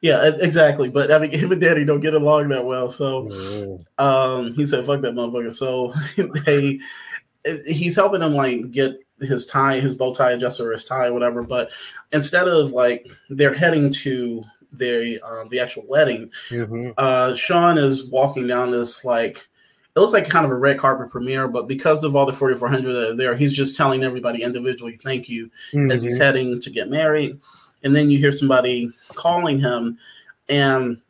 [0.00, 0.88] Yeah, exactly.
[0.90, 2.90] But I mean, him and Daddy don't get along that well.
[2.90, 4.04] So mm-hmm.
[4.04, 5.92] um, he said, "Fuck that motherfucker." So
[6.46, 6.80] they,
[7.66, 11.12] he's helping him like get his tie, his bow tie adjuster, or his tie, or
[11.12, 11.42] whatever.
[11.42, 11.70] But
[12.12, 16.90] instead of like they're heading to their um, the actual wedding, mm-hmm.
[16.96, 19.48] uh, Sean is walking down this like
[19.98, 22.92] it looks like kind of a red carpet premiere, but because of all the 4400
[22.92, 25.90] that are there, he's just telling everybody individually thank you mm-hmm.
[25.90, 26.22] as he's mm-hmm.
[26.22, 27.40] heading to get married.
[27.82, 29.98] And then you hear somebody calling him,
[30.48, 31.00] and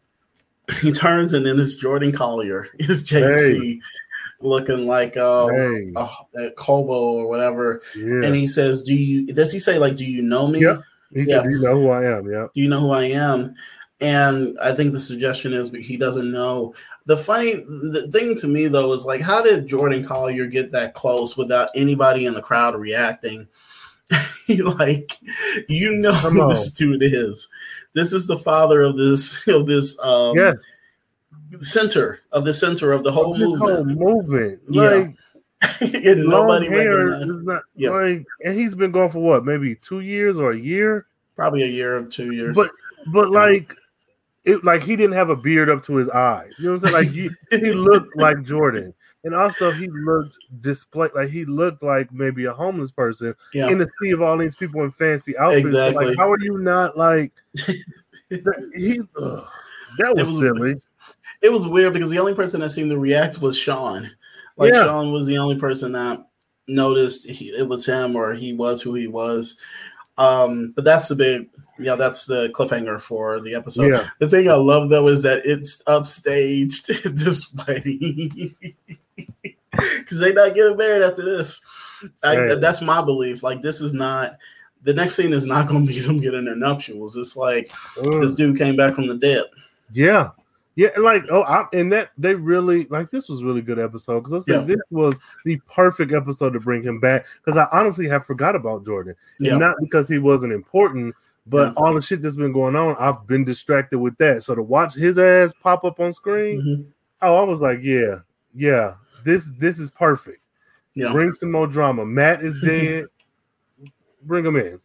[0.80, 3.60] he turns, and then it's Jordan Collier, is JC.
[3.60, 3.80] Hey.
[4.40, 5.92] Looking like uh, hey.
[5.96, 8.24] a, a Kobo or whatever, yeah.
[8.24, 10.78] and he says, "Do you?" Does he say like, "Do you know me?" Yeah.
[11.12, 11.40] He yeah.
[11.40, 12.46] said, "Do you know who I am?" Yeah.
[12.54, 13.56] Do you know who I am?
[14.00, 16.74] And I think the suggestion is he doesn't know.
[17.06, 20.94] The funny the thing to me though is like, how did Jordan Collier get that
[20.94, 23.48] close without anybody in the crowd reacting?
[24.48, 25.16] like,
[25.68, 27.48] you know who this dude is.
[27.92, 30.56] This is the father of this of this um yes.
[31.60, 33.70] center of the center of the whole of movement.
[33.72, 34.60] Whole movement.
[34.68, 35.16] Like
[35.80, 36.12] yeah.
[36.12, 37.90] and nobody is not yeah.
[37.90, 41.06] like and he's been gone for what, maybe two years or a year?
[41.34, 42.54] Probably a year or two years.
[42.54, 42.70] But
[43.12, 43.74] but like
[44.48, 46.54] it like he didn't have a beard up to his eyes.
[46.58, 47.04] You know what I'm saying?
[47.04, 48.94] Like he, he looked like Jordan.
[49.24, 53.68] And also he looked displayed like he looked like maybe a homeless person yeah.
[53.68, 55.66] in the sea of all these people in fancy outfits.
[55.66, 56.06] Exactly.
[56.06, 59.46] like, how are you not like that, he ugh,
[59.98, 60.80] that was, was, silly.
[61.42, 64.10] It was weird because the only person that seemed to react was Sean.
[64.56, 64.84] Like yeah.
[64.84, 66.26] Sean was the only person that
[66.66, 69.58] noticed he, it was him or he was who he was.
[70.16, 73.88] Um, but that's the big yeah, that's the cliffhanger for the episode.
[73.88, 74.04] Yeah.
[74.18, 76.86] The thing I love though is that it's upstaged
[77.16, 78.54] this way
[79.98, 81.64] because they not getting married after this.
[82.22, 83.42] I, that's my belief.
[83.42, 84.38] Like this is not
[84.82, 87.16] the next scene is not going to be them getting their nuptials.
[87.16, 87.72] It's like
[88.02, 89.44] this dude came back from the dead.
[89.92, 90.30] Yeah,
[90.76, 94.34] Yeah, like oh, I, and that they really like this was really good episode because
[94.34, 94.76] I said yeah.
[94.76, 98.84] this was the perfect episode to bring him back because I honestly have forgot about
[98.84, 99.56] Jordan, yeah.
[99.56, 101.14] not because he wasn't important,
[101.48, 104.42] but all the shit that's been going on, I've been distracted with that.
[104.42, 106.82] So to watch his ass pop up on screen, mm-hmm.
[107.22, 108.16] oh, I was like, yeah,
[108.54, 108.94] yeah,
[109.24, 110.42] this this is perfect.
[110.94, 112.04] Yeah, bring some more drama.
[112.04, 113.06] Matt is dead.
[114.22, 114.80] bring him in.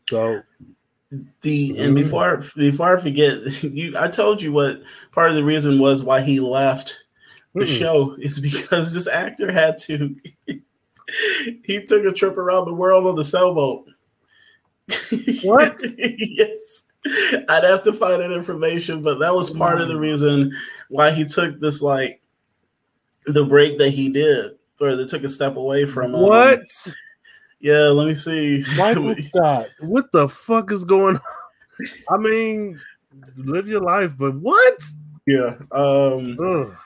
[0.00, 0.42] So
[1.42, 4.82] the and before before I forget, you I told you what
[5.12, 7.04] part of the reason was why he left
[7.54, 10.14] the mm show is because this actor had to
[11.64, 13.86] he took a trip around the world on the sailboat.
[15.42, 15.80] What?
[15.98, 16.84] yes.
[17.48, 20.52] I'd have to find that information, but that was part of the reason
[20.88, 22.20] why he took this like
[23.26, 26.60] the break that he did, or they took a step away from um, what?
[27.60, 28.62] Yeah, let me see.
[28.62, 31.22] Scott, what the fuck is going on?
[32.10, 32.80] I mean,
[33.36, 34.78] live your life, but what?
[35.26, 35.56] Yeah.
[35.72, 36.76] Um Ugh.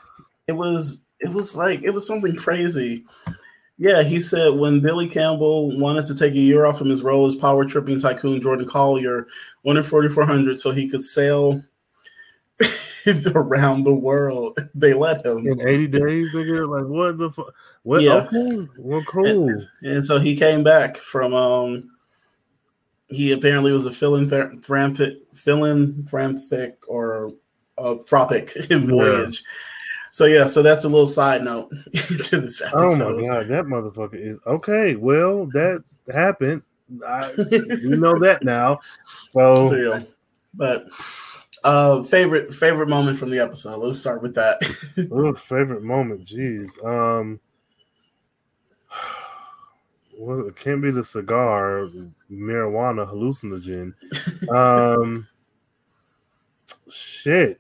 [0.47, 3.05] it was it was like it was something crazy.
[3.81, 7.25] Yeah, he said when Billy Campbell wanted to take a year off from his role
[7.25, 9.27] as power tripping tycoon Jordan Collier,
[9.63, 11.65] won in 4400 so he could sail
[13.35, 14.59] around the world.
[14.75, 16.69] They let him in 80 days, nigga.
[16.69, 17.55] Like what the fuck?
[17.83, 18.03] What?
[18.03, 18.29] Yeah.
[18.31, 18.69] Okay.
[18.77, 19.49] Well, cool.
[19.49, 21.33] And, and, so he came back from.
[21.33, 21.91] um
[23.09, 24.63] He apparently was a philanthropic,
[25.33, 27.33] philanthropic or
[27.79, 29.43] a tropic voyage.
[29.43, 29.70] Yeah.
[30.13, 32.73] So yeah, so that's a little side note to this episode.
[32.75, 34.97] Oh my god, that motherfucker is okay.
[34.97, 36.63] Well, that happened.
[37.07, 38.81] I, we know that now.
[39.33, 40.03] So, yeah.
[40.55, 40.89] but
[41.63, 43.77] uh, favorite favorite moment from the episode.
[43.79, 44.59] Let's start with that.
[45.13, 46.25] oh, favorite moment.
[46.25, 46.85] Jeez.
[46.85, 47.39] Um,
[50.19, 51.89] well, it can't be the cigar,
[52.31, 53.95] marijuana hallucinogen.
[54.51, 55.25] Um,
[56.91, 57.59] shit.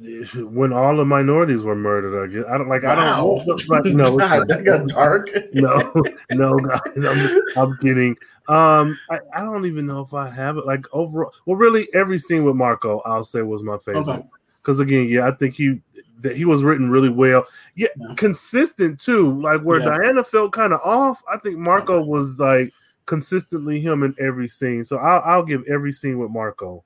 [0.34, 2.82] When all the minorities were murdered, I guess I don't like.
[2.82, 3.36] Wow.
[3.40, 3.68] I don't.
[3.68, 5.28] Like, no, God, that got dark.
[5.52, 5.92] no,
[6.30, 7.04] no, guys.
[7.04, 8.16] I'm, I'm kidding.
[8.48, 10.66] Um, I, I, don't even know if I have it.
[10.66, 14.24] Like overall, well, really, every scene with Marco, I'll say was my favorite.
[14.56, 15.02] Because okay.
[15.02, 15.80] again, yeah, I think he
[16.20, 17.46] that he was written really well.
[17.74, 18.14] Yeah, yeah.
[18.14, 19.40] consistent too.
[19.40, 19.98] Like where yeah.
[19.98, 22.72] Diana felt kind of off, I think Marco was like
[23.06, 24.84] consistently him in every scene.
[24.84, 26.84] So I'll, I'll give every scene with Marco.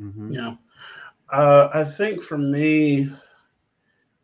[0.00, 0.32] Mm-hmm.
[0.32, 0.54] Yeah,
[1.32, 3.10] uh, I think for me,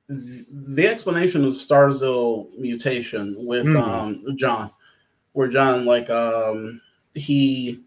[0.09, 3.77] the explanation of Starzl mutation with mm.
[3.77, 4.71] um, John
[5.39, 6.81] where John like um
[7.15, 7.81] he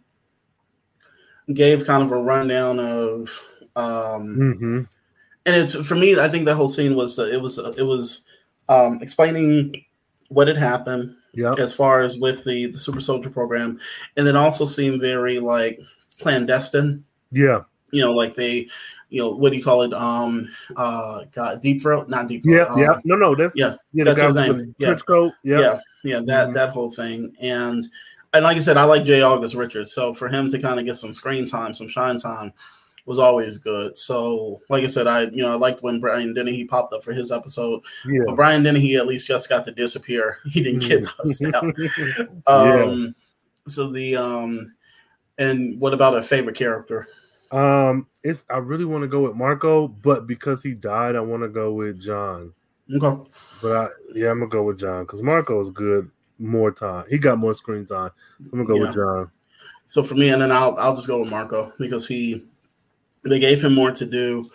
[1.54, 3.42] gave kind of a rundown of
[3.76, 4.78] um mm-hmm.
[5.46, 7.84] and it's for me I think the whole scene was uh, it was uh, it
[7.84, 8.26] was
[8.70, 9.84] um explaining
[10.30, 13.80] what had happened yeah as far as with the the super soldier program
[14.16, 15.78] and then also seemed very like
[16.20, 17.62] clandestine yeah
[17.92, 18.66] you know like they
[19.12, 22.56] you know what do you call it um uh god deep throat not deep throat
[22.56, 24.96] yeah um, yeah no no that's yeah, yeah that's his name yeah.
[25.06, 25.60] coat yeah.
[25.60, 26.54] yeah yeah, that mm-hmm.
[26.54, 27.86] that whole thing, and
[28.34, 29.22] and like I said, I like J.
[29.22, 32.54] August Richards, so for him to kind of get some screen time, some shine time,
[33.06, 33.98] was always good.
[33.98, 37.14] So, like I said, I you know I liked when Brian Dennehy popped up for
[37.14, 37.82] his episode.
[38.06, 38.24] Yeah.
[38.26, 40.40] But Brian Dennehy at least just got to disappear.
[40.52, 41.64] He didn't get us out.
[42.48, 43.08] um, yeah.
[43.68, 44.74] So the um,
[45.38, 47.08] and what about a favorite character?
[47.52, 51.44] Um, it's I really want to go with Marco, but because he died, I want
[51.44, 52.54] to go with John.
[52.94, 53.30] Okay.
[53.62, 56.10] But I, yeah, I'm gonna go with John because Marco is good.
[56.40, 58.12] More time, he got more screen time.
[58.40, 58.82] I'm gonna go yeah.
[58.82, 59.32] with John.
[59.86, 62.44] So for me, and then I'll I'll just go with Marco because he
[63.24, 64.50] they gave him more to do,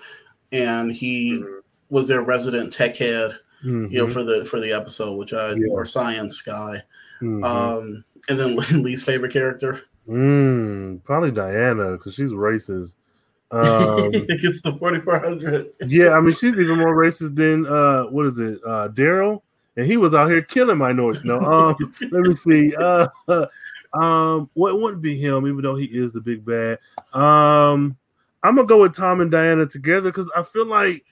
[0.51, 1.61] and he mm-hmm.
[1.89, 3.39] was their resident tech head.
[3.65, 3.93] Mm-hmm.
[3.93, 5.67] You know, for the for the episode, which I yeah.
[5.71, 6.83] or science guy.
[7.23, 7.45] Mm-hmm.
[7.45, 9.83] Um, and then Lee's favorite character.
[10.09, 12.95] Mm, probably Diana because she's racist.
[13.53, 15.71] Um, Against the 4400.
[15.87, 19.41] yeah, I mean, she's even more racist than, uh, what is it, uh, Daryl?
[19.77, 21.25] And he was out here killing minorities.
[21.25, 21.77] No, um,
[22.11, 22.75] let me see.
[22.75, 23.07] Uh,
[23.93, 26.81] um, well, it wouldn't be him, even though he is the big bad.
[27.13, 27.97] Um,
[28.43, 31.05] I'm gonna go with Tom and Diana together because I feel like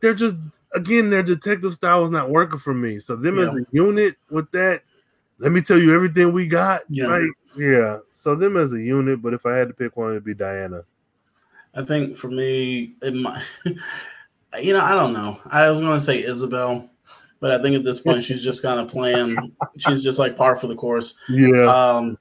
[0.00, 0.36] they're just
[0.74, 2.98] again their detective style is not working for me.
[2.98, 3.48] So them yeah.
[3.48, 4.82] as a unit with that,
[5.38, 6.82] let me tell you everything we got.
[6.88, 7.06] Yeah.
[7.06, 7.30] Right?
[7.56, 7.98] Yeah.
[8.12, 10.82] So them as a unit, but if I had to pick one, it'd be Diana.
[11.74, 13.42] I think for me, it might.
[14.62, 15.40] You know, I don't know.
[15.46, 16.88] I was going to say Isabel,
[17.40, 19.36] but I think at this point she's just kind of playing.
[19.78, 21.16] she's just like par for the course.
[21.28, 21.66] Yeah.
[21.66, 22.18] Um.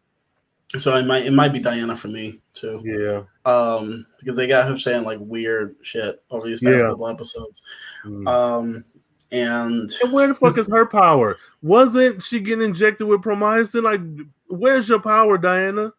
[0.80, 2.82] So it might it might be Diana for me too.
[2.84, 3.22] Yeah.
[3.46, 6.90] Um, because they got her saying like weird shit over these past yeah.
[6.90, 7.62] couple episodes.
[8.04, 8.28] Mm.
[8.28, 8.86] Um,
[9.34, 11.38] and, and where the fuck is her power?
[11.62, 13.84] Wasn't she getting injected with Promicin?
[13.84, 14.02] Like,
[14.48, 15.92] where's your power, Diana?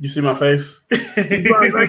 [0.00, 0.82] You see my face?
[1.16, 1.88] Like, like,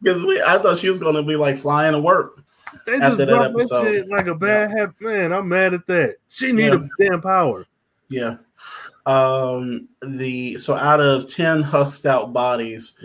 [0.00, 2.42] Because like, I thought she was going to be like flying to work.
[2.86, 4.08] They just that episode.
[4.08, 4.76] like a bad yeah.
[4.78, 5.00] habit.
[5.00, 6.16] Man, I'm mad at that.
[6.28, 6.76] She need yeah.
[6.76, 7.66] a damn power.
[8.08, 8.36] Yeah.
[9.06, 9.88] Um.
[10.02, 12.98] The so out of ten husked out bodies,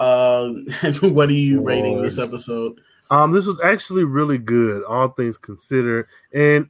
[0.00, 0.48] uh,
[1.00, 1.66] what are you Lord.
[1.68, 2.80] rating this episode?
[3.10, 6.06] Um, this was actually really good, all things considered.
[6.32, 6.68] And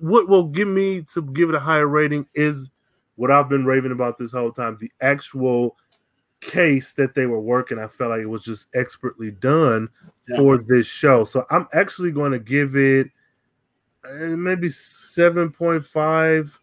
[0.00, 2.70] what will give me to give it a higher rating is
[3.16, 5.76] what I've been raving about this whole time: the actual
[6.40, 7.78] case that they were working.
[7.78, 9.88] I felt like it was just expertly done
[10.28, 10.36] yeah.
[10.36, 11.24] for this show.
[11.24, 13.08] So I'm actually going to give it
[14.04, 16.58] uh, maybe seven point five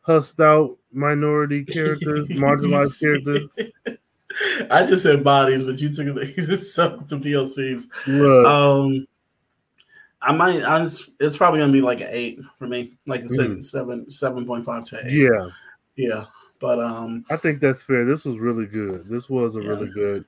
[0.00, 3.48] hussed out minority characters, marginalized characters.
[4.70, 7.88] I just said bodies, but you took it to POCs.
[8.06, 8.46] Look.
[8.46, 9.06] Um,
[10.22, 10.64] I might.
[10.64, 13.64] I just, it's probably gonna be like an eight for me, like a six, mm.
[13.64, 15.12] seven, seven point five to eight.
[15.12, 15.48] Yeah,
[15.96, 16.24] yeah.
[16.58, 18.04] But um, I think that's fair.
[18.04, 19.04] This was really good.
[19.04, 19.68] This was a yeah.
[19.68, 20.24] really good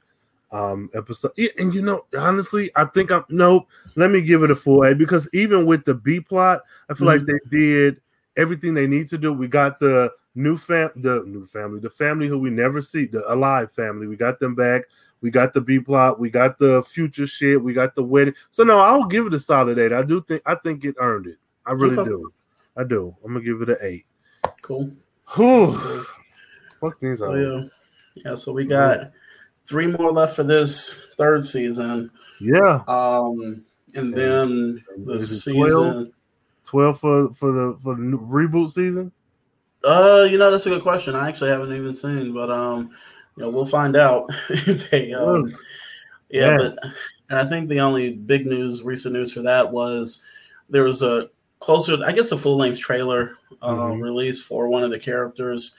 [0.53, 1.33] um episode.
[1.37, 3.67] Yeah, and you know, honestly, I think I'm nope.
[3.97, 7.09] Let me give it a full A because even with the B plot, I feel
[7.09, 7.27] mm-hmm.
[7.27, 8.01] like they did
[8.39, 9.33] everything they need to do.
[9.33, 13.31] We got the new fam the new family, the family who we never see, the
[13.31, 14.07] alive family.
[14.07, 14.85] We got them back.
[15.21, 16.21] We got the B plot.
[16.21, 17.63] We got the future shit.
[17.63, 18.35] We got the wedding.
[18.51, 19.93] So no, I'll give it a solid eight.
[19.93, 21.39] I do think I think it earned it.
[21.67, 22.09] I really okay.
[22.09, 22.33] do.
[22.77, 23.15] I do.
[23.25, 24.07] I'm gonna give it an eight.
[24.63, 24.93] Cool.
[25.35, 26.05] Whew.
[26.81, 27.69] Fuck these so, yeah.
[28.25, 28.35] yeah.
[28.37, 29.11] So we got
[29.67, 32.11] three more left for this third season.
[32.41, 32.83] Yeah.
[32.87, 36.13] Um, and then the season
[36.69, 39.11] 12 for for the for the reboot season?
[39.85, 41.17] Uh, you know that's a good question.
[41.17, 42.91] I actually haven't even seen, but um,
[43.37, 45.57] you know we'll find out if they um,
[46.29, 46.79] yeah, yeah, but
[47.31, 50.21] and I think the only big news, recent news for that was
[50.69, 54.03] there was a closer, I guess, a full length trailer uh, mm-hmm.
[54.03, 55.75] release for one of the characters,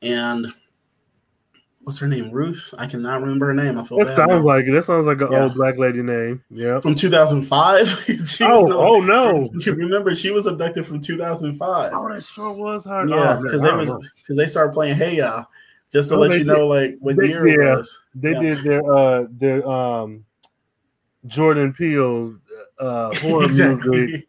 [0.00, 0.46] and
[1.82, 2.30] what's her name?
[2.30, 2.74] Ruth.
[2.78, 3.78] I cannot remember her name.
[3.78, 4.42] I feel that sounds now.
[4.42, 4.72] like it.
[4.72, 5.44] That sounds like an yeah.
[5.44, 6.42] old black lady name.
[6.50, 8.04] Yeah, from 2005.
[8.42, 9.50] oh, no, oh no!
[9.66, 11.92] You remember she was abducted from 2005.
[11.94, 13.06] Oh, that sure was her.
[13.06, 15.44] Yeah, because oh, they because they started playing Hey Ya,
[15.92, 17.98] just to oh, let you know like what they, year yeah, it was.
[18.14, 18.40] They yeah.
[18.40, 20.24] did their uh their um
[21.26, 22.34] Jordan Peele's
[22.78, 24.26] uh horror music.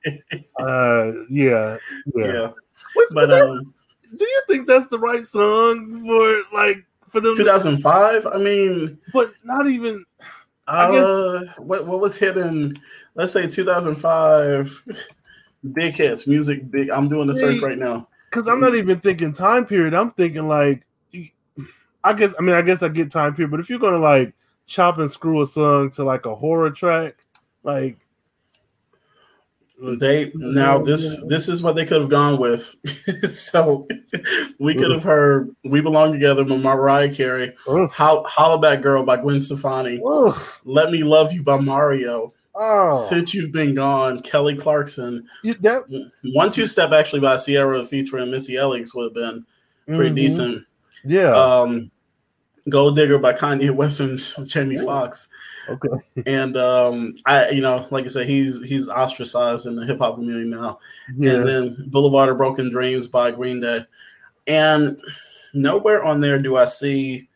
[0.60, 1.78] Uh yeah,
[2.16, 2.26] yeah.
[2.26, 2.52] yeah.
[2.96, 3.74] Wait, but um,
[4.16, 7.36] do you think that's the right song for like for them.
[7.36, 8.28] 2005.
[8.34, 10.06] I mean, but not even.
[10.68, 12.80] Uh, what what was hidden?
[13.16, 14.84] Let's say 2005.
[15.74, 16.90] Big hits, music, big.
[16.90, 18.08] I'm doing the search right now.
[18.30, 19.94] Because I'm not even thinking time period.
[19.94, 20.86] I'm thinking like,
[22.04, 22.34] I guess.
[22.40, 23.52] I mean, I guess I get time period.
[23.52, 24.34] But if you're gonna like
[24.66, 27.16] chop and screw a song to like a horror track,
[27.64, 27.98] like
[29.82, 32.76] they now this this is what they could have gone with.
[33.30, 33.88] so
[34.60, 37.56] we could have heard "We Belong Together" by Mariah Carey,
[37.92, 40.00] How "Hollaback Girl" by Gwen Stefani,
[40.66, 42.34] "Let Me Love You" by Mario.
[42.54, 42.96] Oh.
[43.10, 45.28] Since you've been gone, Kelly Clarkson.
[45.62, 49.46] that, One two step actually by Ciara featuring Missy Elliott would have been
[49.88, 50.16] pretty mm-hmm.
[50.16, 50.66] decent.
[51.04, 51.32] Yeah.
[51.32, 51.90] Um,
[52.70, 55.30] Gold Digger by Kanye West and Jamie Foxx.
[55.72, 56.24] Okay.
[56.26, 60.16] And um, I, you know, like I said, he's he's ostracized in the hip hop
[60.16, 60.80] community now.
[61.16, 61.34] Yeah.
[61.34, 63.86] And then Boulevard of Broken Dreams by Green Day.
[64.48, 65.00] And
[65.54, 67.30] nowhere on there do I see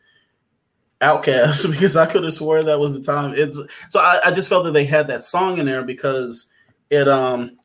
[1.00, 3.34] OutKast because I could have swore that was the time.
[3.36, 3.58] It's
[3.90, 6.50] so I, I just felt that they had that song in there because
[6.90, 7.58] it um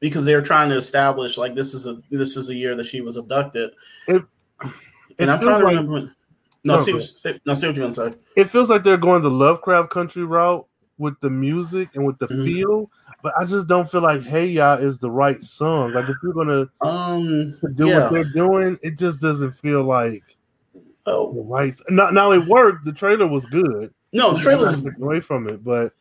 [0.00, 2.86] because they were trying to establish like this is a this is the year that
[2.86, 3.70] she was abducted.
[4.06, 4.22] It,
[5.18, 6.14] and I'm trying to like, remember
[6.64, 8.18] no, no, see, say, no, see what you're gonna say.
[8.36, 10.66] It feels like they're going the Lovecraft Country route
[10.98, 12.44] with the music and with the mm-hmm.
[12.44, 12.90] feel,
[13.22, 15.92] but I just don't feel like "Hey Ya" is the right song.
[15.92, 18.00] Like if you're gonna um do yeah.
[18.00, 20.22] what they're doing, it just doesn't feel like
[21.06, 21.74] oh right.
[21.88, 22.84] Now, now it worked.
[22.84, 23.92] The trailer was good.
[24.12, 25.92] No, the trailer was away from it, but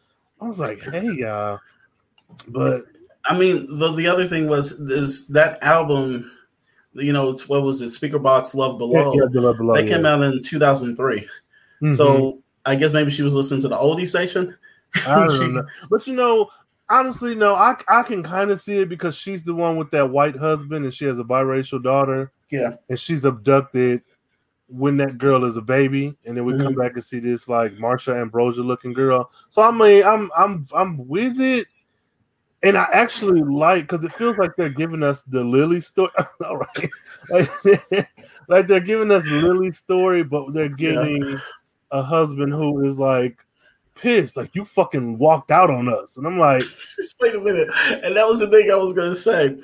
[0.42, 1.58] I was like, "Hey Ya,"
[2.48, 2.84] but
[3.26, 6.32] I mean, the the other thing was is that album
[6.98, 7.86] you know, it's what was it?
[7.86, 9.14] Speakerboxxx Love Below.
[9.14, 9.76] Yeah, yeah, Love Below.
[9.76, 10.14] They came yeah.
[10.14, 11.20] out in 2003.
[11.20, 11.92] Mm-hmm.
[11.92, 14.56] So I guess maybe she was listening to the oldie station.
[15.08, 15.66] I don't know.
[15.90, 16.50] But you know,
[16.90, 20.10] honestly, no, I I can kind of see it because she's the one with that
[20.10, 22.32] white husband and she has a biracial daughter.
[22.50, 22.76] Yeah.
[22.90, 24.02] And she's abducted
[24.70, 26.64] when that girl is a baby, and then we mm-hmm.
[26.64, 29.32] come back and see this like Marsha Ambrosius looking girl.
[29.50, 31.68] So I mean, I'm I'm I'm with it
[32.64, 36.12] and I actually like because it feels like they're giving us the Lily story.
[36.46, 36.90] All right,
[37.30, 37.50] like,
[38.48, 41.38] like, they're giving us Lily's story, but they're getting yeah.
[41.92, 43.38] a husband who is like
[43.96, 46.64] pissed, like you fucking walked out on us, and I'm like,
[47.22, 47.70] wait a minute.
[48.04, 49.58] And that was the thing I was gonna say.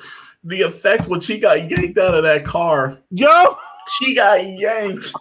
[0.46, 3.58] The effect when she got yanked out of that car, yo,
[3.90, 5.14] she got yanked.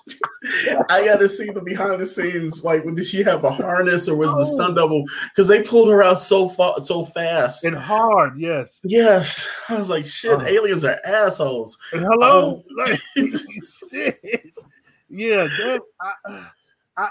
[0.88, 2.64] I got to see the behind the scenes.
[2.64, 4.38] Like, did she have a harness or was oh.
[4.38, 5.04] the stun double?
[5.28, 8.38] Because they pulled her out so far, so fast and hard.
[8.38, 9.46] Yes, yes.
[9.68, 10.32] I was like, shit.
[10.32, 11.78] Uh, aliens are assholes.
[11.92, 12.64] And hello.
[12.86, 12.94] Um,
[15.10, 16.40] yeah, that, I,
[16.96, 17.08] I,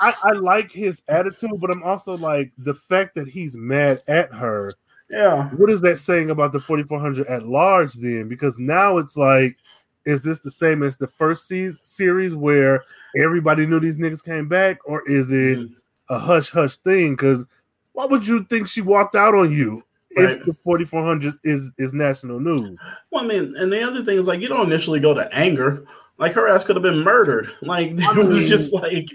[0.00, 4.32] I, I like his attitude, but I'm also like the fact that he's mad at
[4.32, 4.70] her.
[5.10, 5.48] Yeah.
[5.50, 8.28] What is that saying about the 4400 at large then?
[8.28, 9.56] Because now it's like
[10.06, 12.84] is this the same as the first se- series where
[13.16, 16.14] everybody knew these niggas came back, or is it mm-hmm.
[16.14, 17.16] a hush hush thing?
[17.16, 17.46] Because
[17.92, 19.82] why would you think she walked out on you
[20.16, 20.30] right.
[20.30, 22.78] if the 4400 is is national news?
[23.10, 25.84] Well, I mean, and the other thing is like you don't initially go to anger.
[26.16, 27.50] Like her ass could have been murdered.
[27.62, 29.08] Like it was just like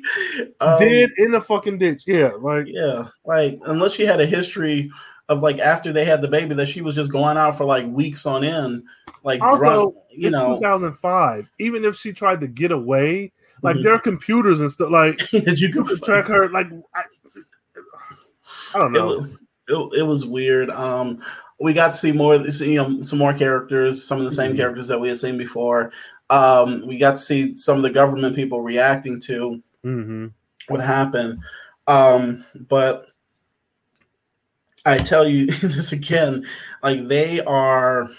[0.60, 2.04] um, dead in the fucking ditch.
[2.08, 4.90] Yeah, like yeah, like unless she had a history
[5.30, 7.86] of like after they had the baby that she was just going out for like
[7.86, 8.84] weeks on end,
[9.24, 11.50] like also, drunk, you know, 2005.
[11.60, 13.32] Even if she tried to get away,
[13.62, 13.84] like mm-hmm.
[13.84, 16.50] there are computers and stuff, like you can track her.
[16.50, 17.04] Like I,
[18.74, 19.24] I don't know.
[19.24, 19.30] It,
[19.68, 20.70] it, it, was weird.
[20.70, 21.22] Um,
[21.60, 24.60] we got to see more, you know, some more characters, some of the same mm-hmm.
[24.60, 25.92] characters that we had seen before.
[26.30, 30.28] Um, we got to see some of the government people reacting to mm-hmm.
[30.68, 31.40] what happened.
[31.88, 33.08] Um, but
[34.86, 36.46] I tell you this again,
[36.82, 38.10] like they are.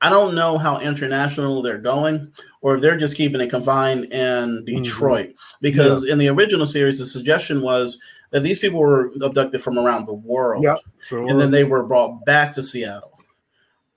[0.00, 2.32] I don't know how international they're going,
[2.62, 4.64] or if they're just keeping it confined in mm-hmm.
[4.64, 5.28] Detroit.
[5.28, 5.56] Mm-hmm.
[5.60, 6.12] Because yeah.
[6.12, 8.00] in the original series, the suggestion was
[8.30, 11.28] that these people were abducted from around the world, yep, sure.
[11.28, 13.18] and then they were brought back to Seattle,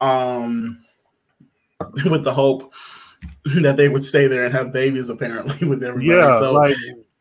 [0.01, 0.84] um,
[2.05, 2.73] with the hope
[3.45, 5.09] that they would stay there and have babies.
[5.09, 6.19] Apparently, with everybody.
[6.19, 6.75] Yeah, so, like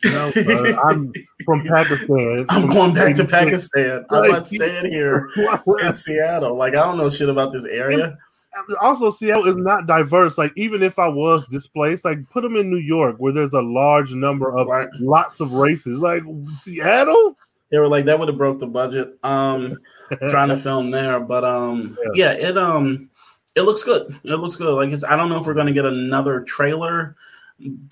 [0.04, 0.32] no,
[0.84, 1.12] I'm
[1.44, 2.46] from Pakistan.
[2.48, 4.04] I'm going back to Pakistan.
[4.10, 6.56] I'm not staying here in Seattle.
[6.56, 8.18] Like I don't know shit about this area.
[8.80, 10.36] Also, Seattle is not diverse.
[10.38, 13.62] Like even if I was displaced, like put them in New York where there's a
[13.62, 14.88] large number of right.
[15.00, 16.00] lots of races.
[16.00, 16.22] Like
[16.60, 17.36] Seattle,
[17.70, 19.18] they were like that would have broke the budget.
[19.22, 19.78] Um,
[20.30, 22.32] trying to film there, but um, yeah.
[22.32, 23.10] yeah, it um,
[23.54, 24.14] it looks good.
[24.24, 24.74] It looks good.
[24.74, 25.04] Like it's.
[25.04, 27.16] I don't know if we're gonna get another trailer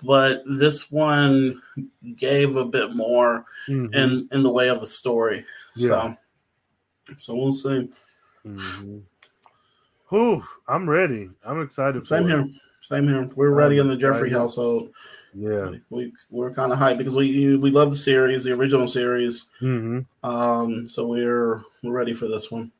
[0.03, 1.61] but this one
[2.15, 3.93] gave a bit more mm-hmm.
[3.93, 5.45] in in the way of the story.
[5.75, 5.87] Yeah.
[5.87, 6.17] So,
[7.17, 7.89] so we'll see.
[8.45, 8.99] Mm-hmm.
[10.11, 11.29] Whew, I'm ready.
[11.45, 12.05] I'm excited.
[12.05, 12.41] Same here.
[12.41, 12.51] It.
[12.81, 13.29] Same here.
[13.33, 14.91] We're ready in the Jeffrey household.
[15.33, 19.45] Yeah, we we're kind of hyped because we we love the series, the original series.
[19.61, 20.29] Mm-hmm.
[20.29, 22.73] Um, so we're we're ready for this one.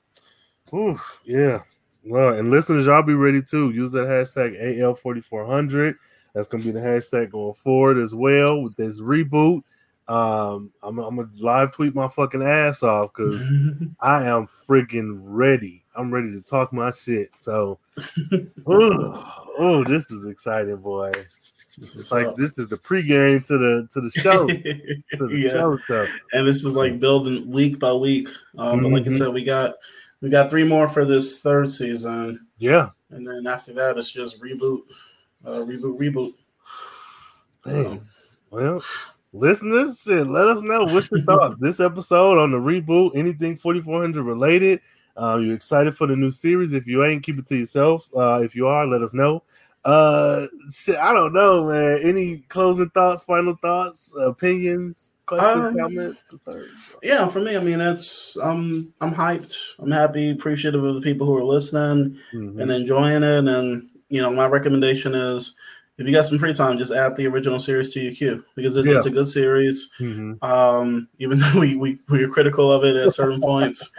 [0.74, 1.62] Ooh, yeah.
[2.04, 3.72] Well, and listeners, y'all be ready too.
[3.72, 5.96] Use that hashtag AL4400.
[6.34, 9.64] That's gonna be the hashtag going forward as well with this reboot.
[10.10, 13.42] Um, I'm, I'm gonna live tweet my fucking ass off because
[14.02, 15.81] I am freaking ready.
[15.96, 17.32] I'm ready to talk my shit.
[17.40, 17.80] So,
[18.68, 21.12] oh, this is exciting, boy.
[21.78, 25.50] This is like this is the pregame to the to the show, to the yeah.
[25.52, 26.10] show stuff.
[26.34, 28.28] And this is like building week by week.
[28.58, 28.84] Um, mm-hmm.
[28.84, 29.18] But like I mm-hmm.
[29.18, 29.76] said, we got
[30.22, 32.46] we got three more for this third season.
[32.58, 34.82] Yeah, and then after that, it's just reboot
[35.46, 36.34] uh, reboot, reboot.
[37.66, 38.02] Um,
[38.52, 38.84] well,
[39.34, 43.16] listeners, shit, let us know what's your thoughts this episode on the reboot.
[43.16, 44.82] Anything 4400 related?
[45.22, 46.74] Uh, you excited for the new series?
[46.74, 48.10] If you ain't, keep it to yourself.
[48.16, 49.44] Uh, if you are, let us know.
[49.86, 52.00] Uh, shit, I don't know, man.
[52.02, 56.96] Any closing thoughts, final thoughts, opinions, questions, um, comments, concerns?
[57.04, 59.56] Yeah, for me, I mean, it's um, I'm hyped.
[59.78, 62.60] I'm happy, appreciative of the people who are listening mm-hmm.
[62.60, 65.56] and enjoying it, and you know, my recommendation is
[66.02, 68.76] if you got some free time, just add the original series to your queue because
[68.76, 68.96] it's, yeah.
[68.96, 69.92] it's a good series.
[70.00, 70.44] Mm-hmm.
[70.44, 73.92] Um, even though we, we we are critical of it at certain points,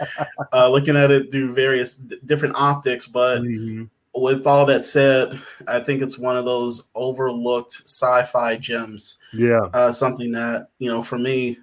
[0.51, 3.85] uh, looking at it through various d- different optics, but mm-hmm.
[4.21, 9.17] with all that said, I think it's one of those overlooked sci-fi gems.
[9.31, 11.57] Yeah, uh, something that you know, for me,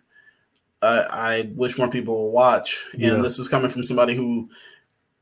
[0.81, 2.83] uh, I wish more people will watch.
[2.93, 3.17] And yeah.
[3.17, 4.49] this is coming from somebody who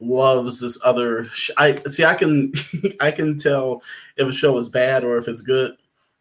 [0.01, 2.53] loves this other sh- i see i can
[3.01, 3.83] i can tell
[4.17, 5.77] if a show is bad or if it's good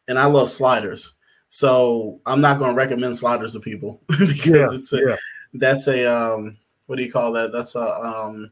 [0.07, 1.13] and i love sliders.
[1.49, 5.15] So i'm not going to recommend sliders to people because yeah, it's a, yeah.
[5.53, 7.51] that's a um what do you call that?
[7.51, 8.51] That's a um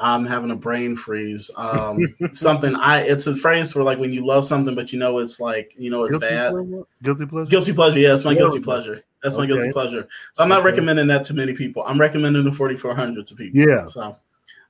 [0.00, 4.24] i'm having a brain freeze um something i it's a phrase for like when you
[4.24, 6.52] love something but you know it's like you know it's guilty bad.
[6.52, 6.82] pleasure?
[7.02, 7.50] guilty pleasure?
[7.50, 9.52] Guilty pleasure yeah it's my guilty pleasure that's my okay.
[9.52, 10.08] guilty pleasure.
[10.34, 10.66] So I'm not okay.
[10.66, 11.82] recommending that to many people.
[11.86, 13.60] I'm recommending the 4400 to people.
[13.60, 13.84] Yeah.
[13.84, 14.16] So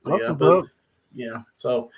[0.07, 0.67] yeah, but,
[1.15, 1.43] yeah.
[1.57, 1.91] So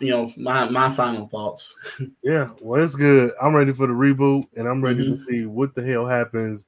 [0.00, 1.74] you know, my my final thoughts.
[2.22, 3.32] yeah, well, it's good.
[3.40, 5.18] I'm ready for the reboot, and I'm ready mm-hmm.
[5.18, 6.66] to see what the hell happens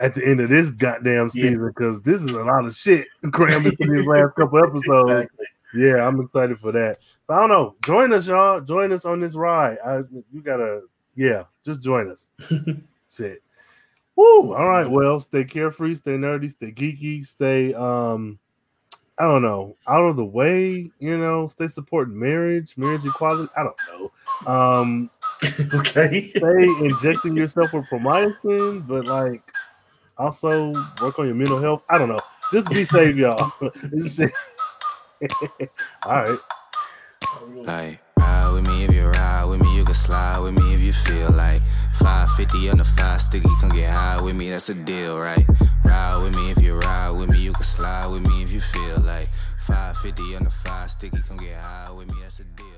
[0.00, 2.12] at the end of this goddamn season because yeah.
[2.12, 5.10] this is a lot of shit crammed into these last couple episodes.
[5.10, 5.46] Exactly.
[5.74, 6.98] yeah, I'm excited for that.
[7.26, 7.76] So I don't know.
[7.84, 8.60] Join us, y'all.
[8.60, 9.78] Join us on this ride.
[9.84, 9.98] I,
[10.32, 10.82] you gotta,
[11.14, 12.30] yeah, just join us.
[13.14, 13.42] Shit.
[14.16, 14.54] Woo!
[14.54, 14.88] All right.
[14.88, 18.38] Well, stay carefree, stay nerdy, stay geeky, stay um,
[19.18, 20.90] I don't know, out of the way.
[20.98, 23.52] You know, stay supporting marriage, marriage equality.
[23.56, 24.12] I don't know.
[24.52, 25.10] Um,
[25.74, 26.30] okay.
[26.30, 29.42] stay injecting yourself with Promicin, but like
[30.18, 31.82] also work on your mental health.
[31.88, 32.20] I don't know.
[32.52, 33.52] Just be safe, y'all.
[36.04, 36.38] All right.
[37.48, 40.80] Like, ride with me if you ride with me, you can slide with me if
[40.80, 41.62] you feel like
[42.04, 45.42] 550 on the five sticky, come get high with me, that's a deal, right?
[45.86, 48.60] Ride with me if you ride with me, you can slide with me if you
[48.60, 52.73] feel like 550 on the five sticky, come get high with me, that's a deal.